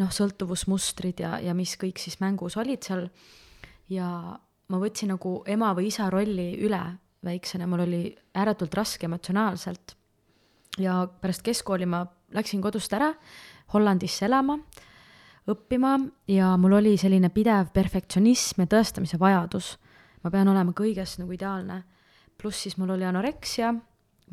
noh, 0.01 0.11
sõltuvusmustrid 0.11 1.23
ja, 1.23 1.37
ja 1.43 1.55
mis 1.57 1.77
kõik 1.81 2.01
siis 2.03 2.19
mängus 2.23 2.57
olid 2.61 2.83
seal. 2.87 3.09
ja 3.89 4.09
ma 4.69 4.81
võtsin 4.81 5.13
nagu 5.13 5.43
ema 5.47 5.73
või 5.77 5.91
isa 5.91 6.09
rolli 6.11 6.55
üle 6.65 6.83
väiksena, 7.25 7.67
mul 7.69 7.85
oli 7.87 8.03
ääretult 8.35 8.75
raske 8.75 9.07
emotsionaalselt. 9.07 9.97
ja 10.79 11.07
pärast 11.21 11.43
keskkooli 11.43 11.87
ma 11.87 12.05
läksin 12.35 12.63
kodust 12.63 12.93
ära 12.93 13.13
Hollandisse 13.73 14.27
elama, 14.27 14.59
õppima 15.49 15.97
ja 16.29 16.57
mul 16.61 16.79
oli 16.81 16.97
selline 16.99 17.31
pidev 17.31 17.71
perfektsionism 17.73 18.65
ja 18.65 18.67
tõestamise 18.67 19.19
vajadus. 19.19 19.79
ma 20.23 20.31
pean 20.31 20.49
olema 20.49 20.73
kõiges 20.73 21.19
nagu 21.19 21.33
ideaalne. 21.33 21.83
pluss 22.37 22.63
siis 22.63 22.77
mul 22.77 22.91
oli 22.91 23.05
anoreksia, 23.05 23.75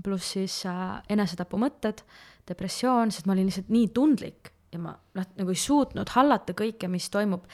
pluss 0.04 0.32
siis 0.34 0.66
äh, 0.66 1.04
enesetapumõtted, 1.10 2.02
depressioon, 2.48 3.12
sest 3.12 3.26
ma 3.26 3.34
olin 3.34 3.46
lihtsalt 3.46 3.70
nii 3.70 3.88
tundlik 3.94 4.52
ja 4.72 4.80
ma 4.80 4.94
noh, 5.18 5.28
nagu 5.38 5.52
ei 5.54 5.60
suutnud 5.60 6.14
hallata 6.16 6.56
kõike, 6.58 6.90
mis 6.92 7.10
toimub 7.12 7.48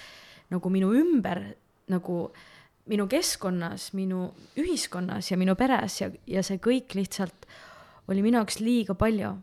nagu 0.53 0.71
minu 0.71 0.91
ümber, 0.95 1.43
nagu 1.91 2.19
minu 2.87 3.07
keskkonnas, 3.11 3.91
minu 3.97 4.29
ühiskonnas 4.59 5.31
ja 5.31 5.37
minu 5.39 5.57
peres 5.59 6.01
ja, 6.01 6.11
ja 6.27 6.43
see 6.45 6.61
kõik 6.63 6.95
lihtsalt 6.95 7.47
oli 8.07 8.23
minu 8.23 8.39
jaoks 8.39 8.61
liiga 8.63 8.95
palju. 8.95 9.33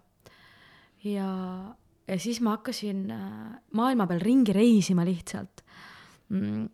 ja, 1.05 1.27
ja 2.09 2.21
siis 2.21 2.41
ma 2.41 2.57
hakkasin 2.57 3.11
äh, 3.13 3.27
maailma 3.77 4.07
peal 4.09 4.23
ringi 4.25 4.55
reisima 4.57 5.05
lihtsalt 5.05 5.65
mm,. 6.31 6.65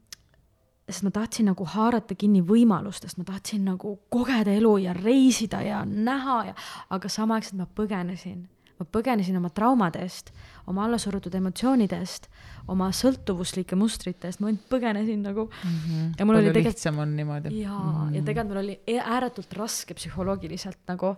sest 0.91 1.07
ma 1.07 1.11
tahtsin 1.15 1.51
nagu 1.51 1.67
haarata 1.67 2.15
kinni 2.15 2.45
võimalustest, 2.47 3.19
ma 3.19 3.27
tahtsin 3.27 3.67
nagu 3.67 3.97
kogeda 4.11 4.55
elu 4.55 4.77
ja 4.85 4.95
reisida 4.95 5.63
ja 5.67 5.83
näha 5.85 6.39
ja, 6.53 6.55
aga 6.91 7.11
samaaegselt 7.11 7.59
ma 7.59 7.67
põgenesin 7.75 8.47
ma 8.81 8.87
põgenesin 8.89 9.37
oma 9.37 9.51
traumade 9.53 10.01
eest, 10.01 10.33
oma 10.71 10.87
allasurutud 10.87 11.35
emotsioonide 11.35 11.99
eest, 12.01 12.29
oma 12.71 12.91
sõltuvuslike 12.95 13.79
mustrite 13.79 14.31
eest, 14.31 14.43
ma 14.43 14.51
ainult 14.51 14.67
põgenesin 14.71 15.23
nagu 15.27 15.47
mm. 15.49 15.77
-hmm. 15.77 16.11
ja 16.19 16.27
mul 16.27 16.39
Palju 16.39 16.47
oli 16.47 16.55
tegelikult. 16.55 16.79
lihtsam 16.79 16.99
on 17.05 17.17
niimoodi. 17.17 17.55
jaa 17.61 17.79
mm, 17.79 17.97
-hmm. 17.97 18.15
ja 18.15 18.23
tegelikult 18.23 18.55
mul 18.55 18.63
oli 18.65 18.81
e-, 18.87 19.03
ääretult 19.17 19.53
raske 19.53 19.95
psühholoogiliselt 19.95 20.83
nagu, 20.89 21.15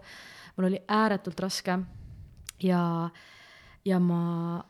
mul 0.56 0.68
oli 0.70 0.82
ääretult 0.88 1.40
raske 1.40 1.78
ja, 2.62 3.10
ja 3.84 4.00
ma, 4.00 4.62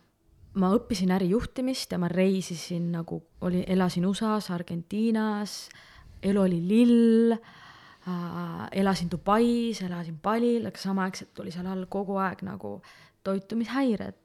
ma 0.55 0.75
õppisin 0.77 1.13
ärijuhtimist 1.15 1.93
ja 1.93 1.99
ma 1.99 2.09
reisisin 2.09 2.93
nagu, 2.93 3.23
oli, 3.41 3.65
elasin 3.67 4.07
USA-s, 4.07 4.51
Argentiinas, 4.51 5.69
elu 6.23 6.41
oli 6.41 6.61
lill 6.69 7.33
äh, 7.33 8.69
elasin 8.73 9.11
Dubais, 9.11 9.83
elasin 9.83 10.19
Balil, 10.23 10.67
aga 10.67 10.79
samaaegselt 10.79 11.39
oli 11.45 11.55
seal 11.55 11.69
all 11.71 11.87
kogu 11.91 12.19
aeg 12.23 12.45
nagu 12.47 12.81
toitumishäired 13.23 14.22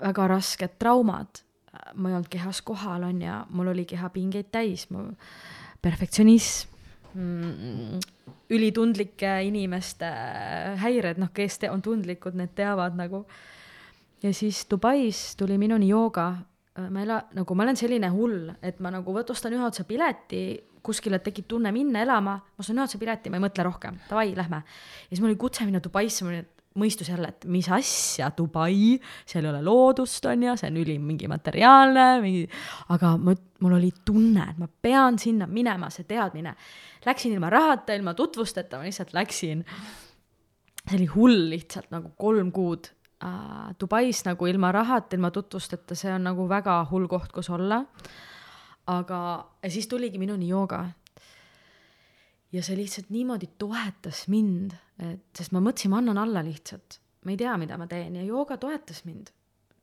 väga 0.00 0.26
rasked 0.28 0.78
traumad. 0.78 1.44
ma 1.94 2.08
ei 2.08 2.14
olnud 2.16 2.28
kehas 2.32 2.62
kohal, 2.64 3.04
on 3.06 3.20
ju, 3.22 3.34
mul 3.54 3.68
oli 3.70 3.84
keha 3.86 4.08
pingeid 4.10 4.48
täis, 4.50 4.88
mu 4.90 5.04
perfektsionism 5.84 6.72
mm,, 7.14 8.00
ülitundlike 8.50 9.34
inimeste 9.46 10.08
häired, 10.82 11.20
noh, 11.20 11.30
kes 11.34 11.60
te, 11.62 11.70
on 11.70 11.82
tundlikud, 11.84 12.36
need 12.38 12.54
teavad 12.58 12.96
nagu. 12.98 13.24
ja 14.22 14.32
siis 14.34 14.64
Dubais 14.70 15.36
tuli 15.38 15.58
minuni 15.58 15.90
jooga, 15.92 16.30
ma 16.88 17.04
ela-, 17.04 17.22
nagu 17.36 17.54
ma 17.54 17.66
olen 17.66 17.78
selline 17.78 18.10
hull, 18.14 18.48
et 18.62 18.80
ma 18.80 18.92
nagu 18.94 19.14
võt-, 19.14 19.30
ostan 19.34 19.54
ühe 19.54 19.64
otsa 19.64 19.84
pileti, 19.88 20.42
kuskile 20.82 21.20
tekib 21.22 21.46
tunne 21.50 21.72
minna 21.74 22.02
elama, 22.02 22.38
ma 22.40 22.64
ostan 22.64 22.80
ühe 22.80 22.88
otsa 22.88 23.00
pileti, 23.00 23.30
ma 23.30 23.38
ei 23.38 23.44
mõtle 23.44 23.66
rohkem, 23.66 24.00
davai, 24.08 24.32
lähme. 24.36 24.62
ja 24.64 25.10
siis 25.12 25.22
mul 25.22 25.34
oli 25.34 25.40
kutse 25.40 25.68
minna 25.68 25.82
Dubaisse, 25.84 26.24
mul 26.24 26.34
oli, 26.34 26.46
et 26.46 26.57
mõistus 26.78 27.08
jälle, 27.10 27.30
et 27.32 27.46
mis 27.50 27.68
asja, 27.72 28.30
Dubai, 28.36 28.98
seal 29.26 29.46
ei 29.46 29.50
ole 29.50 29.62
loodust, 29.64 30.26
on 30.30 30.44
ju, 30.46 30.56
see 30.58 30.70
on 30.70 30.78
ülim 30.82 31.06
mingi 31.08 31.30
materiaalne, 31.30 32.06
mingi, 32.24 32.44
aga 32.94 33.14
ma, 33.20 33.34
mul 33.64 33.78
oli 33.78 33.90
tunne, 34.06 34.50
et 34.52 34.60
ma 34.60 34.68
pean 34.68 35.18
sinna 35.20 35.48
minema, 35.50 35.90
see 35.94 36.06
teadmine. 36.08 36.54
Läksin 37.06 37.34
ilma 37.34 37.50
rahata, 37.52 37.96
ilma 37.96 38.14
tutvusteta, 38.18 38.78
ma 38.78 38.88
lihtsalt 38.88 39.14
läksin. 39.16 39.64
see 40.88 40.96
oli 40.96 41.10
hull 41.12 41.50
lihtsalt 41.50 41.90
nagu 41.92 42.14
kolm 42.16 42.52
kuud 42.52 42.92
uh,. 43.24 43.74
Dubais 43.80 44.22
nagu 44.24 44.46
ilma 44.46 44.72
rahata, 44.72 45.16
ilma 45.16 45.30
tutvusteta, 45.30 45.94
see 45.98 46.12
on 46.14 46.24
nagu 46.30 46.48
väga 46.48 46.80
hull 46.90 47.08
koht, 47.08 47.32
kus 47.32 47.50
olla. 47.50 47.84
aga, 48.88 49.18
ja 49.62 49.70
siis 49.70 49.88
tuligi 49.88 50.18
minuni 50.18 50.48
jooga 50.48 50.86
ja 52.52 52.62
see 52.64 52.78
lihtsalt 52.78 53.10
niimoodi 53.12 53.50
toetas 53.60 54.26
mind, 54.32 54.76
et, 55.02 55.24
sest 55.36 55.52
ma 55.52 55.62
mõtlesin, 55.64 55.92
ma 55.92 56.00
annan 56.02 56.20
alla 56.22 56.42
lihtsalt, 56.44 57.00
ma 57.24 57.34
ei 57.34 57.40
tea, 57.40 57.56
mida 57.60 57.76
ma 57.80 57.88
teen 57.90 58.16
ja 58.16 58.24
jooga 58.26 58.56
toetas 58.60 59.04
mind 59.08 59.32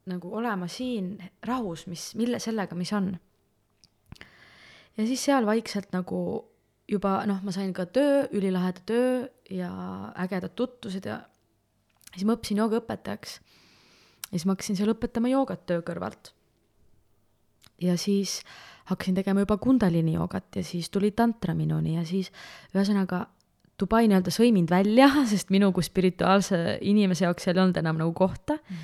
nagu 0.10 0.30
olema 0.38 0.68
siin 0.70 1.16
rahus, 1.46 1.88
mis, 1.90 2.12
mille, 2.18 2.40
sellega, 2.42 2.78
mis 2.78 2.92
on. 2.94 3.16
ja 4.98 5.06
siis 5.06 5.24
seal 5.26 5.46
vaikselt 5.46 5.90
nagu 5.96 6.20
juba 6.90 7.18
noh, 7.26 7.42
ma 7.42 7.54
sain 7.54 7.74
ka 7.74 7.88
töö, 7.90 8.28
ülilaheda 8.38 8.84
töö 8.86 9.16
ja 9.50 9.72
ägedad 10.22 10.54
tutvused 10.54 11.10
ja 11.10 11.24
siis 12.12 12.26
ma 12.26 12.38
õppisin 12.38 12.62
joogaõpetajaks. 12.62 13.40
ja 14.30 14.36
siis 14.36 14.46
ma 14.46 14.54
hakkasin 14.54 14.78
seal 14.78 14.94
õpetama 14.94 15.34
joogat 15.34 15.66
töö 15.66 15.82
kõrvalt. 15.86 16.36
ja 17.82 17.98
siis 17.98 18.44
äh, 18.46 18.75
hakkasin 18.92 19.16
tegema 19.18 19.46
juba 19.46 19.58
Kundalini 19.62 20.14
joogat 20.16 20.60
ja 20.60 20.64
siis 20.64 20.90
tuli 20.94 21.12
tantra 21.12 21.56
minuni 21.58 21.96
ja 21.96 22.06
siis 22.06 22.32
ühesõnaga 22.76 23.26
Dubai 23.76 24.06
nii-öelda 24.08 24.32
sõi 24.32 24.54
mind 24.56 24.72
välja, 24.72 25.10
sest 25.32 25.50
minu 25.52 25.72
kui 25.76 25.84
spirituaalse 25.84 26.78
inimese 26.88 27.26
jaoks 27.28 27.48
seal 27.48 27.58
ei 27.58 27.66
olnud 27.66 27.82
enam 27.82 28.00
nagu 28.00 28.14
kohta 28.16 28.56
mm. 28.56 28.84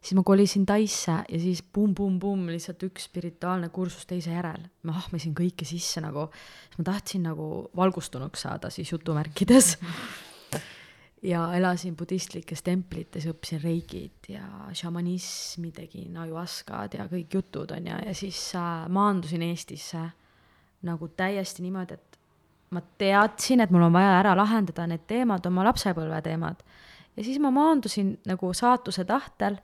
siis 0.00 0.16
ma 0.16 0.24
kolisin 0.24 0.64
Taisse 0.68 1.18
ja 1.28 1.40
siis 1.42 1.60
pumm-pumm-pumm 1.62 2.48
lihtsalt 2.54 2.86
üks 2.88 3.10
spirituaalne 3.10 3.68
kursus 3.74 4.08
teise 4.08 4.32
järel. 4.32 4.62
ma 4.88 4.96
ahmisin 5.02 5.34
kõike 5.36 5.68
sisse 5.68 6.00
nagu, 6.00 6.30
ma 6.78 6.88
tahtsin 6.92 7.28
nagu 7.28 7.68
valgustunuks 7.76 8.46
saada 8.48 8.72
siis 8.72 8.92
jutumärkides 8.94 9.74
ja 11.26 11.42
elasin 11.56 11.96
budistlikes 11.98 12.62
templites, 12.62 13.26
õppisin 13.30 13.62
reigid 13.62 14.28
ja 14.30 14.46
šamanismi 14.76 15.72
tegin, 15.74 16.16
ajuaskad 16.22 16.94
ja 16.98 17.06
kõik 17.10 17.34
jutud 17.38 17.72
on 17.74 17.88
ju, 17.90 18.02
ja 18.06 18.14
siis 18.14 18.40
äh, 18.58 18.84
maandusin 18.92 19.42
Eestisse 19.46 20.04
nagu 20.86 21.08
täiesti 21.18 21.64
niimoodi, 21.64 21.96
et 21.96 22.20
ma 22.74 22.82
teadsin, 22.98 23.62
et 23.64 23.72
mul 23.74 23.88
on 23.88 23.96
vaja 23.96 24.20
ära 24.20 24.36
lahendada 24.38 24.86
need 24.90 25.06
teemad, 25.08 25.46
oma 25.50 25.64
lapsepõlve 25.66 26.20
teemad. 26.22 26.62
ja 27.16 27.24
siis 27.24 27.40
ma 27.42 27.50
maandusin 27.50 28.16
nagu 28.28 28.52
saatuse 28.54 29.04
tahtel 29.08 29.58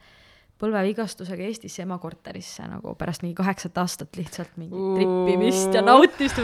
põlvevigastusega 0.62 1.46
Eestisse 1.46 1.82
ema 1.82 1.98
korterisse 1.98 2.66
nagu 2.70 2.94
pärast 2.98 3.22
mingi 3.22 3.38
kaheksat 3.38 3.78
aastat 3.78 4.18
lihtsalt 4.18 4.56
mingit 4.56 4.98
trippimist 4.98 5.74
ja 5.74 5.82
nautimist. 5.82 6.38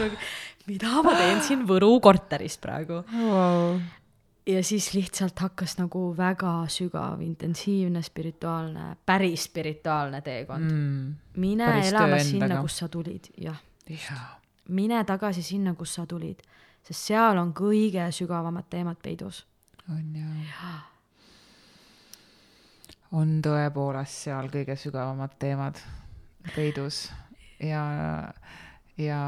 mida 0.67 1.03
ma 1.03 1.15
teen 1.17 1.43
siin 1.43 1.67
Võru 1.67 1.97
korteris 2.03 2.59
praegu 2.59 3.03
wow 3.15 3.79
ja 4.49 4.65
siis 4.65 4.95
lihtsalt 4.95 5.39
hakkas 5.39 5.77
nagu 5.79 6.15
väga 6.17 6.53
sügav, 6.73 7.21
intensiivne, 7.21 8.03
spirituaalne, 8.03 8.97
päris 9.07 9.45
spirituaalne 9.45 10.21
teekond 10.25 10.71
mm,. 10.71 11.15
mine 11.37 11.69
elama 11.89 12.19
sinna, 12.25 12.61
kust 12.63 12.83
sa 12.83 12.89
tulid, 12.89 13.29
jah, 13.37 13.59
just 13.91 14.11
ja.. 14.11 14.17
mine 14.69 15.03
tagasi 15.05 15.43
sinna, 15.43 15.75
kust 15.75 16.01
sa 16.01 16.07
tulid, 16.07 16.41
sest 16.83 17.11
seal 17.11 17.41
on 17.41 17.53
kõige 17.57 18.09
sügavamad 18.15 18.71
teemad 18.71 19.01
peidus. 19.03 19.45
on 19.89 20.17
ju 20.17 20.33
ja. 20.47 20.73
on 23.21 23.39
tõepoolest 23.45 24.25
seal 24.25 24.49
kõige 24.53 24.77
sügavamad 24.77 25.37
teemad 25.39 25.81
peidus 26.55 27.11
ja, 27.61 27.85
ja 28.97 29.21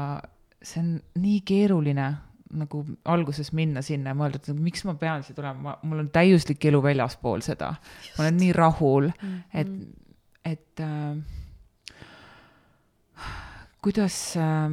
see 0.61 0.81
on 0.81 0.91
nii 1.21 1.41
keeruline 1.45 2.09
nagu 2.57 2.81
alguses 3.11 3.51
minna 3.55 3.81
sinna 3.85 4.11
ja 4.11 4.17
mõelda, 4.17 4.39
et 4.41 4.49
nagu, 4.51 4.63
miks 4.63 4.83
ma 4.87 4.95
pean 4.99 5.23
siia 5.25 5.35
tulema, 5.37 5.77
mul 5.87 6.03
on 6.03 6.09
täiuslik 6.13 6.65
elu 6.69 6.81
väljaspool 6.83 7.43
seda. 7.45 7.73
ma 8.17 8.25
olen 8.25 8.37
nii 8.37 8.53
rahul 8.55 9.09
mm, 9.09 9.13
-hmm. 9.21 9.41
et, 9.53 9.69
et 10.45 10.79
äh, 10.79 11.17
kuidas 13.81 14.37
äh,, 14.37 14.71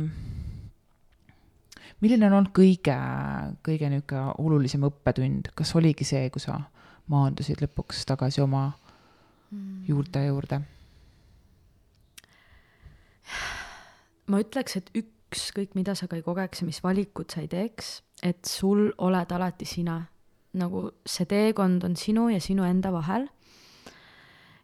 milline 2.01 2.27
on 2.27 2.33
olnud 2.41 2.53
kõige, 2.57 2.97
kõige 3.63 3.91
niisugune 3.91 4.33
olulisem 4.39 4.83
õppetund, 4.89 5.53
kas 5.55 5.75
oligi 5.77 6.05
see, 6.05 6.31
kui 6.31 6.41
sa 6.41 6.61
maandusid 7.07 7.63
lõpuks 7.63 8.05
tagasi 8.07 8.41
oma 8.41 8.73
mm. 9.51 9.85
juurte 9.89 10.25
juurde? 10.27 10.61
ma 14.27 14.41
ütleks, 14.41 14.77
et 14.77 14.91
üks 14.95 15.18
ükskõik, 15.29 15.75
mida 15.77 15.95
sa 15.95 16.09
ka 16.09 16.17
ei 16.17 16.25
kogeks 16.25 16.63
ja 16.63 16.67
mis 16.69 16.81
valikud 16.85 17.31
sa 17.31 17.43
ei 17.43 17.49
teeks, 17.53 17.99
et 18.25 18.49
sul 18.49 18.89
oled 18.99 19.33
alati 19.33 19.69
sina. 19.69 20.07
nagu 20.59 20.81
see 21.07 21.27
teekond 21.29 21.85
on 21.85 21.93
sinu 21.97 22.31
ja 22.33 22.41
sinu 22.41 22.65
enda 22.65 22.93
vahel. 22.93 23.29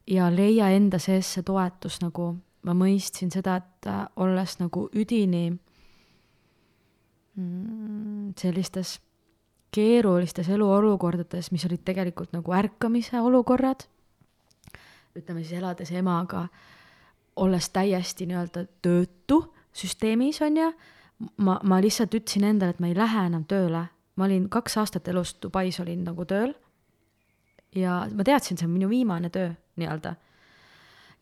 ja 0.07 0.31
leia 0.31 0.71
enda 0.71 0.99
sees 0.99 1.35
see 1.35 1.43
toetus, 1.43 2.01
nagu 2.01 2.37
ma 2.65 2.73
mõistsin 2.75 3.31
seda, 3.33 3.57
et 3.57 3.89
olles 4.17 4.59
nagu 4.59 4.89
üdini 4.93 5.51
mm, 7.37 8.33
sellistes 8.37 9.01
keerulistes 9.75 10.49
eluolukordades, 10.49 11.51
mis 11.53 11.65
olid 11.67 11.83
tegelikult 11.85 12.33
nagu 12.33 12.53
ärkamise 12.55 13.21
olukorrad, 13.21 13.85
ütleme 15.15 15.43
siis 15.43 15.59
elades 15.59 15.91
emaga, 15.93 16.47
olles 17.37 17.69
täiesti 17.75 18.27
nii-öelda 18.31 18.65
töötu 18.83 19.41
süsteemis, 19.75 20.41
on 20.43 20.57
ju, 20.57 20.72
ma, 21.43 21.59
ma 21.62 21.81
lihtsalt 21.83 22.14
ütlesin 22.14 22.47
endale, 22.49 22.75
et 22.75 22.83
ma 22.83 22.91
ei 22.91 22.97
lähe 22.99 23.27
enam 23.27 23.45
tööle. 23.51 23.89
ma 24.16 24.25
olin 24.29 24.47
kaks 24.49 24.77
aastat 24.79 25.09
elust 25.11 25.41
Dubais 25.43 25.81
olin 25.83 26.05
nagu 26.07 26.25
tööl 26.25 26.53
ja 27.75 28.05
ma 28.14 28.25
teadsin, 28.25 28.59
see 28.59 28.68
on 28.68 28.75
minu 28.75 28.89
viimane 28.89 29.31
töö 29.31 29.51
nii-öelda. 29.77 30.14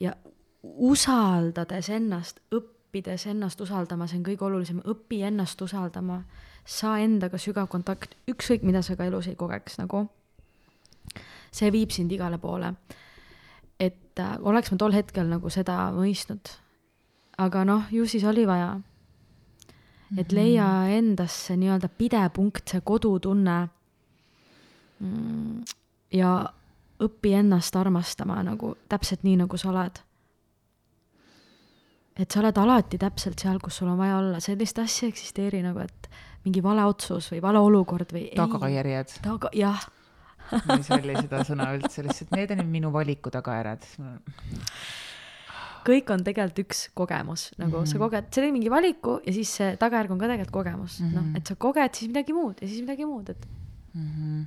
ja 0.01 0.15
usaldades 0.63 1.89
ennast, 1.91 2.41
õppides 2.55 3.27
ennast 3.31 3.61
usaldama, 3.61 4.07
see 4.07 4.21
on 4.21 4.27
kõige 4.27 4.47
olulisem, 4.47 4.83
õpi 4.89 5.23
ennast 5.27 5.61
usaldama, 5.63 6.23
saa 6.65 6.99
endaga 7.03 7.39
sügav 7.39 7.69
kontakt, 7.73 8.17
ükskõik 8.31 8.67
mida 8.67 8.83
sa 8.83 8.97
ka 8.97 9.09
elus 9.09 9.29
ei 9.31 9.37
kogeks 9.37 9.79
nagu. 9.79 10.09
see 11.53 11.73
viib 11.73 11.91
sind 11.91 12.13
igale 12.13 12.39
poole. 12.39 12.75
et 13.81 14.19
äh, 14.19 14.37
oleks 14.41 14.71
ma 14.71 14.77
tol 14.77 14.93
hetkel 14.93 15.27
nagu 15.27 15.51
seda 15.51 15.91
mõistnud 15.93 16.62
aga 17.39 17.65
noh, 17.65 17.85
ju 17.91 18.07
siis 18.07 18.25
oli 18.25 18.47
vaja. 18.47 18.81
et 20.13 20.29
mhm. 20.29 20.37
leia 20.37 20.67
endasse 20.93 21.57
nii-öelda 21.57 21.89
pidepunkt, 21.89 22.69
see 22.69 22.81
kodutunne. 22.85 23.69
Mm, 25.01 25.63
ja 26.13 26.33
õpi 27.03 27.33
ennast 27.35 27.77
armastama 27.77 28.43
nagu 28.45 28.75
täpselt 28.89 29.25
nii, 29.27 29.41
nagu 29.43 29.57
sa 29.59 29.71
oled. 29.73 30.03
et 32.19 32.31
sa 32.31 32.43
oled 32.43 32.59
alati 32.61 32.99
täpselt 33.01 33.41
seal, 33.41 33.59
kus 33.59 33.81
sul 33.81 33.89
on 33.89 33.99
vaja 33.99 34.19
olla, 34.21 34.41
sellist 34.41 34.79
asja 34.79 35.09
ei 35.09 35.15
eksisteeri 35.15 35.63
nagu, 35.65 35.81
et 35.81 36.11
mingi 36.45 36.63
vale 36.63 36.85
otsus 36.85 37.31
või 37.33 37.41
vale 37.43 37.59
olukord 37.59 38.13
või 38.13 38.29
tagajärjed. 38.37 39.17
taga, 39.25 39.51
jah 39.57 39.81
ma 40.53 40.77
ei 40.77 40.85
salli 40.85 41.17
seda 41.17 41.41
sõna 41.49 41.71
üldse, 41.77 42.05
lihtsalt 42.05 42.35
need 42.37 42.53
on 42.53 42.67
minu 42.69 42.93
valiku 42.93 43.33
tagajärjed 43.33 43.89
kõik 45.87 46.11
on 46.15 46.25
tegelikult 46.25 46.63
üks 46.65 46.83
kogemus, 46.95 47.51
nagu 47.59 47.77
mm 47.77 47.83
-hmm. 47.83 47.87
sa 47.87 47.97
mhm. 47.97 48.03
koged, 48.05 48.25
sa 48.29 48.41
teed 48.41 48.53
mingi 48.53 48.71
valiku 48.71 49.21
ja 49.27 49.33
siis 49.33 49.57
see 49.57 49.77
tagajärg 49.77 50.11
on 50.11 50.19
ka 50.19 50.27
tegelikult 50.27 50.53
kogemus 50.53 51.01
mm, 51.01 51.09
-hmm. 51.09 51.15
noh, 51.15 51.37
et 51.37 51.47
sa 51.47 51.55
koged 51.55 51.95
siis 51.95 52.09
midagi 52.09 52.33
muud 52.33 52.63
ja 52.63 52.69
siis 52.69 52.81
midagi 52.81 53.07
muud, 53.07 53.29
et 53.29 53.49
mm. 53.95 54.09
-hmm. 54.09 54.45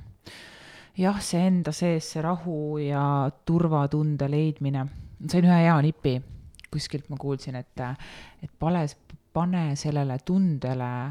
jah, 0.96 1.20
see 1.20 1.46
enda 1.46 1.72
sees 1.72 2.12
see 2.12 2.22
rahu 2.22 2.78
ja 2.78 3.30
turvatunde 3.44 4.30
leidmine, 4.30 4.86
sain 5.28 5.44
ühe 5.44 5.62
hea 5.62 5.82
nipi, 5.82 6.22
kuskilt 6.70 7.08
ma 7.08 7.16
kuulsin, 7.16 7.54
et, 7.54 7.80
et 8.42 8.50
pane, 8.58 8.86
pane 9.32 9.76
sellele 9.76 10.18
tundele 10.24 11.06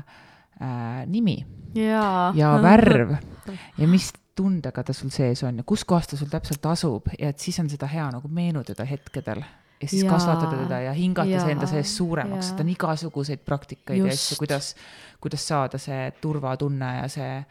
äh, 0.62 1.06
nimi 1.06 1.46
ja, 1.76 2.32
ja 2.36 2.56
värv 2.62 3.18
ja 3.80 3.88
mis 3.88 4.14
tundega 4.36 4.84
ta 4.84 4.94
sul 4.94 5.12
sees 5.16 5.44
on 5.48 5.62
ja 5.62 5.64
kus 5.68 5.86
kohas 5.88 6.08
ta 6.12 6.18
sul 6.20 6.32
täpselt 6.32 6.66
asub 6.66 7.08
ja 7.20 7.30
et 7.32 7.40
siis 7.40 7.60
on 7.60 7.70
seda 7.72 7.88
hea 7.88 8.08
nagu 8.12 8.28
meenutada 8.28 8.86
hetkedel 8.88 9.44
ja 9.82 9.88
siis 9.88 10.04
Jaa. 10.04 10.14
kasvatada 10.14 10.58
teda 10.64 10.80
ja 10.80 10.94
hingata 10.94 11.40
see 11.44 11.52
enda 11.52 11.68
sees 11.68 11.98
suuremaks, 11.98 12.50
sest 12.50 12.60
on 12.64 12.70
igasuguseid 12.70 13.44
praktikaid 13.46 14.00
ja 14.00 14.06
asju, 14.06 14.34
Just. 14.34 14.40
kuidas, 14.40 14.76
kuidas 15.22 15.48
saada 15.48 15.78
see 15.82 16.12
turvatunne 16.22 16.92
ja 17.02 17.08
see 17.12 17.46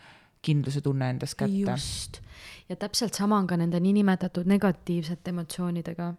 kindluse 0.45 0.81
tunne 0.81 1.11
endas 1.11 1.35
kätte. 1.35 1.71
just. 1.71 2.21
ja 2.69 2.77
täpselt 2.77 3.15
sama 3.15 3.39
on 3.39 3.47
ka 3.47 3.57
nende 3.57 3.81
niinimetatud 3.81 4.47
negatiivsete 4.47 5.31
emotsioonidega. 5.31 6.15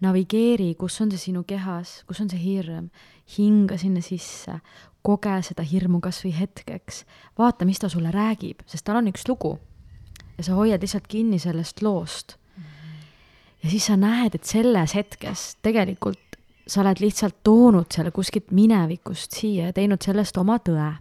navigeeri, 0.00 0.74
kus 0.74 1.00
on 1.00 1.10
see 1.10 1.30
sinu 1.30 1.44
kehas, 1.48 2.02
kus 2.06 2.20
on 2.20 2.30
see 2.30 2.40
hirm, 2.42 2.90
hinga 3.38 3.78
sinna 3.80 4.02
sisse, 4.04 4.58
koge 5.02 5.36
seda 5.48 5.64
hirmu 5.64 6.00
kas 6.04 6.18
või 6.24 6.34
hetkeks, 6.36 7.04
vaata, 7.38 7.64
mis 7.64 7.80
ta 7.80 7.88
sulle 7.88 8.10
räägib, 8.12 8.64
sest 8.66 8.84
tal 8.84 9.00
on 9.00 9.08
üks 9.12 9.28
lugu. 9.28 9.58
ja 10.36 10.44
sa 10.44 10.58
hoiad 10.58 10.82
lihtsalt 10.82 11.06
kinni 11.08 11.38
sellest 11.38 11.82
loost. 11.82 12.36
Ja 13.66 13.70
siis 13.70 13.88
sa 13.90 13.96
näed, 13.98 14.36
et 14.38 14.46
selles 14.46 14.94
hetkes 14.94 15.56
tegelikult 15.66 16.38
sa 16.70 16.84
oled 16.84 17.00
lihtsalt 17.02 17.40
toonud 17.42 17.90
selle 17.90 18.12
kuskilt 18.14 18.52
minevikust 18.54 19.34
siia 19.34 19.70
ja 19.70 19.74
teinud 19.74 20.02
sellest 20.06 20.38
oma 20.38 20.60
tõe 20.62 20.92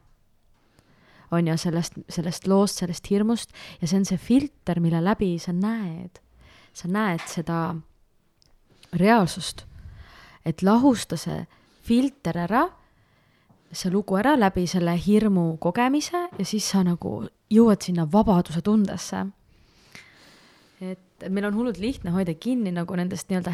on 1.31 1.47
ju 1.47 1.57
sellest, 1.57 1.99
sellest 2.09 2.47
loost, 2.47 2.81
sellest 2.81 3.09
hirmust 3.09 3.53
ja 3.81 3.87
see 3.87 3.99
on 3.99 4.07
see 4.09 4.17
filter, 4.17 4.81
mille 4.81 5.01
läbi 5.03 5.35
sa 5.41 5.53
näed, 5.53 6.17
sa 6.73 6.89
näed 6.89 7.21
seda 7.29 7.59
reaalsust. 8.97 9.65
et 10.45 10.61
lahusta 10.61 11.17
see 11.17 11.45
filter 11.85 12.37
ära, 12.37 12.67
see 13.71 13.93
lugu 13.93 14.17
ära 14.17 14.35
läbi 14.37 14.67
selle 14.69 14.97
hirmu 14.97 15.57
kogemise 15.57 16.27
ja 16.37 16.45
siis 16.45 16.69
sa 16.69 16.83
nagu 16.83 17.27
jõuad 17.49 17.81
sinna 17.81 18.09
vabaduse 18.11 18.61
tundesse. 18.61 19.25
et 20.81 21.04
meil 21.29 21.45
on 21.49 21.55
hullult 21.55 21.79
lihtne 21.81 22.11
hoida 22.15 22.33
kinni 22.33 22.73
nagu 22.75 22.95
nendest 22.95 23.29
nii-öelda 23.29 23.53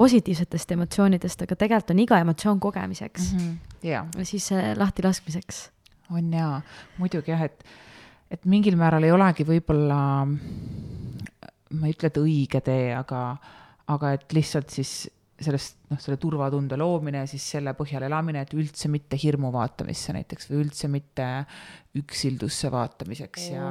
positiivsetest 0.00 0.72
emotsioonidest, 0.76 1.42
aga 1.44 1.56
tegelikult 1.58 1.92
on 1.94 2.02
iga 2.04 2.18
emotsioon 2.24 2.60
kogemiseks 2.60 3.32
mm 3.32 3.38
-hmm. 3.38 3.50
-hmm. 3.50 3.88
ja 3.88 4.06
siis 4.22 4.52
äh, 4.52 4.76
lahtilaskmiseks 4.76 5.70
on 6.10 6.32
jaa, 6.32 6.60
muidugi 6.98 7.30
jah, 7.30 7.42
et, 7.42 7.64
et 8.30 8.44
mingil 8.44 8.76
määral 8.76 9.06
ei 9.06 9.12
olegi 9.12 9.46
võib-olla, 9.46 10.26
ma 11.70 11.86
ei 11.86 11.94
ütle, 11.94 12.10
et 12.10 12.20
õige 12.20 12.60
tee, 12.66 12.94
aga, 12.96 13.36
aga 13.86 14.12
et 14.12 14.32
lihtsalt 14.32 14.70
siis 14.70 15.10
sellest, 15.40 15.76
noh, 15.90 15.98
selle 16.02 16.16
turvatunde 16.20 16.76
loomine 16.76 17.22
ja 17.22 17.26
siis 17.30 17.44
selle 17.54 17.72
põhjal 17.78 18.04
elamine, 18.08 18.42
et 18.44 18.52
üldse 18.54 18.88
mitte 18.92 19.16
hirmu 19.22 19.48
vaatamisse 19.54 20.12
näiteks 20.12 20.50
või 20.50 20.64
üldse 20.66 20.88
mitte 20.92 21.26
üksildusse 21.96 22.70
vaatamiseks 22.72 23.48
ja 23.54 23.64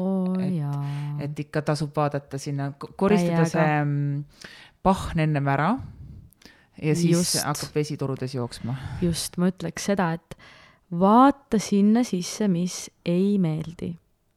oo 0.00 0.34
et- 0.40 1.24
et 1.26 1.38
ikka 1.46 1.62
tasub 1.62 1.90
vaadata 1.96 2.38
sinna, 2.38 2.70
koristada 2.96 3.44
see 3.50 3.84
mm, 3.84 4.24
pahn 4.82 5.18
ennem 5.26 5.48
ära 5.48 5.70
ja 6.82 6.94
siis. 6.94 7.10
Just. 7.16 7.42
hakkab 7.44 7.74
vesi 7.74 7.96
torudes 7.96 8.34
jooksma. 8.34 8.76
just, 9.02 9.36
ma 9.38 9.48
ütleks 9.50 9.90
seda, 9.90 10.12
et 10.14 10.36
vaata 10.92 11.58
sinna 11.58 12.04
sisse, 12.06 12.48
mis 12.48 12.90
ei 13.04 13.38
meeldi. 13.38 13.96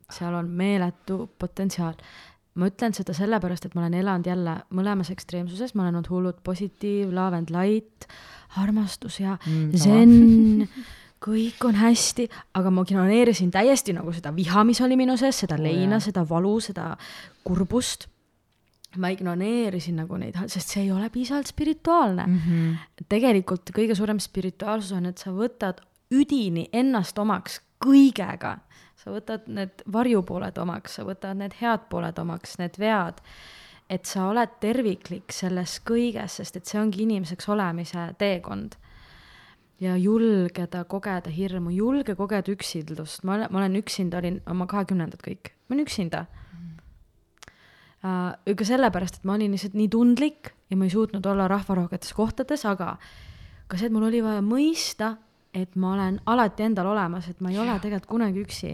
seal 0.10 0.34
on 0.34 0.48
meeletu 0.50 1.28
potentsiaal. 1.38 1.94
Ma 2.56 2.70
ütlen 2.70 2.96
seda 2.98 3.14
sellepärast, 3.14 3.68
et 3.68 3.76
ma 3.78 3.84
olen 3.84 4.00
elanud 4.02 4.28
jälle 4.28 4.56
mõlemas 4.76 5.12
ekstreemsuses, 5.14 5.76
ma 5.76 5.86
olen 5.86 6.00
olnud 6.00 6.10
hullult 6.12 6.40
positiiv, 6.44 7.14
love 7.16 7.38
and 7.38 7.54
light, 7.54 8.10
armastus 8.58 9.20
ja 9.22 9.38
Mm, 9.46 9.72
zen, 9.78 10.68
kõik 11.26 11.66
on 11.68 11.76
hästi, 11.76 12.30
aga 12.58 12.72
ma 12.72 12.86
ignoreerisin 12.88 13.52
täiesti 13.52 13.94
nagu 13.96 14.14
seda 14.16 14.32
viha, 14.36 14.64
mis 14.68 14.80
oli 14.82 14.98
minu 15.00 15.18
sees, 15.20 15.44
seda 15.44 15.58
Oo, 15.60 15.64
leina, 15.64 15.98
jaa. 15.98 16.08
seda 16.10 16.24
valu, 16.28 16.60
seda 16.64 16.94
kurbust. 17.44 18.08
ma 18.98 19.12
ignoreerisin 19.14 20.00
nagu 20.02 20.18
neid, 20.18 20.34
sest 20.50 20.72
see 20.74 20.88
ei 20.88 20.92
ole 20.92 21.12
piisavalt 21.14 21.46
spirituaalne 21.48 22.24
mm. 22.26 22.38
-hmm. 22.46 23.04
tegelikult 23.10 23.70
kõige 23.76 23.96
suurem 23.96 24.18
spirituaalsus 24.20 24.92
on, 24.98 25.06
et 25.06 25.18
sa 25.18 25.30
võtad 25.30 25.84
üdini 26.10 26.70
ennast 26.74 27.20
omaks 27.20 27.62
kõigega. 27.86 28.58
Sa 29.00 29.14
võtad 29.14 29.48
need 29.48 29.84
varjupooled 29.92 30.58
omaks, 30.60 30.98
sa 31.00 31.06
võtad 31.08 31.40
need 31.40 31.56
head 31.62 31.88
pooled 31.92 32.20
omaks, 32.20 32.58
need 32.60 32.80
vead. 32.82 33.24
et 33.90 34.06
sa 34.06 34.28
oled 34.30 34.52
terviklik 34.62 35.34
selles 35.34 35.80
kõiges, 35.82 36.36
sest 36.38 36.60
et 36.60 36.68
see 36.70 36.78
ongi 36.78 37.02
inimeseks 37.08 37.50
olemise 37.50 38.14
teekond. 38.18 38.76
ja 39.80 39.96
julgeda 39.96 40.84
kogeda 40.84 41.32
hirmu, 41.32 41.72
julge 41.72 42.16
kogeda 42.16 42.52
üksildust, 42.52 43.24
ma 43.24 43.36
olen, 43.36 43.48
ma 43.52 43.60
olen 43.60 43.76
üksinda, 43.80 44.20
olin 44.20 44.42
oma 44.48 44.68
kahekümnendad 44.68 45.24
kõik, 45.24 45.54
ma 45.68 45.76
olen 45.76 45.86
üksinda 45.86 46.26
äh, 48.04 48.56
ka 48.56 48.66
sellepärast, 48.68 49.22
et 49.22 49.24
ma 49.24 49.40
olin 49.40 49.56
lihtsalt 49.56 49.80
nii 49.80 49.90
tundlik 49.90 50.52
ja 50.70 50.78
ma 50.78 50.86
ei 50.86 50.92
suutnud 50.94 51.26
olla 51.26 51.48
rahvarohketes 51.48 52.14
kohtades, 52.14 52.66
aga 52.66 52.98
ka 53.70 53.78
see, 53.78 53.88
et 53.88 53.96
mul 53.96 54.10
oli 54.10 54.22
vaja 54.26 54.44
mõista, 54.44 55.16
et 55.54 55.76
ma 55.76 55.94
olen 55.94 56.20
alati 56.26 56.64
endal 56.64 56.92
olemas, 56.92 57.30
et 57.30 57.42
ma 57.42 57.52
ei 57.52 57.60
ole 57.60 57.80
tegelikult 57.82 58.10
kunagi 58.10 58.44
üksi. 58.46 58.74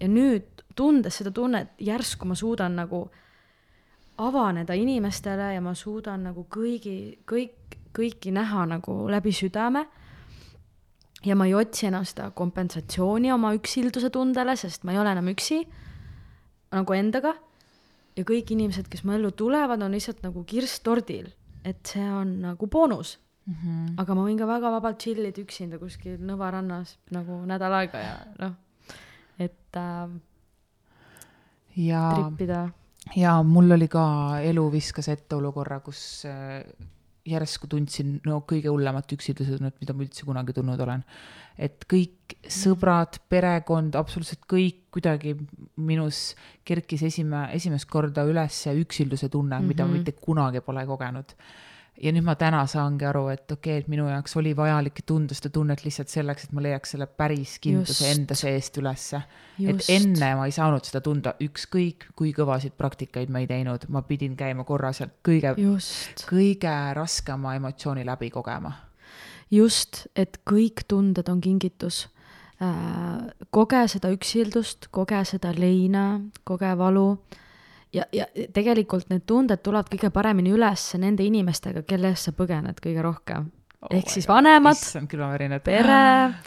ja 0.00 0.08
nüüd, 0.08 0.64
tundes 0.76 1.20
seda 1.20 1.30
tunnet, 1.30 1.74
järsku 1.78 2.26
ma 2.26 2.34
suudan 2.34 2.76
nagu 2.76 3.06
avaneda 4.18 4.74
inimestele 4.74 5.54
ja 5.54 5.60
ma 5.60 5.74
suudan 5.74 6.24
nagu 6.30 6.46
kõigi, 6.50 7.18
kõik, 7.28 7.78
kõiki 7.96 8.32
näha 8.32 8.66
nagu 8.66 9.06
läbi 9.10 9.32
südame. 9.32 9.86
ja 11.24 11.34
ma 11.36 11.46
ei 11.46 11.54
otsi 11.54 11.86
enam 11.86 12.04
seda 12.04 12.30
kompensatsiooni 12.30 13.32
oma 13.32 13.52
üksilduse 13.54 14.10
tundele, 14.10 14.56
sest 14.56 14.84
ma 14.84 14.92
ei 14.92 14.98
ole 14.98 15.12
enam 15.12 15.28
üksi 15.28 15.66
nagu 16.72 16.92
endaga. 16.92 17.34
ja 18.16 18.24
kõik 18.24 18.50
inimesed, 18.50 18.88
kes 18.88 19.04
mu 19.04 19.12
ellu 19.12 19.30
tulevad, 19.30 19.82
on 19.82 19.92
lihtsalt 19.92 20.22
nagu 20.22 20.44
kirss 20.44 20.80
tordil, 20.80 21.30
et 21.64 21.86
see 21.86 22.10
on 22.10 22.40
nagu 22.40 22.66
boonus 22.66 23.18
Mm 23.46 23.54
-hmm. 23.54 23.94
aga 24.02 24.14
ma 24.14 24.22
võin 24.26 24.38
ka 24.38 24.46
väga 24.46 24.70
vabalt 24.70 24.98
chill 24.98 25.26
ida 25.26 25.42
üksinda 25.42 25.78
kuskil 25.78 26.18
Nõva 26.18 26.50
rannas 26.50 26.96
nagu 27.14 27.44
nädal 27.46 27.72
aega 27.72 27.98
ja 27.98 28.16
noh, 28.40 28.54
et 29.38 29.76
äh, 29.76 30.08
ja, 31.76 32.02
trippida. 32.14 32.68
ja 33.16 33.42
mul 33.42 33.70
oli 33.76 33.88
ka, 33.88 34.40
elu 34.42 34.70
viskas 34.72 35.08
ette 35.08 35.36
olukorra, 35.36 35.80
kus 35.80 36.24
äh, 36.26 36.64
järsku 37.26 37.68
tundsin 37.70 38.16
no 38.26 38.40
kõige 38.48 38.70
hullemat 38.70 39.12
üksilduse 39.16 39.56
tunnet, 39.56 39.76
mida 39.82 39.94
ma 39.94 40.04
üldse 40.06 40.26
kunagi 40.26 40.54
tundnud 40.56 40.80
olen. 40.80 41.04
et 41.58 41.86
kõik 41.88 42.34
sõbrad, 42.52 43.16
perekond, 43.32 43.94
absoluutselt 43.96 44.42
kõik 44.50 44.90
kuidagi 44.92 45.32
minus 45.76 46.34
kerkis 46.68 47.06
esime, 47.08 47.46
esimest 47.56 47.88
korda 47.88 48.26
üles 48.28 48.58
see 48.66 48.74
üksilduse 48.82 49.30
tunne 49.32 49.56
mm, 49.56 49.62
-hmm. 49.62 49.68
mida 49.68 49.84
ma 49.84 49.94
Mhm. 49.94 49.96
mitte 49.96 50.12
kunagi 50.12 50.60
pole 50.60 50.86
kogenud. 50.86 51.32
Ja 52.02 52.12
nüüd 52.12 52.24
ma 52.26 52.34
täna 52.38 52.62
saangi 52.68 53.06
aru, 53.08 53.26
et 53.32 53.50
okei 53.50 53.76
okay,, 53.76 53.84
et 53.84 53.90
minu 53.90 54.06
jaoks 54.08 54.36
oli 54.40 54.52
vajalik 54.56 55.00
seda 55.06 55.50
tunnet 55.52 55.84
lihtsalt 55.84 56.12
selleks, 56.12 56.46
et 56.46 56.56
ma 56.56 56.64
leiaks 56.64 56.94
selle 56.94 57.06
päris 57.06 57.56
kindluse 57.62 58.04
Just. 58.04 58.18
enda 58.18 58.34
seest 58.34 58.76
ülesse. 58.80 59.22
et 59.60 59.88
enne 59.88 60.34
ma 60.36 60.46
ei 60.46 60.52
saanud 60.52 60.84
seda 60.84 61.00
tunda, 61.00 61.34
ükskõik 61.40 62.10
kui 62.16 62.32
kõvasid 62.36 62.76
praktikaid 62.76 63.32
ma 63.32 63.40
ei 63.40 63.46
teinud, 63.46 63.88
ma 63.88 64.02
pidin 64.02 64.36
käima 64.36 64.64
korra 64.64 64.92
sealt 64.92 65.16
kõige, 65.24 65.54
kõige 66.26 66.76
raskema 66.94 67.56
emotsiooni 67.56 68.04
läbi 68.06 68.30
kogema. 68.30 68.72
just, 69.50 70.06
et 70.16 70.40
kõik 70.44 70.84
tunded 70.88 71.28
on 71.28 71.40
kingitus 71.40 72.08
äh,. 72.60 73.32
koge 73.50 73.86
seda 73.88 74.12
üksildust, 74.12 74.88
koge 74.90 75.24
seda 75.24 75.54
leina, 75.56 76.20
koge 76.44 76.76
valu 76.78 77.08
ja, 77.96 78.06
ja 78.12 78.26
tegelikult 78.54 79.10
need 79.12 79.26
tunded 79.26 79.62
tulevad 79.64 79.90
kõige 79.92 80.12
paremini 80.14 80.54
üles 80.56 80.88
nende 81.00 81.26
inimestega, 81.26 81.86
kelle 81.88 82.12
eest 82.12 82.30
sa 82.30 82.36
põgened 82.36 82.82
kõige 82.84 83.04
rohkem 83.04 83.50
ehk 83.92 84.10
siis 84.10 84.26
vanemad, 84.28 84.76
issand, 84.78 85.08
külmavärinad. 85.10 85.62
pere. 85.64 85.98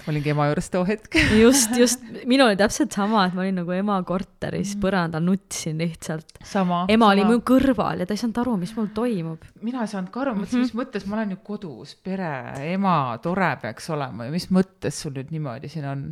olingi 0.10 0.32
ema 0.34 0.48
juures 0.50 0.70
too 0.74 0.84
hetk. 0.88 1.16
just, 1.44 1.76
just, 1.78 2.04
minul 2.28 2.50
oli 2.50 2.60
täpselt 2.60 2.96
sama, 2.96 3.26
et 3.28 3.36
ma 3.38 3.44
olin 3.46 3.60
nagu 3.62 3.76
ema 3.76 4.00
korteris 4.08 4.76
põrandal, 4.82 5.24
nutsin 5.26 5.80
lihtsalt. 5.80 6.40
ema 6.42 6.50
sama. 6.52 7.12
oli 7.12 7.26
mu 7.28 7.40
kõrval 7.46 8.04
ja 8.04 8.10
ta 8.10 8.16
ei 8.16 8.24
saanud 8.24 8.42
aru, 8.44 8.56
mis 8.64 8.74
mul 8.78 8.90
toimub. 8.96 9.46
mina 9.66 9.86
ei 9.86 9.92
saanud 9.94 10.12
ka 10.14 10.24
aru, 10.26 10.36
mõtlesin, 10.42 10.66
mis 10.66 10.76
mõttes 10.78 11.08
ma 11.10 11.20
olen 11.20 11.36
ju 11.36 11.42
kodus, 11.52 11.96
pere, 12.04 12.32
ema, 12.74 12.96
tore 13.24 13.52
peaks 13.62 13.90
olema 13.96 14.28
ja 14.28 14.36
mis 14.36 14.50
mõttes 14.56 15.04
sul 15.04 15.16
nüüd 15.18 15.34
niimoodi 15.36 15.72
siin 15.72 15.88
on? 15.90 16.08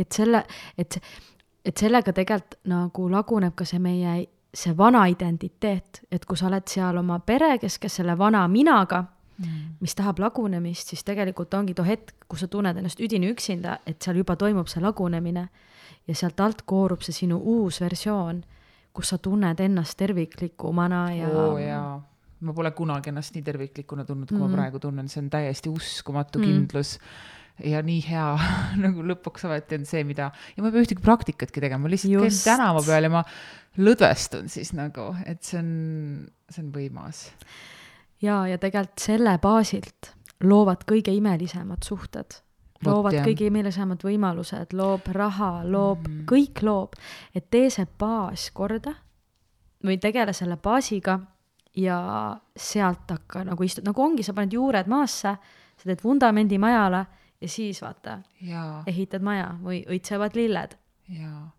et 0.00 0.10
selle, 0.12 0.44
et, 0.78 0.98
et 1.64 1.76
sellega 1.76 2.14
tegelikult 2.16 2.58
nagu 2.70 3.08
laguneb 3.12 3.54
ka 3.58 3.68
see 3.68 3.82
meie, 3.82 4.22
see 4.54 4.76
vana 4.76 5.06
identiteet, 5.08 6.02
et 6.12 6.24
kui 6.28 6.36
sa 6.36 6.46
oled 6.46 6.68
seal 6.68 6.96
oma 7.00 7.18
perekeskes 7.18 7.94
selle 8.00 8.18
vana 8.18 8.42
minaga 8.48 9.04
mm. 9.38 9.76
mis 9.80 9.94
tahab 9.94 10.20
lagunemist, 10.22 10.92
siis 10.92 11.04
tegelikult 11.04 11.54
ongi 11.54 11.74
too 11.74 11.86
hetk, 11.86 12.14
kus 12.28 12.44
sa 12.44 12.48
tunned 12.52 12.76
ennast 12.78 13.00
üdini 13.00 13.30
üksinda, 13.32 13.78
et 13.86 14.02
seal 14.02 14.20
juba 14.20 14.36
toimub 14.36 14.68
see 14.68 14.82
lagunemine 14.82 15.48
ja 16.08 16.14
sealt 16.14 16.40
alt 16.40 16.62
koorub 16.66 17.02
see 17.02 17.14
sinu 17.16 17.38
uus 17.38 17.80
versioon, 17.80 18.42
kus 18.92 19.12
sa 19.14 19.18
tunned 19.18 19.60
ennast 19.60 19.96
terviklikumana 19.98 21.02
ja 21.16 21.28
oo 21.28 21.58
jaa, 21.58 22.00
ma 22.40 22.52
pole 22.52 22.70
kunagi 22.76 23.12
ennast 23.12 23.36
nii 23.36 23.44
terviklikuna 23.46 24.04
tundnud, 24.04 24.28
kui 24.28 24.36
mm. 24.38 24.42
Mhm. 24.44 24.50
ma 24.50 24.60
praegu 24.60 24.82
tunnen, 24.82 25.08
see 25.08 25.22
on 25.22 25.30
täiesti 25.30 25.72
uskumatu 25.72 26.38
Mhm. 26.38 26.48
mm. 26.48 26.98
Ja 27.60 27.82
nii 27.84 28.00
hea 28.06 28.28
nagu 28.84 29.04
lõpuks 29.06 29.46
ometi 29.48 29.80
on 29.80 29.88
see, 29.88 30.04
mida, 30.08 30.30
ja 30.56 30.62
ma 30.62 30.70
ei 30.70 30.76
pea 30.76 30.86
ühtegi 30.86 31.04
praktikatki 31.04 31.64
tegema, 31.64 31.84
ma 31.84 31.92
lihtsalt 31.92 32.16
käin 32.24 32.38
tänava 32.44 32.84
peal 32.86 33.08
ja 33.08 33.12
ma 33.12 33.24
lõdvestun 33.82 34.48
siis 34.52 34.72
nagu, 34.76 35.10
et 35.28 35.42
see 35.46 35.60
on, 35.60 35.72
see 36.52 36.64
on 36.64 36.72
võimas. 36.74 37.26
ja, 38.24 38.42
ja 38.50 38.60
tegelikult 38.62 39.04
selle 39.04 39.36
baasilt 39.42 40.14
loovad 40.42 40.86
kõige 40.88 41.14
imelisemad 41.14 41.84
suhted 41.86 42.40
loovad 42.82 43.14
Vot, 43.14 43.26
kõige 43.28 43.46
imelisemad 43.46 44.02
võimalused, 44.02 44.72
loob 44.74 45.06
raha, 45.14 45.62
loob 45.62 46.00
mm, 46.02 46.14
-hmm. 46.14 46.24
kõik 46.26 46.62
loob, 46.66 46.96
et 47.34 47.46
tee 47.50 47.70
see 47.70 47.86
baas 47.98 48.48
korda 48.50 48.96
või 49.86 49.98
tegele 50.02 50.32
selle 50.34 50.56
baasiga 50.56 51.20
ja 51.76 51.98
sealt 52.56 53.10
hakka 53.10 53.44
nagu 53.44 53.62
istud, 53.62 53.84
nagu 53.86 54.02
ongi, 54.02 54.22
sa 54.22 54.34
paned 54.34 54.52
juured 54.52 54.90
maasse, 54.90 55.36
sa 55.76 55.84
teed 55.84 56.02
vundamendi 56.04 56.58
majale 56.58 57.06
ja 57.42 57.48
siis 57.50 57.82
vaata, 57.82 58.20
ehitad 58.86 59.24
maja 59.24 59.50
või 59.62 59.82
õitsevad 59.90 60.36
lilled. 60.38 60.76
jaa. 61.12 61.50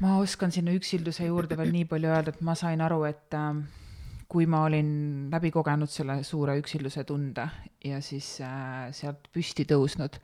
ma 0.00 0.16
oskan 0.22 0.52
sinna 0.54 0.72
üksilduse 0.76 1.28
juurde 1.28 1.58
veel 1.58 1.72
nii 1.74 1.84
palju 1.90 2.08
öelda, 2.08 2.34
et 2.34 2.40
ma 2.40 2.54
sain 2.58 2.80
aru, 2.80 3.02
et 3.08 3.36
äh, 3.36 3.62
kui 4.28 4.46
ma 4.46 4.64
olin 4.68 4.90
läbi 5.32 5.50
kogenud 5.52 5.90
selle 5.92 6.22
suure 6.24 6.58
üksilduse 6.60 7.04
tunde 7.08 7.48
ja 7.84 8.00
siis 8.04 8.38
äh, 8.44 8.88
sealt 8.96 9.28
püsti 9.32 9.68
tõusnud 9.68 10.20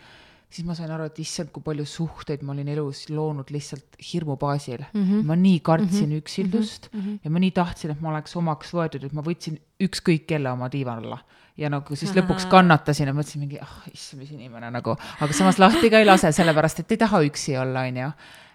siis 0.54 0.66
ma 0.66 0.76
sain 0.78 0.90
aru, 0.94 1.08
et 1.10 1.20
issand, 1.22 1.50
kui 1.54 1.64
palju 1.64 1.86
suhteid 1.88 2.44
ma 2.46 2.54
olin 2.54 2.68
elus 2.74 3.04
loonud 3.10 3.50
lihtsalt 3.54 3.98
hirmu 4.12 4.36
baasil 4.40 4.84
mm. 4.84 5.02
-hmm. 5.02 5.24
ma 5.28 5.36
nii 5.36 5.60
kartsin 5.66 6.08
mm 6.08 6.12
-hmm. 6.12 6.22
üksildust 6.22 6.88
mm 6.92 7.00
-hmm. 7.00 7.18
ja 7.24 7.30
ma 7.30 7.42
nii 7.42 7.50
tahtsin, 7.50 7.90
et 7.90 8.00
ma 8.00 8.12
oleks 8.12 8.36
omaks 8.36 8.74
võetud, 8.74 9.06
et 9.06 9.12
ma 9.12 9.22
võtsin 9.22 9.58
ükskõik 9.82 10.26
kelle 10.26 10.50
oma 10.50 10.70
diivan 10.72 11.02
alla. 11.04 11.18
ja 11.56 11.70
nagu 11.70 11.96
siis 11.96 12.10
lõpuks 12.14 12.48
kannatasin 12.50 13.06
ja 13.06 13.14
mõtlesin 13.14 13.38
mingi, 13.38 13.58
ah 13.62 13.68
oh, 13.70 13.92
issand, 13.92 14.22
mis 14.22 14.30
inimene 14.30 14.70
nagu, 14.70 14.96
aga 15.20 15.32
samas 15.32 15.58
lahti 15.58 15.90
ka 15.90 15.98
ei 15.98 16.06
lase, 16.06 16.32
sellepärast 16.32 16.80
et 16.80 16.92
ei 16.92 16.98
taha 16.98 17.20
üksi 17.22 17.54
olla, 17.58 17.86
on 17.88 17.96
ju. 17.96 18.10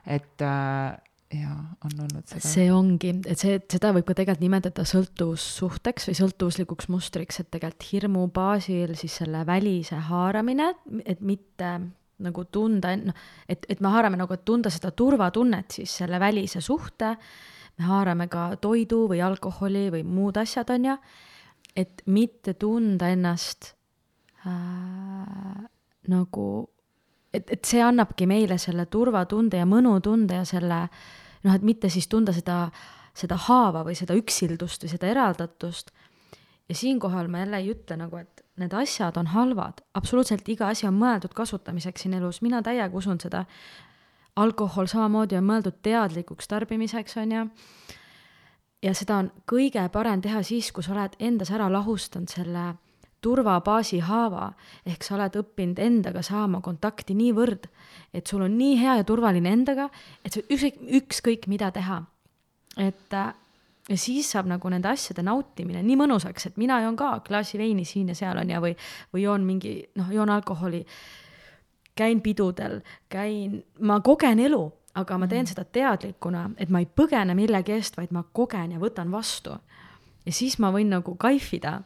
et 0.06 0.42
äh, 0.42 0.98
jaa, 1.34 1.60
on 1.86 2.02
olnud 2.06 2.26
seda. 2.26 2.42
see 2.42 2.70
ongi, 2.74 3.14
et 3.30 3.40
see, 3.42 3.60
seda 3.72 3.92
võib 3.96 4.08
ka 4.08 4.16
tegelikult 4.18 4.44
nimetada 4.44 4.86
sõltuvussuhteks 4.88 6.10
või 6.10 6.18
sõltuvuslikuks 6.18 6.90
mustriks, 6.90 7.40
et 7.42 7.52
tegelikult 7.54 7.88
hirmu 7.92 8.26
baasil 8.34 8.96
siis 9.00 9.20
selle 9.22 9.44
välise 9.48 10.00
haaramine, 10.10 10.72
et 11.06 11.22
mitte 11.22 11.74
nagu 12.20 12.46
tunda, 12.52 12.96
noh, 13.00 13.16
et, 13.48 13.64
et 13.72 13.80
me 13.80 13.92
haarame 13.94 14.20
nagu, 14.20 14.34
et 14.36 14.46
tunda 14.48 14.72
seda 14.74 14.92
turvatunnet 14.92 15.80
siis 15.80 15.94
selle 16.02 16.20
välise 16.20 16.64
suhte, 16.66 17.14
me 17.80 17.88
haarame 17.88 18.28
ka 18.32 18.50
toidu 18.60 19.06
või 19.12 19.22
alkoholi 19.24 19.88
või 19.94 20.04
muud 20.04 20.40
asjad, 20.42 20.74
on 20.76 20.90
ju, 20.90 20.98
et 21.80 22.04
mitte 22.12 22.58
tunda 22.60 23.14
ennast 23.14 23.72
äh, 24.44 25.64
nagu 26.10 26.50
et, 27.34 27.46
et 27.46 27.66
see 27.66 27.82
annabki 27.84 28.28
meile 28.30 28.58
selle 28.62 28.88
turvatunde 28.92 29.60
ja 29.62 29.68
mõnutunde 29.70 30.42
ja 30.42 30.46
selle 30.48 30.86
noh, 31.44 31.56
et 31.56 31.66
mitte 31.66 31.90
siis 31.90 32.08
tunda 32.08 32.34
seda, 32.36 32.70
seda 33.18 33.38
haava 33.48 33.84
või 33.88 33.96
seda 33.98 34.18
üksildust 34.18 34.86
või 34.86 34.94
seda 34.94 35.10
eraldatust. 35.12 35.92
ja 36.70 36.76
siinkohal 36.76 37.28
ma 37.28 37.40
jälle 37.40 37.58
ei 37.58 37.72
ütle 37.72 37.98
nagu, 37.98 38.18
et 38.18 38.44
need 38.60 38.74
asjad 38.74 39.18
on 39.18 39.32
halvad, 39.34 39.82
absoluutselt 39.94 40.50
iga 40.50 40.68
asi 40.70 40.88
on 40.88 40.98
mõeldud 41.00 41.34
kasutamiseks 41.34 42.02
siin 42.02 42.14
elus, 42.14 42.42
mina 42.42 42.62
täiega 42.62 42.98
usun 42.98 43.20
seda. 43.20 43.46
alkohol 44.36 44.88
samamoodi 44.88 45.36
on 45.36 45.44
mõeldud 45.44 45.82
teadlikuks 45.82 46.48
tarbimiseks, 46.48 47.18
on 47.18 47.32
ju. 47.32 47.48
ja 48.84 48.94
seda 48.94 49.18
on 49.18 49.32
kõige 49.52 49.90
parem 49.90 50.22
teha 50.22 50.44
siis, 50.44 50.72
kui 50.72 50.84
sa 50.84 50.94
oled 50.94 51.16
endas 51.20 51.52
ära 51.52 51.72
lahustanud 51.72 52.30
selle 52.30 52.76
turvabaasi 53.22 54.00
haava, 54.08 54.52
ehk 54.88 55.04
sa 55.04 55.16
oled 55.18 55.36
õppinud 55.42 55.80
endaga 55.84 56.24
saama 56.26 56.62
kontakti 56.64 57.16
niivõrd, 57.18 57.68
et 58.14 58.28
sul 58.28 58.46
on 58.46 58.56
nii 58.58 58.78
hea 58.80 58.96
ja 59.02 59.08
turvaline 59.08 59.52
endaga, 59.52 59.90
et 60.24 60.34
sa 60.34 60.42
ükskõik, 60.42 60.80
ükskõik 61.02 61.48
mida 61.52 61.72
teha. 61.76 62.04
et 62.78 63.14
äh, 63.14 63.34
ja 63.90 63.98
siis 63.98 64.32
saab 64.32 64.48
nagu 64.50 64.70
nende 64.70 64.88
asjade 64.92 65.24
nautimine 65.26 65.82
nii 65.84 65.98
mõnusaks, 66.00 66.50
et 66.50 66.60
mina 66.62 66.80
joon 66.84 66.98
ka 67.00 67.20
klaasi 67.26 67.58
veini 67.58 67.86
siin 67.86 68.12
ja 68.12 68.16
seal 68.16 68.38
on 68.38 68.50
ja, 68.50 68.62
või, 68.62 68.76
või 69.14 69.24
joon 69.26 69.46
mingi, 69.48 69.74
noh, 69.98 70.12
joon 70.14 70.30
alkoholi, 70.30 70.84
käin 71.98 72.22
pidudel, 72.22 72.80
käin, 73.10 73.60
ma 73.82 74.00
kogen 74.06 74.40
elu, 74.40 74.62
aga 75.00 75.18
ma 75.18 75.28
teen 75.28 75.44
mhm. 75.44 75.52
seda 75.52 75.66
teadlikuna, 75.66 76.50
et 76.58 76.70
ma 76.70 76.84
ei 76.84 76.88
põgene 76.88 77.36
millegi 77.38 77.76
eest, 77.76 77.98
vaid 77.98 78.14
ma 78.16 78.24
kogen 78.24 78.78
ja 78.78 78.82
võtan 78.82 79.12
vastu. 79.12 79.58
ja 80.26 80.32
siis 80.34 80.60
ma 80.60 80.72
võin 80.72 80.90
nagu 80.94 81.16
kaifida 81.16 81.80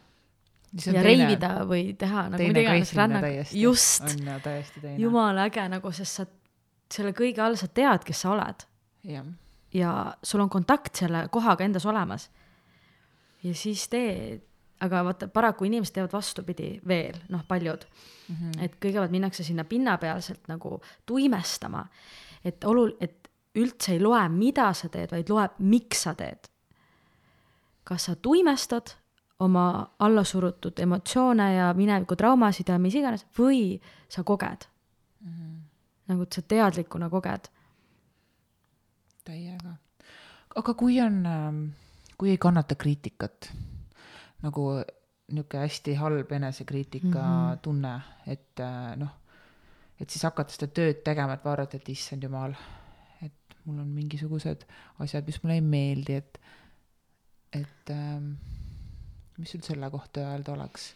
ja 0.74 0.92
teine, 0.92 1.02
reivida 1.06 1.50
või 1.68 1.82
teha 1.98 2.28
nagu 2.32 2.46
mida 2.48 2.62
iganes 2.64 2.94
rännak, 2.96 3.26
just, 3.54 4.16
jumala 4.98 5.46
äge 5.48 5.66
nagu, 5.70 5.92
sest 5.94 6.20
sa 6.20 6.26
selle 6.94 7.14
kõige 7.16 7.42
all 7.42 7.56
sa 7.58 7.68
tead, 7.68 8.04
kes 8.06 8.24
sa 8.24 8.32
oled. 8.34 8.66
ja 9.74 9.92
sul 10.22 10.42
on 10.44 10.50
kontakt 10.50 10.96
selle 10.96 11.26
kohaga 11.30 11.64
endas 11.64 11.86
olemas. 11.86 12.30
ja 13.42 13.54
siis 13.54 13.88
teed, 13.88 14.42
aga 14.80 15.04
vaata, 15.04 15.28
paraku 15.28 15.68
inimesed 15.68 15.94
teevad 15.94 16.12
vastupidi 16.12 16.80
veel, 16.88 17.20
noh, 17.28 17.44
paljud 17.48 17.86
mm. 18.28 18.34
-hmm. 18.34 18.64
et 18.64 18.76
kõigepealt 18.80 19.10
minnakse 19.10 19.44
sinna 19.44 19.64
pinnapealselt 19.64 20.48
nagu 20.48 20.80
tuimestama, 21.06 21.86
et 22.44 22.64
olul-, 22.64 22.96
et 23.00 23.30
üldse 23.54 23.92
ei 23.92 24.00
loe, 24.00 24.28
mida 24.28 24.72
sa 24.72 24.88
teed, 24.88 25.10
vaid 25.10 25.30
loeb, 25.30 25.58
miks 25.58 26.02
sa 26.02 26.14
teed. 26.14 26.50
kas 27.84 28.04
sa 28.04 28.16
tuimestad 28.16 28.96
oma 29.44 29.66
allasurutud 29.98 30.80
emotsioone 30.80 31.48
ja 31.54 31.70
mineviku 31.76 32.16
traumasid 32.16 32.72
ja 32.72 32.78
mis 32.78 32.96
iganes, 32.98 33.26
või 33.38 33.78
sa 34.08 34.24
koged 34.24 34.66
mm. 35.20 35.30
-hmm. 35.30 35.56
nagu 36.12 36.26
sa 36.30 36.42
teadlikuna 36.42 37.10
koged. 37.10 37.48
täiega. 39.24 39.76
aga 40.56 40.74
kui 40.74 41.00
on, 41.00 41.26
ähm, 41.26 41.64
kui 42.18 42.30
ei 42.30 42.38
kannata 42.38 42.74
kriitikat, 42.74 43.52
nagu 44.42 44.84
niisugune 45.32 45.62
hästi 45.62 45.94
halb 45.94 46.32
enesekriitika 46.32 47.08
mm 47.08 47.52
-hmm. 47.52 47.58
tunne, 47.62 48.00
et 48.26 48.60
äh, 48.60 48.96
noh, 48.96 49.08
et 50.00 50.10
siis 50.10 50.22
hakata 50.22 50.52
seda 50.52 50.66
tööd 50.66 51.02
tegema, 51.04 51.34
et 51.34 51.44
vaadata, 51.44 51.76
et 51.76 51.88
issand 51.88 52.22
jumal, 52.22 52.54
et 53.22 53.56
mul 53.64 53.78
on 53.78 53.88
mingisugused 53.88 54.66
asjad, 54.98 55.26
mis 55.26 55.42
mulle 55.42 55.54
ei 55.54 55.60
meeldi, 55.60 56.14
et, 56.14 56.40
et 57.52 57.90
ähm, 57.90 58.32
mis 59.38 59.54
sul 59.54 59.64
selle 59.66 59.90
kohta 59.90 60.28
öelda 60.32 60.54
oleks? 60.54 60.92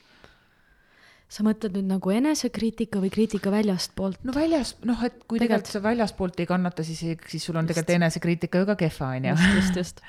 sa 1.28 1.44
mõtled 1.44 1.74
nüüd 1.76 1.90
nagu 1.90 2.12
enesekriitika 2.12 3.02
või 3.02 3.10
kriitika 3.12 3.52
väljastpoolt? 3.52 4.22
no 4.24 4.32
väljas, 4.36 4.74
noh, 4.88 5.00
et 5.04 5.18
kui 5.24 5.36
tegelikult, 5.36 5.66
tegelikult 5.66 5.72
sa 5.74 5.82
väljastpoolt 5.84 6.40
ei 6.40 6.48
kannata, 6.48 6.84
siis, 6.86 7.02
siis 7.28 7.44
sul 7.44 7.58
on 7.60 7.68
tegelikult 7.68 7.98
enesekriitika 7.98 8.62
ju 8.62 8.68
ka 8.70 8.78
kehva, 8.80 9.10
on 9.18 9.28
ju. 9.28 9.34
just, 9.34 9.58
just, 9.58 9.76
just. 9.76 10.00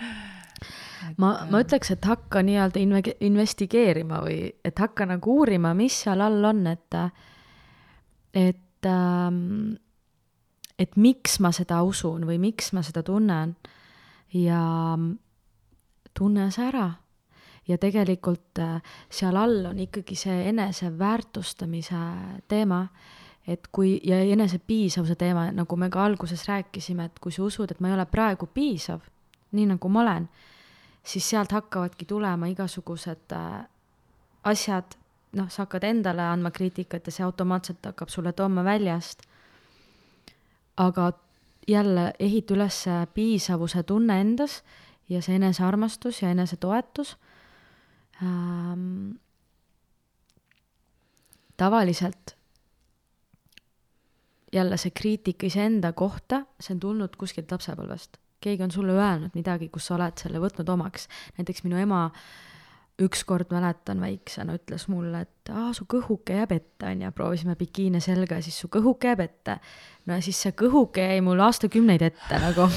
ma, 1.21 1.33
ma 1.51 1.63
ütleks, 1.65 1.91
et 1.95 2.07
hakka 2.07 2.43
nii-öelda 2.47 2.79
inve-, 2.79 3.17
investigeerima 3.27 4.23
või 4.23 4.39
et 4.63 4.79
hakka 4.79 5.09
nagu 5.09 5.35
uurima, 5.41 5.73
mis 5.75 5.99
seal 6.05 6.23
all 6.23 6.49
on, 6.53 6.63
et, 6.71 6.99
et 8.45 8.87
ähm, 8.87 9.75
et 10.79 10.95
miks 10.95 11.39
ma 11.43 11.51
seda 11.55 11.81
usun 11.83 12.23
või 12.27 12.39
miks 12.39 12.71
ma 12.71 12.83
seda 12.85 13.03
tunnen 13.03 13.57
ja 14.31 14.63
tunne 16.15 16.47
see 16.55 16.67
ära 16.69 16.87
ja 17.69 17.77
tegelikult 17.77 18.59
äh, 18.59 18.81
seal 19.09 19.37
all 19.37 19.65
on 19.69 19.79
ikkagi 19.79 20.17
see 20.17 20.49
eneseväärtustamise 20.49 22.01
teema, 22.49 22.81
et 23.47 23.69
kui, 23.71 23.99
ja 24.03 24.19
enesepiisavuse 24.33 25.15
teema, 25.19 25.49
nagu 25.53 25.77
me 25.77 25.89
ka 25.89 26.03
alguses 26.05 26.47
rääkisime, 26.49 27.09
et 27.09 27.19
kui 27.21 27.33
sa 27.33 27.43
usud, 27.45 27.71
et 27.71 27.79
ma 27.79 27.91
ei 27.91 27.97
ole 27.97 28.05
praegu 28.09 28.49
piisav, 28.53 29.05
nii 29.51 29.69
nagu 29.73 29.89
ma 29.89 30.01
olen, 30.01 30.27
siis 31.03 31.29
sealt 31.29 31.53
hakkavadki 31.55 32.09
tulema 32.09 32.49
igasugused 32.49 33.37
äh, 33.37 33.61
asjad, 34.49 34.97
noh, 35.37 35.49
sa 35.49 35.67
hakkad 35.67 35.85
endale 35.85 36.25
andma 36.25 36.51
kriitikat 36.51 37.05
ja 37.05 37.13
see 37.13 37.25
automaatselt 37.25 37.85
hakkab 37.85 38.09
sulle 38.09 38.33
tooma 38.33 38.63
väljast. 38.65 39.27
aga 40.79 41.11
jälle 41.67 42.13
ehita 42.19 42.53
üles 42.53 42.85
piisavuse 43.13 43.83
tunne 43.83 44.21
endas 44.21 44.63
ja 45.09 45.21
see 45.21 45.35
enesearmastus 45.35 46.21
ja 46.21 46.29
enesetoetus 46.31 47.17
ähm,. 48.23 49.17
tavaliselt 51.57 52.35
jälle 54.53 54.77
see 54.77 54.91
kriitika 54.91 55.47
iseenda 55.47 55.93
kohta, 55.93 56.43
see 56.59 56.73
on 56.73 56.79
tulnud 56.79 57.15
kuskilt 57.17 57.51
lapsepõlvest. 57.51 58.17
keegi 58.41 58.63
on 58.63 58.71
sulle 58.71 58.93
öelnud 58.95 59.35
midagi, 59.35 59.69
kus 59.69 59.89
sa 59.89 59.95
oled 59.95 60.17
selle 60.17 60.39
võtnud 60.39 60.69
omaks. 60.69 61.07
näiteks 61.37 61.63
minu 61.63 61.77
ema 61.77 62.11
ükskord 63.03 63.51
mäletan 63.53 64.01
väiksena 64.01 64.55
ütles 64.57 64.85
mulle, 64.91 65.23
et 65.23 65.51
aa, 65.53 65.71
su 65.75 65.85
kõhuke 65.89 66.35
jääb 66.37 66.51
ette, 66.55 66.87
onju, 66.89 67.11
proovisime 67.15 67.55
bikiine 67.59 68.01
selga 68.03 68.39
ja 68.39 68.45
siis 68.45 68.57
su 68.61 68.69
kõhuke 68.71 69.09
jääb 69.11 69.23
ette. 69.23 69.55
no 70.05 70.17
ja 70.17 70.25
siis 70.25 70.39
see 70.43 70.53
kõhuke 70.57 71.05
jäi 71.11 71.21
mul 71.25 71.39
aastakümneid 71.45 72.05
ette 72.11 72.41
nagu. 72.43 72.69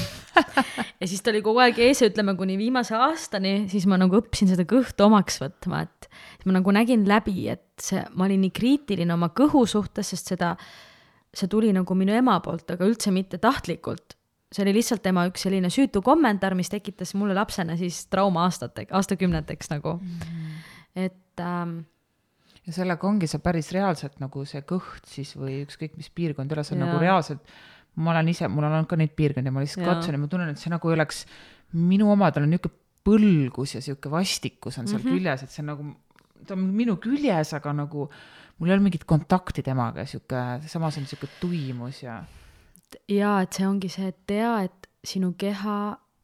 Ja 1.03 1.07
siis 1.09 1.19
ta 1.19 1.33
oli 1.33 1.41
kogu 1.43 1.59
aeg 1.59 1.77
ees 1.83 1.99
ja 1.99 2.07
ütleme 2.07 2.31
kuni 2.39 2.55
viimase 2.55 2.95
aastani, 2.95 3.65
siis 3.67 3.83
ma 3.91 3.97
nagu 3.99 4.15
õppisin 4.21 4.47
seda 4.47 4.63
kõhtu 4.69 5.03
omaks 5.03 5.41
võtma, 5.41 5.81
et 5.83 6.07
ma 6.47 6.55
nagu 6.55 6.71
nägin 6.71 7.03
läbi, 7.09 7.49
et 7.51 7.65
see, 7.83 7.99
ma 8.15 8.29
olin 8.29 8.39
nii 8.45 8.53
kriitiline 8.55 9.11
oma 9.11 9.33
kõhu 9.35 9.65
suhtes, 9.67 10.13
sest 10.13 10.31
seda, 10.31 10.53
see 11.35 11.51
tuli 11.51 11.73
nagu 11.75 11.97
minu 11.99 12.15
ema 12.15 12.37
poolt, 12.45 12.71
aga 12.71 12.87
üldse 12.87 13.11
mitte 13.11 13.41
tahtlikult 13.43 14.15
see 14.53 14.65
oli 14.65 14.75
lihtsalt 14.77 15.01
tema 15.05 15.25
üks 15.29 15.47
selline 15.47 15.71
süütu 15.73 16.03
kommentaar, 16.05 16.55
mis 16.57 16.69
tekitas 16.69 17.15
mulle 17.17 17.35
lapsena 17.37 17.77
siis 17.79 18.05
trauma 18.11 18.45
aastateks, 18.47 18.91
aastakümneteks 18.93 19.71
nagu 19.73 19.97
mm. 19.97 20.19
-hmm. 20.19 20.61
et 21.07 21.41
ähm, 21.41 21.79
ja 22.67 22.75
sellega 22.75 23.07
ongi 23.07 23.27
see 23.29 23.41
päris 23.43 23.71
reaalselt 23.75 24.19
nagu 24.23 24.45
see 24.49 24.61
kõht 24.67 25.09
siis 25.09 25.33
või 25.39 25.63
ükskõik 25.65 25.97
mis 25.99 26.09
piirkond 26.09 26.53
see 26.61 26.77
on 26.77 26.85
nagu 26.85 26.99
reaalselt, 27.01 27.41
ma 27.95 28.13
olen 28.13 28.29
ise, 28.31 28.47
mul 28.47 28.67
on 28.67 28.77
olnud 28.77 28.89
ka 28.89 28.99
neid 28.99 29.15
piirkondi, 29.17 29.51
ma 29.53 29.63
lihtsalt 29.63 29.85
katsun 29.87 30.17
ja 30.17 30.21
ma 30.21 30.29
tunnen, 30.31 30.53
et 30.53 30.61
see 30.61 30.71
nagu 30.73 30.89
ei 30.89 30.97
oleks, 30.97 31.25
minu 31.73 32.11
omadel 32.13 32.47
on 32.47 32.53
niisugune 32.53 32.79
põlgus 33.03 33.75
ja 33.75 33.81
niisugune 33.81 34.15
vastikus 34.15 34.79
on 34.79 34.87
seal 34.87 35.01
mm 35.01 35.09
-hmm. 35.09 35.17
küljes, 35.17 35.43
et 35.43 35.51
see 35.51 35.63
on 35.63 35.69
nagu, 35.73 35.89
ta 36.47 36.55
on 36.55 36.63
minu 36.77 36.97
küljes, 37.03 37.53
aga 37.57 37.73
nagu 37.83 38.07
mul 38.57 38.69
ei 38.69 38.75
ole 38.77 38.85
mingit 38.85 39.03
kontakti 39.03 39.63
temaga, 39.63 40.05
niisugune, 40.07 40.61
samas 40.67 40.97
on 40.97 41.03
niisugune 41.03 41.39
tuimus 41.41 42.03
ja 42.03 42.21
et 42.93 43.15
jaa, 43.17 43.41
et 43.41 43.53
see 43.53 43.67
ongi 43.67 43.89
see, 43.89 44.07
et 44.07 44.17
tea, 44.27 44.55
et 44.63 44.89
sinu 45.03 45.33
keha 45.37 45.77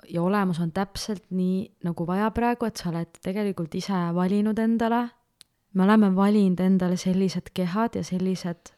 ja 0.10 0.22
olemus 0.22 0.60
on 0.60 0.72
täpselt 0.72 1.24
nii, 1.36 1.64
nagu 1.84 2.08
vaja 2.08 2.30
praegu, 2.32 2.66
et 2.66 2.78
sa 2.78 2.90
oled 2.92 3.20
tegelikult 3.24 3.76
ise 3.76 4.00
valinud 4.16 4.60
endale, 4.60 5.08
me 5.74 5.86
oleme 5.86 6.12
valinud 6.16 6.60
endale 6.60 6.98
sellised 6.98 7.52
kehad 7.54 7.96
ja 8.00 8.04
sellised 8.04 8.74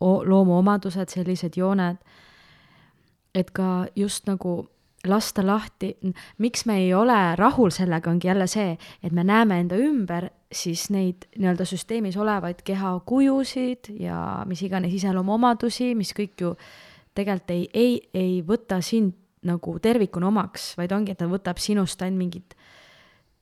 loomuomadused, 0.00 1.08
sellised 1.08 1.56
jooned, 1.56 1.96
et 3.34 3.50
ka 3.56 3.86
just 3.96 4.26
nagu 4.28 4.66
lasta 5.06 5.44
lahti, 5.46 5.94
miks 6.38 6.66
me 6.66 6.80
ei 6.82 6.92
ole 6.94 7.36
rahul 7.36 7.70
sellega, 7.70 8.10
ongi 8.10 8.28
jälle 8.28 8.46
see, 8.50 8.76
et 9.02 9.12
me 9.12 9.24
näeme 9.24 9.60
enda 9.60 9.78
ümber 9.80 10.28
siis 10.56 10.88
neid 10.94 11.26
nii-öelda 11.36 11.66
süsteemis 11.68 12.16
olevaid 12.20 12.62
kehakujusid 12.66 13.92
ja 14.00 14.42
mis 14.48 14.62
iganes 14.66 14.94
iseloomuomadusi, 14.96 15.94
mis 15.98 16.12
kõik 16.16 16.42
ju 16.44 16.54
tegelikult 17.16 17.52
ei, 17.54 17.68
ei, 17.74 18.00
ei 18.14 18.40
võta 18.46 18.80
sind 18.84 19.14
nagu 19.46 19.76
tervikuna 19.78 20.28
omaks, 20.28 20.72
vaid 20.78 20.92
ongi, 20.92 21.14
et 21.14 21.20
ta 21.20 21.28
võtab 21.30 21.60
sinust 21.62 22.02
ainult 22.02 22.18
mingit 22.18 22.56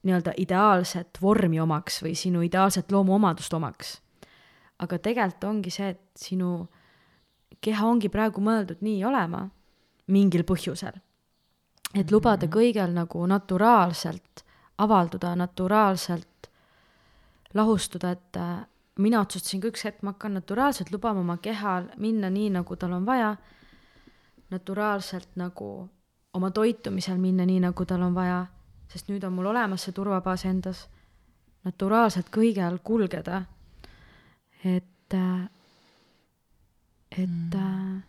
nii-öelda 0.04 0.34
ideaalset 0.42 1.20
vormi 1.22 1.60
omaks 1.62 2.02
või 2.04 2.12
sinu 2.18 2.42
ideaalset 2.44 2.92
loomuomadust 2.92 3.54
omaks. 3.56 4.00
aga 4.78 4.98
tegelikult 4.98 5.44
ongi 5.44 5.70
see, 5.70 5.94
et 5.94 6.00
sinu 6.18 6.66
keha 7.60 7.86
ongi 7.86 8.10
praegu 8.12 8.42
mõeldud 8.44 8.82
nii 8.84 9.04
olema 9.04 9.46
mingil 10.12 10.44
põhjusel 10.44 10.98
et 11.94 12.10
lubada 12.10 12.46
mhm. 12.46 12.54
kõigel 12.54 12.94
nagu 12.94 13.26
naturaalselt 13.30 14.44
avalduda, 14.82 15.34
naturaalselt 15.38 16.28
lahustuda, 17.54 18.10
et 18.10 18.36
äh, 18.36 18.66
mina 18.98 19.20
otsustasin 19.20 19.60
ka 19.60 19.70
üks 19.72 19.84
hetk, 19.84 20.02
ma 20.02 20.14
hakkan 20.14 20.34
naturaalselt 20.38 20.90
lubama 20.92 21.20
oma 21.20 21.36
kehal 21.42 21.88
minna 21.96 22.30
nii, 22.30 22.50
nagu 22.54 22.76
tal 22.76 22.92
on 22.92 23.06
vaja, 23.06 23.36
naturaalselt 24.50 25.36
nagu 25.36 25.88
oma 26.34 26.50
toitumisel 26.50 27.18
minna 27.18 27.46
nii, 27.46 27.60
nagu 27.64 27.86
tal 27.86 28.02
on 28.02 28.14
vaja, 28.14 28.46
sest 28.88 29.10
nüüd 29.10 29.24
on 29.24 29.34
mul 29.34 29.50
olemas 29.52 29.86
see 29.86 29.94
turvabaas 29.94 30.44
endas, 30.50 30.86
naturaalselt 31.64 32.30
kõigel 32.34 32.78
kulgeda, 32.84 33.44
et, 34.64 35.14
äh, 35.14 35.44
et 37.10 37.54
mm. 37.54 38.02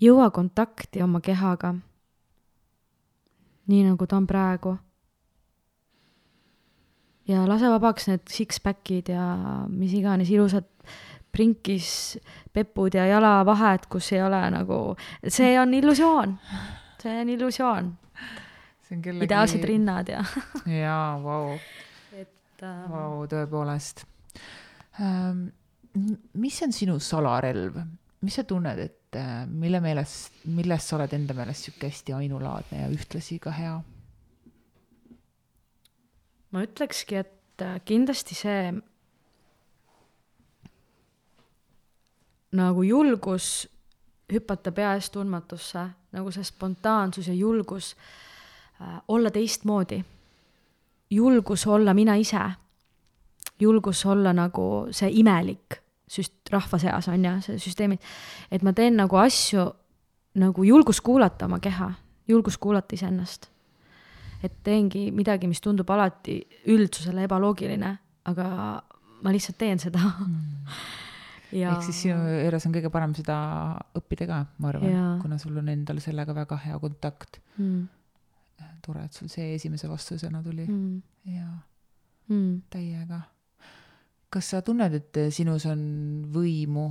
jõua 0.00 0.30
kontakti 0.30 1.02
oma 1.02 1.20
kehaga 1.20 1.76
nii 3.66 3.82
nagu 3.84 4.06
ta 4.06 4.16
on 4.16 4.26
praegu. 4.26 4.76
Ja 7.28 7.44
lase 7.48 7.70
vabaks 7.70 8.08
need 8.10 8.24
six-pack'id 8.30 9.10
ja 9.14 9.26
mis 9.68 9.94
iganes 9.98 10.30
ilusad 10.30 10.66
prinkis 11.36 12.16
pepud 12.54 12.94
ja 12.96 13.06
jalavahed, 13.10 13.88
kus 13.92 14.12
ei 14.14 14.22
ole 14.24 14.40
nagu, 14.54 14.80
see 15.28 15.52
on 15.60 15.74
illusioon, 15.76 16.36
see 17.02 17.20
on 17.20 17.32
illusioon. 17.34 17.94
Kellegi... 18.86 19.26
ideaalsed 19.26 19.64
rinnad 19.66 20.08
ja 20.12 20.20
jaa, 20.84 21.16
vau. 21.18 21.56
et 22.14 22.62
äh.... 22.62 22.84
vau, 22.86 23.24
tõepoolest 23.26 24.04
ähm,. 25.02 25.48
mis 26.38 26.60
on 26.62 26.74
sinu 26.76 27.00
salarelv, 27.02 27.80
mis 28.22 28.38
sa 28.38 28.44
tunned, 28.46 28.78
et 28.78 29.18
äh, 29.18 29.42
mille 29.50 29.80
meelest, 29.82 30.38
milles 30.54 30.86
sa 30.86 31.00
oled 31.00 31.18
enda 31.18 31.34
meelest 31.34 31.66
sihuke 31.66 31.90
hästi 31.90 32.14
ainulaadne 32.14 32.84
ja 32.84 32.92
ühtlasi 32.94 33.40
ka 33.42 33.50
hea? 33.58 33.74
Ma 36.56 36.64
ütlekski, 36.64 37.20
et 37.20 37.60
äh, 37.60 37.76
kindlasti 37.84 38.34
see 38.34 38.70
nagu 42.56 42.84
julgus 42.86 43.66
hüpata 44.32 44.72
pea 44.72 44.94
eest 44.96 45.12
tundmatusse, 45.12 45.82
nagu 46.16 46.32
see 46.32 46.44
spontaansus 46.48 47.28
ja 47.28 47.34
julgus 47.36 47.92
äh, 48.80 48.96
olla 49.08 49.30
teistmoodi. 49.30 50.04
julgus 51.10 51.66
olla 51.66 51.94
mina 51.94 52.14
ise. 52.14 52.40
julgus 53.60 54.06
olla 54.06 54.32
nagu 54.32 54.86
see 54.90 55.10
imelik 55.12 55.76
süst-, 56.10 56.50
rahva 56.50 56.78
seas, 56.78 57.08
on 57.08 57.24
ju, 57.24 57.40
see 57.40 57.58
süsteemid, 57.58 58.00
et 58.50 58.62
ma 58.62 58.72
teen 58.72 58.96
nagu 58.96 59.16
asju 59.16 59.72
nagu 60.34 60.64
julgus 60.64 61.00
kuulata 61.00 61.44
oma 61.44 61.60
keha, 61.60 61.92
julgus 62.28 62.58
kuulata 62.58 62.94
iseennast. 62.94 63.50
Et 64.44 64.60
teengi 64.66 65.08
midagi, 65.14 65.48
mis 65.50 65.62
tundub 65.64 65.88
alati 65.94 66.38
üldsusele 66.72 67.24
ebaloogiline, 67.26 67.92
aga 68.30 68.46
ma 69.22 69.34
lihtsalt 69.34 69.58
teen 69.60 69.80
seda 69.82 70.00
mm. 70.02 70.80
ja.... 71.56 71.74
ehk 71.74 71.86
siis 71.88 72.02
sinu 72.06 72.18
juures 72.44 72.66
on 72.68 72.74
kõige 72.74 72.90
parem 72.94 73.14
seda 73.16 73.36
õppida 73.96 74.28
ka, 74.28 74.40
ma 74.62 74.72
arvan, 74.72 74.98
kuna 75.22 75.38
sul 75.42 75.56
on 75.62 75.70
endal 75.72 76.02
sellega 76.04 76.36
väga 76.36 76.58
hea 76.66 76.80
kontakt 76.82 77.40
mm.. 77.56 77.86
tore, 78.84 79.06
et 79.06 79.16
sul 79.16 79.32
see 79.32 79.54
esimese 79.56 79.88
vastusena 79.90 80.42
tuli 80.44 80.68
mm. 80.68 81.00
ja 81.32 81.48
mm. 82.28 82.52
täiega 82.72 83.22
kas 84.32 84.52
sa 84.52 84.62
tunned, 84.64 84.92
et 84.92 85.18
sinus 85.32 85.64
on 85.70 85.80
võimu 86.34 86.90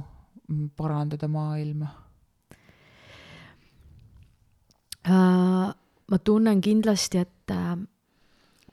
parandada 0.77 1.29
maailma 1.31 1.89
uh,? 5.09 5.73
ma 6.05 6.19
tunnen 6.21 6.59
kindlasti, 6.61 7.17
et 7.25 7.34
uh, 7.53 7.75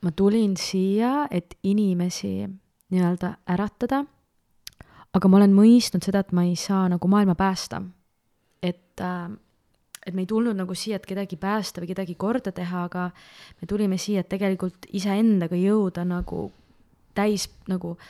ma 0.02 0.12
tulin 0.16 0.56
siia, 0.56 1.26
et 1.30 1.56
inimesi 1.62 2.48
nii-öelda 2.92 3.36
äratada, 3.54 4.02
aga 5.12 5.28
ma 5.28 5.40
olen 5.40 5.54
mõistnud 5.56 6.04
seda, 6.04 6.22
et 6.24 6.32
ma 6.32 6.44
ei 6.48 6.56
saa 6.56 6.88
nagu 6.92 7.08
maailma 7.08 7.34
päästa. 7.34 7.82
et 8.62 9.00
uh, 9.00 9.30
et 10.06 10.14
me 10.14 10.22
ei 10.22 10.26
tulnud 10.26 10.56
nagu 10.58 10.74
siia, 10.74 10.96
et 10.96 11.06
kedagi 11.06 11.36
päästa 11.36 11.80
või 11.80 11.92
kedagi 11.92 12.14
korda 12.18 12.50
teha, 12.52 12.84
aga 12.88 13.10
me 13.60 13.66
tulime 13.70 13.98
siia, 13.98 14.20
et 14.20 14.28
tegelikult 14.28 14.88
iseendaga 14.92 15.54
jõuda 15.54 16.02
nagu 16.04 16.50
täis 17.14 17.46
nagu 17.70 17.92
äh, 17.94 18.06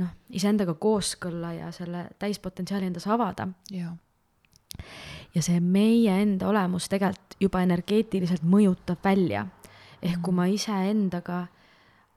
noh, 0.00 0.14
iseendaga 0.34 0.74
kooskõlla 0.80 1.52
ja 1.58 1.70
selle 1.74 2.08
täispotentsiaali 2.22 2.90
endas 2.90 3.06
avada. 3.06 3.48
ja 5.34 5.42
see 5.42 5.60
meie 5.60 6.14
enda 6.22 6.48
olemus 6.48 6.88
tegelikult 6.90 7.36
juba 7.40 7.62
energeetiliselt 7.62 8.42
mõjutab 8.42 8.98
välja. 9.04 9.46
Ehk 10.04 10.20
kui 10.24 10.36
ma 10.36 10.46
iseendaga 10.50 11.46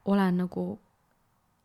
olen 0.08 0.44
nagu 0.44 0.66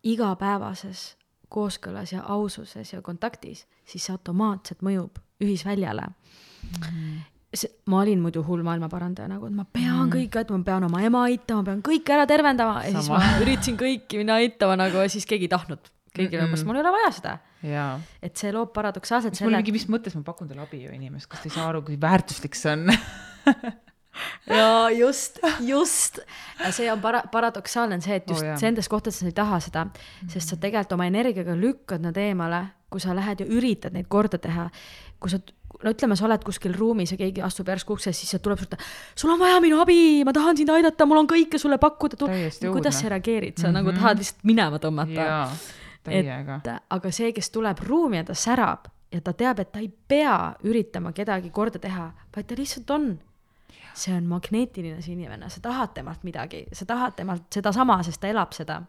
igapäevases 0.03 1.13
kooskõlas 1.53 2.13
ja 2.15 2.24
aususes 2.34 2.93
ja 2.93 3.01
kontaktis, 3.05 3.67
siis 3.86 4.07
see 4.07 4.15
automaatselt 4.15 4.82
mõjub 4.86 5.19
ühisväljale 5.43 6.07
mm. 6.09 7.21
see, 7.53 7.69
ma 7.91 8.01
olin 8.01 8.21
muidu 8.24 8.43
hull 8.47 8.65
maailmaparandaja 8.65 9.30
nagu, 9.32 9.47
et 9.49 9.55
ma 9.55 9.65
pean 9.65 10.07
mm. 10.07 10.13
kõike 10.15 10.41
aitama, 10.41 10.61
ma 10.63 10.69
pean 10.71 10.88
oma 10.89 11.03
ema 11.05 11.26
aitama, 11.30 11.61
ma 11.61 11.69
pean 11.71 11.84
kõike 11.86 12.15
ära 12.15 12.28
tervendama 12.30 12.82
ja 12.88 12.95
Sama. 12.95 13.03
siis 13.03 13.11
ma 13.13 13.41
üritasin 13.45 13.80
kõiki 13.80 14.21
minna 14.21 14.39
aitama 14.41 14.80
nagu 14.82 15.03
ja 15.03 15.11
siis 15.13 15.30
keegi 15.30 15.49
ei 15.49 15.53
tahtnud 15.53 15.91
kõigile 16.13 16.43
mm, 16.45 16.53
-mm. 16.53 16.65
mul 16.69 16.78
ei 16.78 16.84
ole 16.84 16.91
vaja 16.93 17.13
seda. 17.13 17.38
et 18.21 18.38
see 18.38 18.51
loob 18.53 18.74
paradoksaalselt 18.74 19.38
selle. 19.38 19.63
mis 19.71 19.88
mõttes 19.89 20.17
ma 20.17 20.26
pakun 20.26 20.49
talle 20.49 20.65
abi 20.65 20.84
ju 20.84 20.93
inimest, 20.93 21.30
kas 21.30 21.41
ta 21.41 21.49
ei 21.49 21.55
saa 21.55 21.69
aru, 21.69 21.82
kui 21.86 21.97
väärtuslik 22.01 22.57
see 22.57 22.74
on 22.74 22.89
ja 24.47 24.89
just, 24.89 25.39
just. 25.59 26.20
see 26.70 26.91
on 26.91 27.01
para-, 27.01 27.24
paradoksaalne 27.32 27.95
on 27.95 28.01
see, 28.01 28.16
et 28.16 28.30
just 28.30 28.45
oh, 28.45 28.53
nendes 28.61 28.89
kohtades 28.91 29.20
sa 29.20 29.28
ei 29.30 29.36
taha 29.36 29.59
seda, 29.64 29.88
sest 30.30 30.53
sa 30.53 30.59
tegelikult 30.59 30.97
oma 30.97 31.07
energiaga 31.09 31.55
lükkad 31.57 32.03
nad 32.03 32.18
eemale, 32.20 32.64
kui 32.93 33.01
sa 33.01 33.16
lähed 33.18 33.43
ja 33.43 33.49
üritad 33.49 33.95
neid 33.95 34.09
korda 34.11 34.38
teha. 34.41 34.70
kui 35.24 35.32
sa, 35.32 35.39
no 35.84 35.91
ütleme, 35.93 36.18
sa 36.20 36.28
oled 36.28 36.43
kuskil 36.43 36.74
ruumis 36.76 37.14
ja 37.14 37.18
keegi 37.18 37.41
astub 37.45 37.70
järsku 37.72 37.95
uksest, 37.95 38.20
siis 38.20 38.34
sealt 38.34 38.43
tuleb 38.43 38.59
sulle, 38.59 38.80
sul 39.16 39.32
on 39.34 39.39
vaja 39.39 39.61
minu 39.64 39.80
abi, 39.82 40.24
ma 40.28 40.34
tahan 40.36 40.59
sind 40.59 40.74
aidata, 40.74 41.07
mul 41.07 41.24
on 41.24 41.30
kõike 41.32 41.61
sulle 41.61 41.80
pakkuda. 41.80 42.28
kuidas 42.68 42.99
sa 42.99 43.14
reageerid, 43.14 43.57
sa 43.57 43.68
mm 43.68 43.70
-hmm. 43.70 43.78
nagu 43.80 43.91
mhm. 43.91 43.99
tahad 43.99 44.18
lihtsalt 44.18 44.43
minema 44.43 44.78
tõmmata. 44.78 45.47
et 46.07 46.68
aga 46.89 47.11
see, 47.11 47.32
kes 47.32 47.49
tuleb 47.49 47.80
ruumi 47.80 48.18
ja 48.18 48.24
ta 48.24 48.34
särab 48.34 48.88
ja 49.11 49.22
ta 49.22 49.34
teab, 49.34 49.59
et 49.59 49.72
ta 49.72 49.80
ei 49.80 49.91
pea 50.07 50.55
üritama 50.64 51.14
kedagi 51.14 51.49
korda 51.49 51.80
teha, 51.80 52.11
vaid 52.36 52.47
ta 52.47 52.55
lihtsalt 52.57 52.89
on 52.89 53.20
see 53.94 54.14
on 54.16 54.28
magneetiline 54.30 55.02
see 55.02 55.14
inimene, 55.14 55.50
sa 55.50 55.62
tahad 55.62 55.94
temalt 55.94 56.24
midagi, 56.24 56.66
sa 56.74 56.86
tahad 56.89 57.16
temalt 57.18 57.48
sedasama, 57.54 58.00
sest 58.04 58.22
ta 58.22 58.32
elab 58.32 58.54
seda. 58.56 58.82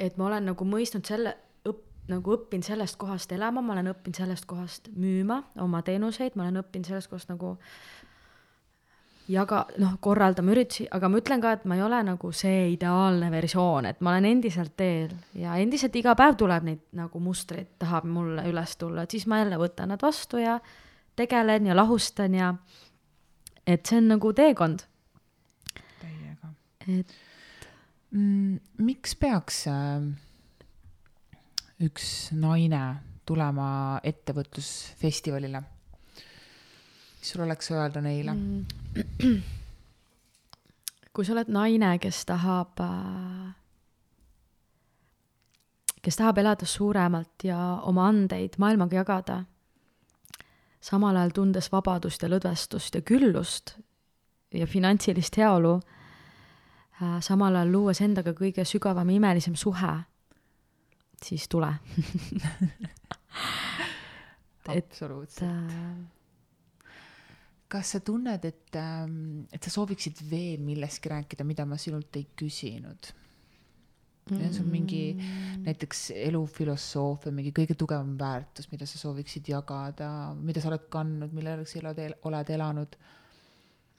et 0.00 0.16
ma 0.18 0.26
olen 0.26 0.50
nagu 0.50 0.66
mõistnud 0.66 1.06
selle, 1.06 1.34
õpp-, 1.68 1.88
nagu 2.10 2.36
õppinud 2.36 2.66
sellest 2.66 2.98
kohast 3.00 3.32
elama, 3.32 3.62
ma 3.62 3.76
olen 3.76 3.92
õppinud 3.94 4.18
sellest 4.18 4.46
kohast 4.50 4.90
müüma 4.96 5.42
oma 5.62 5.82
teenuseid, 5.86 6.36
ma 6.36 6.48
olen 6.48 6.62
õppinud 6.64 6.88
sellest 6.88 7.12
kohast 7.12 7.30
nagu 7.32 7.56
jaga, 9.30 9.62
noh, 9.80 9.96
korraldama 10.02 10.52
üritusi, 10.54 10.86
aga 10.90 11.08
ma 11.08 11.20
ütlen 11.20 11.42
ka, 11.42 11.54
et 11.56 11.66
ma 11.68 11.76
ei 11.78 11.84
ole 11.84 12.00
nagu 12.06 12.32
see 12.36 12.72
ideaalne 12.74 13.30
versioon, 13.32 13.86
et 13.88 14.00
ma 14.02 14.14
olen 14.14 14.28
endiselt 14.32 14.74
teel 14.76 15.12
ja 15.38 15.56
endiselt 15.62 15.96
iga 15.98 16.16
päev 16.18 16.36
tuleb 16.40 16.66
neid 16.66 16.82
nagu 16.98 17.22
mustreid, 17.22 17.76
tahab 17.82 18.08
mulle 18.10 18.44
üles 18.50 18.76
tulla, 18.80 19.04
et 19.04 19.14
siis 19.14 19.28
ma 19.30 19.42
jälle 19.42 19.60
võtan 19.60 19.94
nad 19.94 20.02
vastu 20.02 20.42
ja 20.42 20.58
tegelen 21.16 21.66
ja 21.66 21.76
lahustan 21.76 22.34
ja 22.34 22.54
et 23.66 23.86
see 23.86 24.00
on 24.00 24.08
nagu 24.14 24.32
teekond. 24.32 24.84
täiega. 26.00 26.52
et 26.88 27.14
mm,. 28.10 28.58
miks 28.78 29.14
peaks 29.16 29.64
äh, 29.70 30.02
üks 31.82 32.06
naine 32.32 32.82
tulema 33.26 34.00
ettevõtlusfestivalile? 34.04 35.62
mis 37.22 37.30
sul 37.34 37.44
oleks 37.46 37.70
öelda 37.70 38.02
neile 38.02 38.34
mm.? 38.34 39.42
kui 41.12 41.26
sa 41.28 41.34
oled 41.36 41.50
naine, 41.52 41.96
kes 42.02 42.24
tahab 42.26 42.80
äh, 42.82 43.52
kes 46.02 46.18
tahab 46.18 46.42
elada 46.42 46.66
suuremalt 46.66 47.46
ja 47.46 47.58
oma 47.86 48.08
andeid 48.10 48.58
maailmaga 48.58 48.98
jagada 49.02 49.42
samal 50.82 51.16
ajal 51.16 51.34
tundes 51.36 51.70
vabadust 51.72 52.22
ja 52.22 52.30
lõdvestust 52.30 52.98
ja 52.98 53.02
küllust 53.06 53.76
ja 54.52 54.66
finantsilist 54.66 55.36
heaolu, 55.38 55.76
äh, 57.00 57.20
samal 57.24 57.56
ajal 57.56 57.70
luues 57.72 58.00
endaga 58.04 58.34
kõige 58.36 58.64
sügavam 58.68 59.10
ja 59.10 59.20
imelisem 59.20 59.54
suhe, 59.56 59.94
siis 61.22 61.46
tule 61.48 61.70
absoluutselt 64.72 65.48
äh, 65.48 65.94
kas 67.72 67.94
sa 67.94 68.02
tunned, 68.04 68.44
et, 68.44 68.76
ähm, 68.76 69.46
et 69.52 69.64
sa 69.64 69.72
sooviksid 69.72 70.20
veel 70.28 70.60
millestki 70.64 71.12
rääkida, 71.12 71.46
mida 71.48 71.64
ma 71.68 71.78
sinult 71.80 72.16
ei 72.20 72.26
küsinud? 72.36 73.12
Ja 74.30 74.48
see 74.52 74.62
on 74.62 74.68
mingi 74.70 75.02
mm. 75.14 75.64
näiteks 75.66 76.12
elufilosoofia, 76.28 77.32
mingi 77.34 77.50
kõige 77.56 77.74
tugevam 77.78 78.14
väärtus, 78.18 78.68
mida 78.70 78.86
sa 78.86 79.00
sooviksid 79.00 79.50
jagada, 79.50 80.10
mida 80.38 80.62
sa 80.62 80.70
oled 80.70 80.86
kandnud, 80.92 81.34
mille 81.34 81.56
järgi 81.56 81.72
sa 81.72 81.80
elad, 81.82 82.02
oled 82.30 82.52
elanud? 82.56 82.98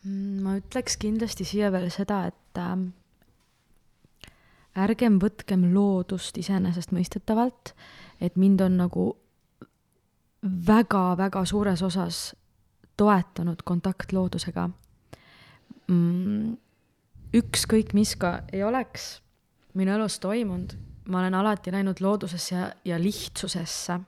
Mm, 0.03 0.43
ma 0.45 0.55
ütleks 0.59 0.95
kindlasti 1.01 1.47
siia 1.47 1.71
veel 1.75 1.89
seda, 1.93 2.21
et 2.31 2.61
äh, 2.61 2.77
ärgem 4.85 5.19
võtkem 5.21 5.67
loodust 5.75 6.39
iseenesestmõistetavalt, 6.39 7.73
et 8.23 8.39
mind 8.39 8.63
on 8.63 8.79
nagu 8.79 9.09
väga-väga 10.43 11.43
suures 11.47 11.83
osas 11.83 12.23
toetanud 12.99 13.63
kontakt 13.65 14.11
loodusega 14.13 14.67
mm,. 15.87 16.55
ükskõik 17.33 17.93
mis 17.97 18.15
ka 18.19 18.41
ei 18.53 18.63
oleks 18.63 19.23
minu 19.73 19.91
elus 19.91 20.19
toimunud, 20.19 20.73
ma 21.09 21.19
olen 21.19 21.33
alati 21.33 21.71
läinud 21.71 21.99
loodusesse 21.99 22.55
ja, 22.55 22.71
ja 22.85 22.99
lihtsusesse. 22.99 23.99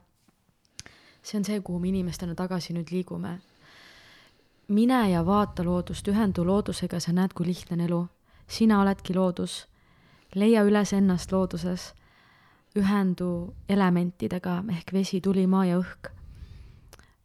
see 1.26 1.38
on 1.40 1.46
see, 1.46 1.62
kuhu 1.62 1.80
me 1.80 1.90
inimestena 1.90 2.36
tagasi 2.36 2.74
nüüd 2.74 2.92
liigume. 2.92 3.40
mine 4.68 5.10
ja 5.10 5.26
vaata 5.26 5.64
loodust, 5.64 6.08
ühendu 6.08 6.46
loodusega, 6.46 7.00
sa 7.00 7.12
näed, 7.12 7.34
kui 7.34 7.46
lihtne 7.46 7.74
on 7.74 7.82
elu. 7.82 8.08
sina 8.48 8.82
oledki 8.82 9.16
loodus. 9.16 9.68
leia 10.36 10.64
üles 10.64 10.94
ennast 10.94 11.32
looduses. 11.32 11.94
ühendu 12.76 13.54
elementidega 13.70 14.64
ehk 14.70 14.94
vesi, 14.94 15.22
tuli, 15.22 15.48
maa 15.48 15.66
ja 15.66 15.80
õhk. 15.80 16.12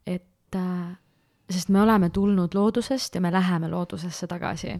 et 0.05 0.55
äh, 0.55 0.97
sest 1.49 1.69
me 1.69 1.81
oleme 1.81 2.09
tulnud 2.09 2.53
loodusest 2.53 3.15
ja 3.15 3.21
me 3.21 3.31
läheme 3.31 3.69
loodusesse 3.69 4.27
tagasi 4.27 4.79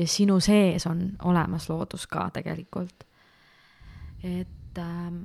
ja 0.00 0.06
sinu 0.08 0.40
sees 0.40 0.86
on 0.86 1.10
olemas 1.24 1.68
loodus 1.68 2.06
ka 2.06 2.30
tegelikult. 2.32 3.04
et 4.22 4.78
ähm,, 4.78 5.24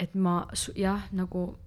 et 0.00 0.14
ma 0.14 0.46
jah, 0.76 1.02
nagu 1.12 1.58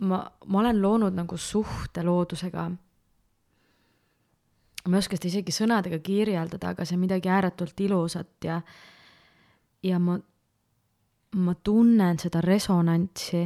ma, 0.00 0.30
ma 0.46 0.60
olen 0.60 0.82
loonud 0.82 1.12
nagu 1.14 1.36
suhte 1.36 2.02
loodusega. 2.02 2.70
ma 4.88 4.96
ei 4.96 4.98
oska 4.98 5.16
seda 5.16 5.28
isegi 5.28 5.52
sõnadega 5.52 5.98
kirjeldada, 6.02 6.72
aga 6.72 6.84
see 6.84 6.96
on 6.96 7.04
midagi 7.04 7.28
ääretult 7.28 7.80
ilusat 7.80 8.44
ja, 8.44 8.60
ja 9.82 9.98
ma, 9.98 10.16
ma 11.36 11.54
tunnen 11.54 12.18
seda 12.18 12.40
resonantsi 12.40 13.44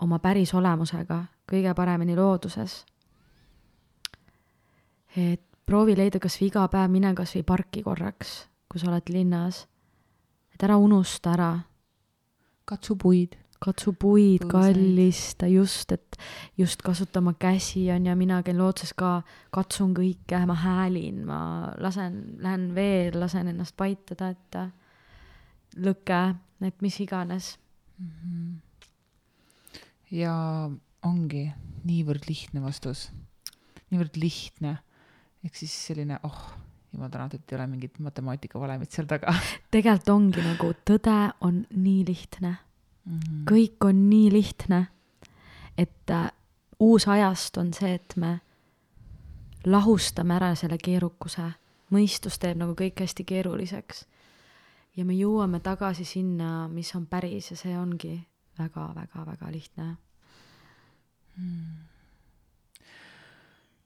oma 0.00 0.18
päris 0.18 0.54
olemusega 0.54 1.24
kõige 1.50 1.74
paremini 1.74 2.16
looduses 2.16 2.84
et 5.16 5.42
proovi 5.70 5.94
leida 5.98 6.20
kas 6.22 6.38
või 6.40 6.50
iga 6.50 6.64
päev, 6.70 6.90
mine 6.90 7.12
kas 7.18 7.36
või 7.36 7.44
parki 7.46 7.82
korraks, 7.86 8.32
kui 8.70 8.82
sa 8.82 8.90
oled 8.90 9.12
linnas. 9.12 9.66
et 10.54 10.62
ära 10.62 10.76
unusta 10.76 11.32
ära. 11.32 11.60
katsu 12.64 12.96
puid. 12.96 13.36
katsu 13.60 13.92
puid, 13.92 14.46
kallista, 14.48 15.46
just, 15.46 15.92
et 15.92 16.16
just 16.56 16.82
kasuta 16.82 17.18
oma 17.20 17.34
käsi, 17.34 17.90
on 17.92 18.06
ju, 18.06 18.16
mina 18.16 18.42
käin 18.42 18.58
looduses 18.58 18.94
ka, 18.96 19.22
katsun 19.50 19.94
kõike, 19.94 20.46
ma 20.46 20.54
häälin, 20.54 21.26
ma 21.26 21.72
lasen, 21.78 22.36
lähen 22.40 22.74
veel, 22.74 23.20
lasen 23.20 23.48
ennast 23.48 23.76
paitada, 23.76 24.30
et 24.30 24.56
lõke, 25.76 26.34
et 26.62 26.82
mis 26.82 27.00
iganes 27.00 27.58
mm. 27.98 28.08
-hmm. 28.08 29.80
ja 30.10 30.70
ongi 31.02 31.52
niivõrd 31.84 32.24
lihtne 32.28 32.62
vastus, 32.62 33.10
niivõrd 33.90 34.16
lihtne 34.16 34.78
ehk 35.44 35.56
siis 35.56 35.74
selline, 35.86 36.18
oh, 36.22 36.40
jumal 36.92 37.08
tänatud, 37.08 37.40
ei 37.48 37.56
ole 37.56 37.66
mingit 37.66 37.98
matemaatikavalemit 37.98 38.90
seal 38.90 39.08
taga. 39.10 39.34
tegelikult 39.74 40.12
ongi 40.14 40.44
nagu, 40.44 40.72
tõde 40.88 41.16
on 41.46 41.64
nii 41.70 42.04
lihtne 42.08 42.50
mm. 42.50 43.18
-hmm. 43.18 43.42
kõik 43.50 43.86
on 43.88 44.04
nii 44.10 44.30
lihtne, 44.32 44.86
et 45.78 46.10
äh, 46.10 46.30
uus 46.80 47.08
ajast 47.08 47.56
on 47.56 47.74
see, 47.74 47.94
et 47.94 48.16
me 48.16 48.38
lahustame 49.66 50.34
ära 50.34 50.54
selle 50.54 50.78
keerukuse, 50.78 51.50
mõistus 51.92 52.38
teeb 52.38 52.58
nagu 52.58 52.74
kõik 52.74 53.00
hästi 53.00 53.24
keeruliseks. 53.24 54.06
ja 54.96 55.04
me 55.04 55.14
jõuame 55.14 55.60
tagasi 55.60 56.04
sinna, 56.04 56.68
mis 56.68 56.94
on 56.94 57.06
päris 57.06 57.50
ja 57.50 57.56
see 57.56 57.78
ongi 57.78 58.26
väga-väga-väga 58.58 59.52
lihtne 59.52 59.96
mm 61.36 61.89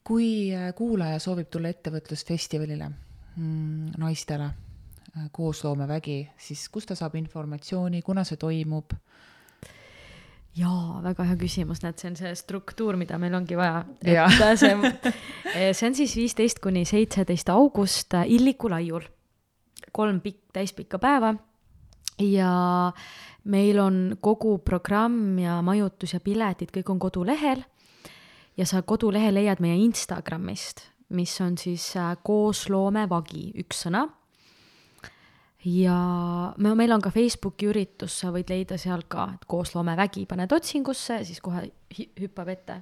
kui 0.05 0.53
äh, 0.55 0.73
kuulaja 0.77 1.19
soovib 1.23 1.49
tulla 1.53 1.71
ettevõtlusfestivalile 1.73 2.91
mm, 2.91 3.95
naistele 4.01 4.51
äh, 4.51 5.29
koosloomevägi, 5.33 6.19
siis 6.37 6.69
kust 6.73 6.93
ta 6.93 6.99
saab 6.99 7.17
informatsiooni, 7.21 8.03
kuna 8.03 8.25
see 8.29 8.41
toimub? 8.41 8.97
jaa, 10.55 11.01
väga 11.03 11.25
hea 11.27 11.39
küsimus, 11.41 11.81
näed, 11.83 11.99
see 11.99 12.13
on 12.13 12.19
see 12.19 12.31
struktuur, 12.39 12.99
mida 13.01 13.19
meil 13.19 13.35
ongi 13.35 13.57
vaja. 13.59 13.83
see, 14.61 14.77
see 15.75 15.89
on 15.89 15.97
siis 15.99 16.15
viisteist 16.15 16.63
kuni 16.63 16.85
seitseteist 16.87 17.51
august 17.51 18.15
Illiku 18.25 18.71
laiul. 18.71 19.09
kolm 19.95 20.21
pikk, 20.21 20.53
täispikka 20.55 20.99
päeva 20.99 21.35
ja 22.23 22.93
meil 23.45 23.79
on 23.79 24.17
kogu 24.21 24.59
programm 24.59 25.39
ja 25.39 25.61
majutus 25.63 26.15
ja 26.15 26.21
piletid, 26.21 26.73
kõik 26.75 26.91
on 26.91 26.99
kodulehel 27.03 27.63
ja 28.57 28.67
sa 28.67 28.83
kodulehe 28.83 29.33
leiad 29.35 29.63
meie 29.63 29.77
Instagramist, 29.85 30.85
mis 31.15 31.35
on 31.43 31.57
siis 31.59 31.91
äh, 32.01 32.15
koosloomevagi, 32.23 33.51
üks 33.65 33.85
sõna. 33.87 34.07
ja 35.65 35.99
me, 36.59 36.75
meil 36.77 36.93
on 36.93 37.03
ka 37.03 37.11
Facebooki 37.11 37.71
üritus, 37.71 38.19
sa 38.21 38.33
võid 38.35 38.51
leida 38.53 38.79
seal 38.81 39.07
ka, 39.09 39.31
et 39.35 39.47
koosloomevägi, 39.49 40.27
paned 40.29 40.53
otsingusse, 40.53 41.23
siis 41.25 41.41
kohe 41.41 41.67
hüppab 42.21 42.49
ette. 42.53 42.81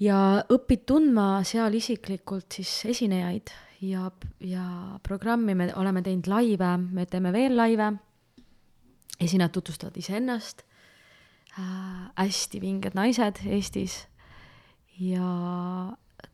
ja 0.00 0.18
õpid 0.50 0.86
tundma 0.86 1.44
seal 1.44 1.74
isiklikult 1.74 2.58
siis 2.58 2.84
esinejaid 2.94 3.52
ja, 3.80 4.10
ja 4.40 4.66
programmi 5.02 5.54
me 5.54 5.70
oleme 5.76 6.02
teinud 6.02 6.28
laive, 6.30 6.76
me 6.78 7.06
teeme 7.06 7.32
veel 7.32 7.56
laive 7.56 7.92
esinejad 9.20 9.52
tutvustavad 9.54 9.96
iseennast 9.96 10.64
äh,, 11.58 12.10
hästi 12.16 12.60
vinged 12.60 12.94
naised 12.94 13.40
Eestis 13.46 14.06
ja 15.00 15.28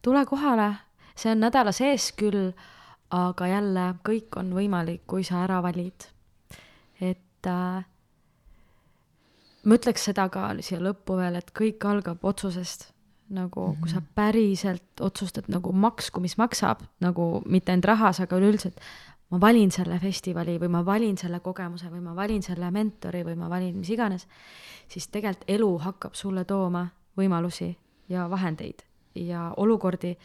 tule 0.03 0.25
kohale, 0.27 0.75
see 1.17 1.33
on 1.33 1.41
nädala 1.45 1.73
sees 1.73 2.11
küll, 2.17 2.53
aga 3.11 3.47
jälle 3.51 3.87
kõik 4.07 4.37
on 4.41 4.53
võimalik, 4.55 5.03
kui 5.07 5.25
sa 5.27 5.45
ära 5.45 5.63
valid. 5.63 6.09
et 7.01 7.47
äh, 7.49 7.85
ma 9.65 9.77
ütleks 9.77 10.05
seda 10.11 10.29
ka 10.33 10.51
siia 10.61 10.81
lõppu 10.81 11.17
veel, 11.19 11.37
et 11.41 11.53
kõik 11.57 11.85
algab 11.89 12.25
otsusest 12.25 12.91
nagu 13.31 13.67
mm 13.67 13.73
-hmm. 13.73 13.81
kui 13.81 13.91
sa 13.91 14.01
mhm. 14.01 14.07
päriselt 14.15 15.01
otsustad 15.01 15.45
nagu 15.49 15.73
maksku, 15.73 16.21
mis 16.21 16.37
maksab, 16.39 16.83
nagu 17.01 17.43
mitte 17.47 17.73
ainult 17.73 17.85
rahas, 17.85 18.21
aga 18.21 18.37
üleüldiselt 18.37 18.81
ma 19.31 19.41
valin 19.41 19.71
selle 19.71 19.99
festivali 19.99 20.59
või 20.59 20.69
ma 20.69 20.85
valin 20.87 21.17
selle 21.19 21.41
kogemuse 21.41 21.91
või 21.91 22.01
ma 22.03 22.15
valin 22.17 22.43
selle 22.43 22.71
mentori 22.71 23.23
või 23.25 23.37
ma 23.39 23.51
valin 23.51 23.77
mis 23.79 23.91
iganes, 23.91 24.27
siis 24.89 25.09
tegelikult 25.09 25.49
elu 25.49 25.71
hakkab 25.79 26.15
sulle 26.15 26.45
tooma 26.45 26.87
võimalusi 27.19 27.77
ja 28.09 28.31
vahendeid 28.31 28.83
ja 29.15 29.51
olukordi, 29.57 30.17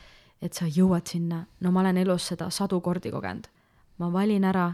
et 0.41 0.53
sa 0.53 0.65
jõuad 0.69 1.07
sinna, 1.09 1.45
no 1.61 1.71
ma 1.71 1.81
olen 1.81 1.97
elus 1.97 2.27
seda 2.31 2.49
sadu 2.49 2.81
kordi 2.81 3.11
kogenud. 3.11 3.47
ma 3.97 4.11
valin 4.11 4.43
ära, 4.43 4.73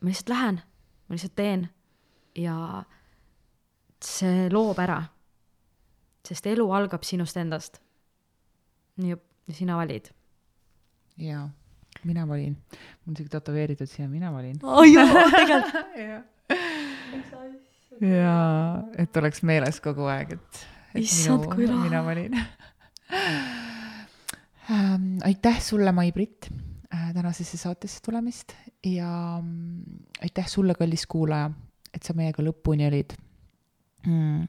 ma 0.00 0.08
lihtsalt 0.08 0.28
lähen, 0.28 0.60
ma 1.08 1.14
lihtsalt 1.14 1.34
teen 1.36 1.68
ja 2.34 2.84
see 4.04 4.48
loob 4.50 4.78
ära. 4.78 5.02
sest 6.28 6.46
elu 6.46 6.72
algab 6.72 7.02
sinust 7.04 7.36
endast. 7.36 7.80
ja 8.96 9.16
sina 9.50 9.76
valid. 9.76 10.10
jaa, 11.16 11.48
mina 12.04 12.26
valin. 12.28 12.54
mul 12.54 13.12
on 13.12 13.18
isegi 13.18 13.32
tätoveeritud 13.32 13.90
siia, 13.90 14.08
mina 14.08 14.32
valin. 14.32 14.56
aa 14.64 14.84
jaa, 14.88 15.06
tegelikult 15.36 16.30
jaa, 18.22 18.82
et 18.98 19.16
oleks 19.16 19.42
meeles 19.46 19.80
kogu 19.84 20.08
aeg, 20.10 20.36
et, 20.38 20.64
et 20.94 21.02
Issand, 21.04 21.46
minu, 21.58 21.78
mina 21.84 22.02
valin 22.06 22.36
ähm,. 24.70 25.18
aitäh 25.24 25.60
sulle, 25.62 25.92
Mai-Britt 25.92 26.50
äh,, 26.94 27.12
tänasesse 27.14 27.58
saatesse 27.58 28.00
tulemast 28.04 28.54
ja 28.86 29.40
mm, 29.42 29.82
aitäh 30.22 30.48
sulle, 30.48 30.74
kallis 30.74 31.06
kuulaja, 31.06 31.50
et 31.94 32.02
sa 32.06 32.16
meiega 32.16 32.42
lõpuni 32.44 32.88
olid 32.88 33.14
mm.. 34.06 34.48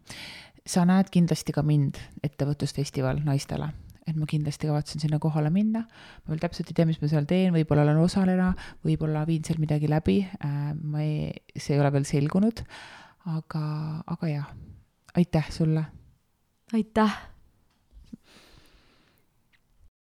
sa 0.68 0.86
näed 0.88 1.12
kindlasti 1.12 1.56
ka 1.56 1.64
mind, 1.66 2.00
ettevõtlusfestival 2.24 3.24
naistele, 3.26 3.72
et 4.08 4.18
ma 4.18 4.26
kindlasti 4.30 4.70
kavatsen 4.70 5.04
sinna 5.04 5.20
kohale 5.22 5.52
minna. 5.54 5.84
ma 5.86 6.34
veel 6.34 6.42
täpselt 6.42 6.72
ei 6.72 6.78
tea, 6.78 6.88
mis 6.90 7.02
ma 7.02 7.10
seal 7.12 7.28
teen, 7.30 7.54
võib-olla 7.56 7.86
olen 7.86 8.02
osaleja, 8.02 8.52
võib-olla 8.86 9.26
viin 9.30 9.46
seal 9.48 9.62
midagi 9.62 9.90
läbi 9.92 10.20
äh,, 10.26 10.72
ma 10.74 11.04
ei, 11.06 11.32
see 11.56 11.76
ei 11.76 11.84
ole 11.84 11.94
veel 11.94 12.08
selgunud. 12.10 12.64
aga, 13.32 13.66
aga 14.16 14.32
jah, 14.32 14.54
aitäh 15.16 15.52
sulle. 15.54 15.86
aitäh 16.74 17.31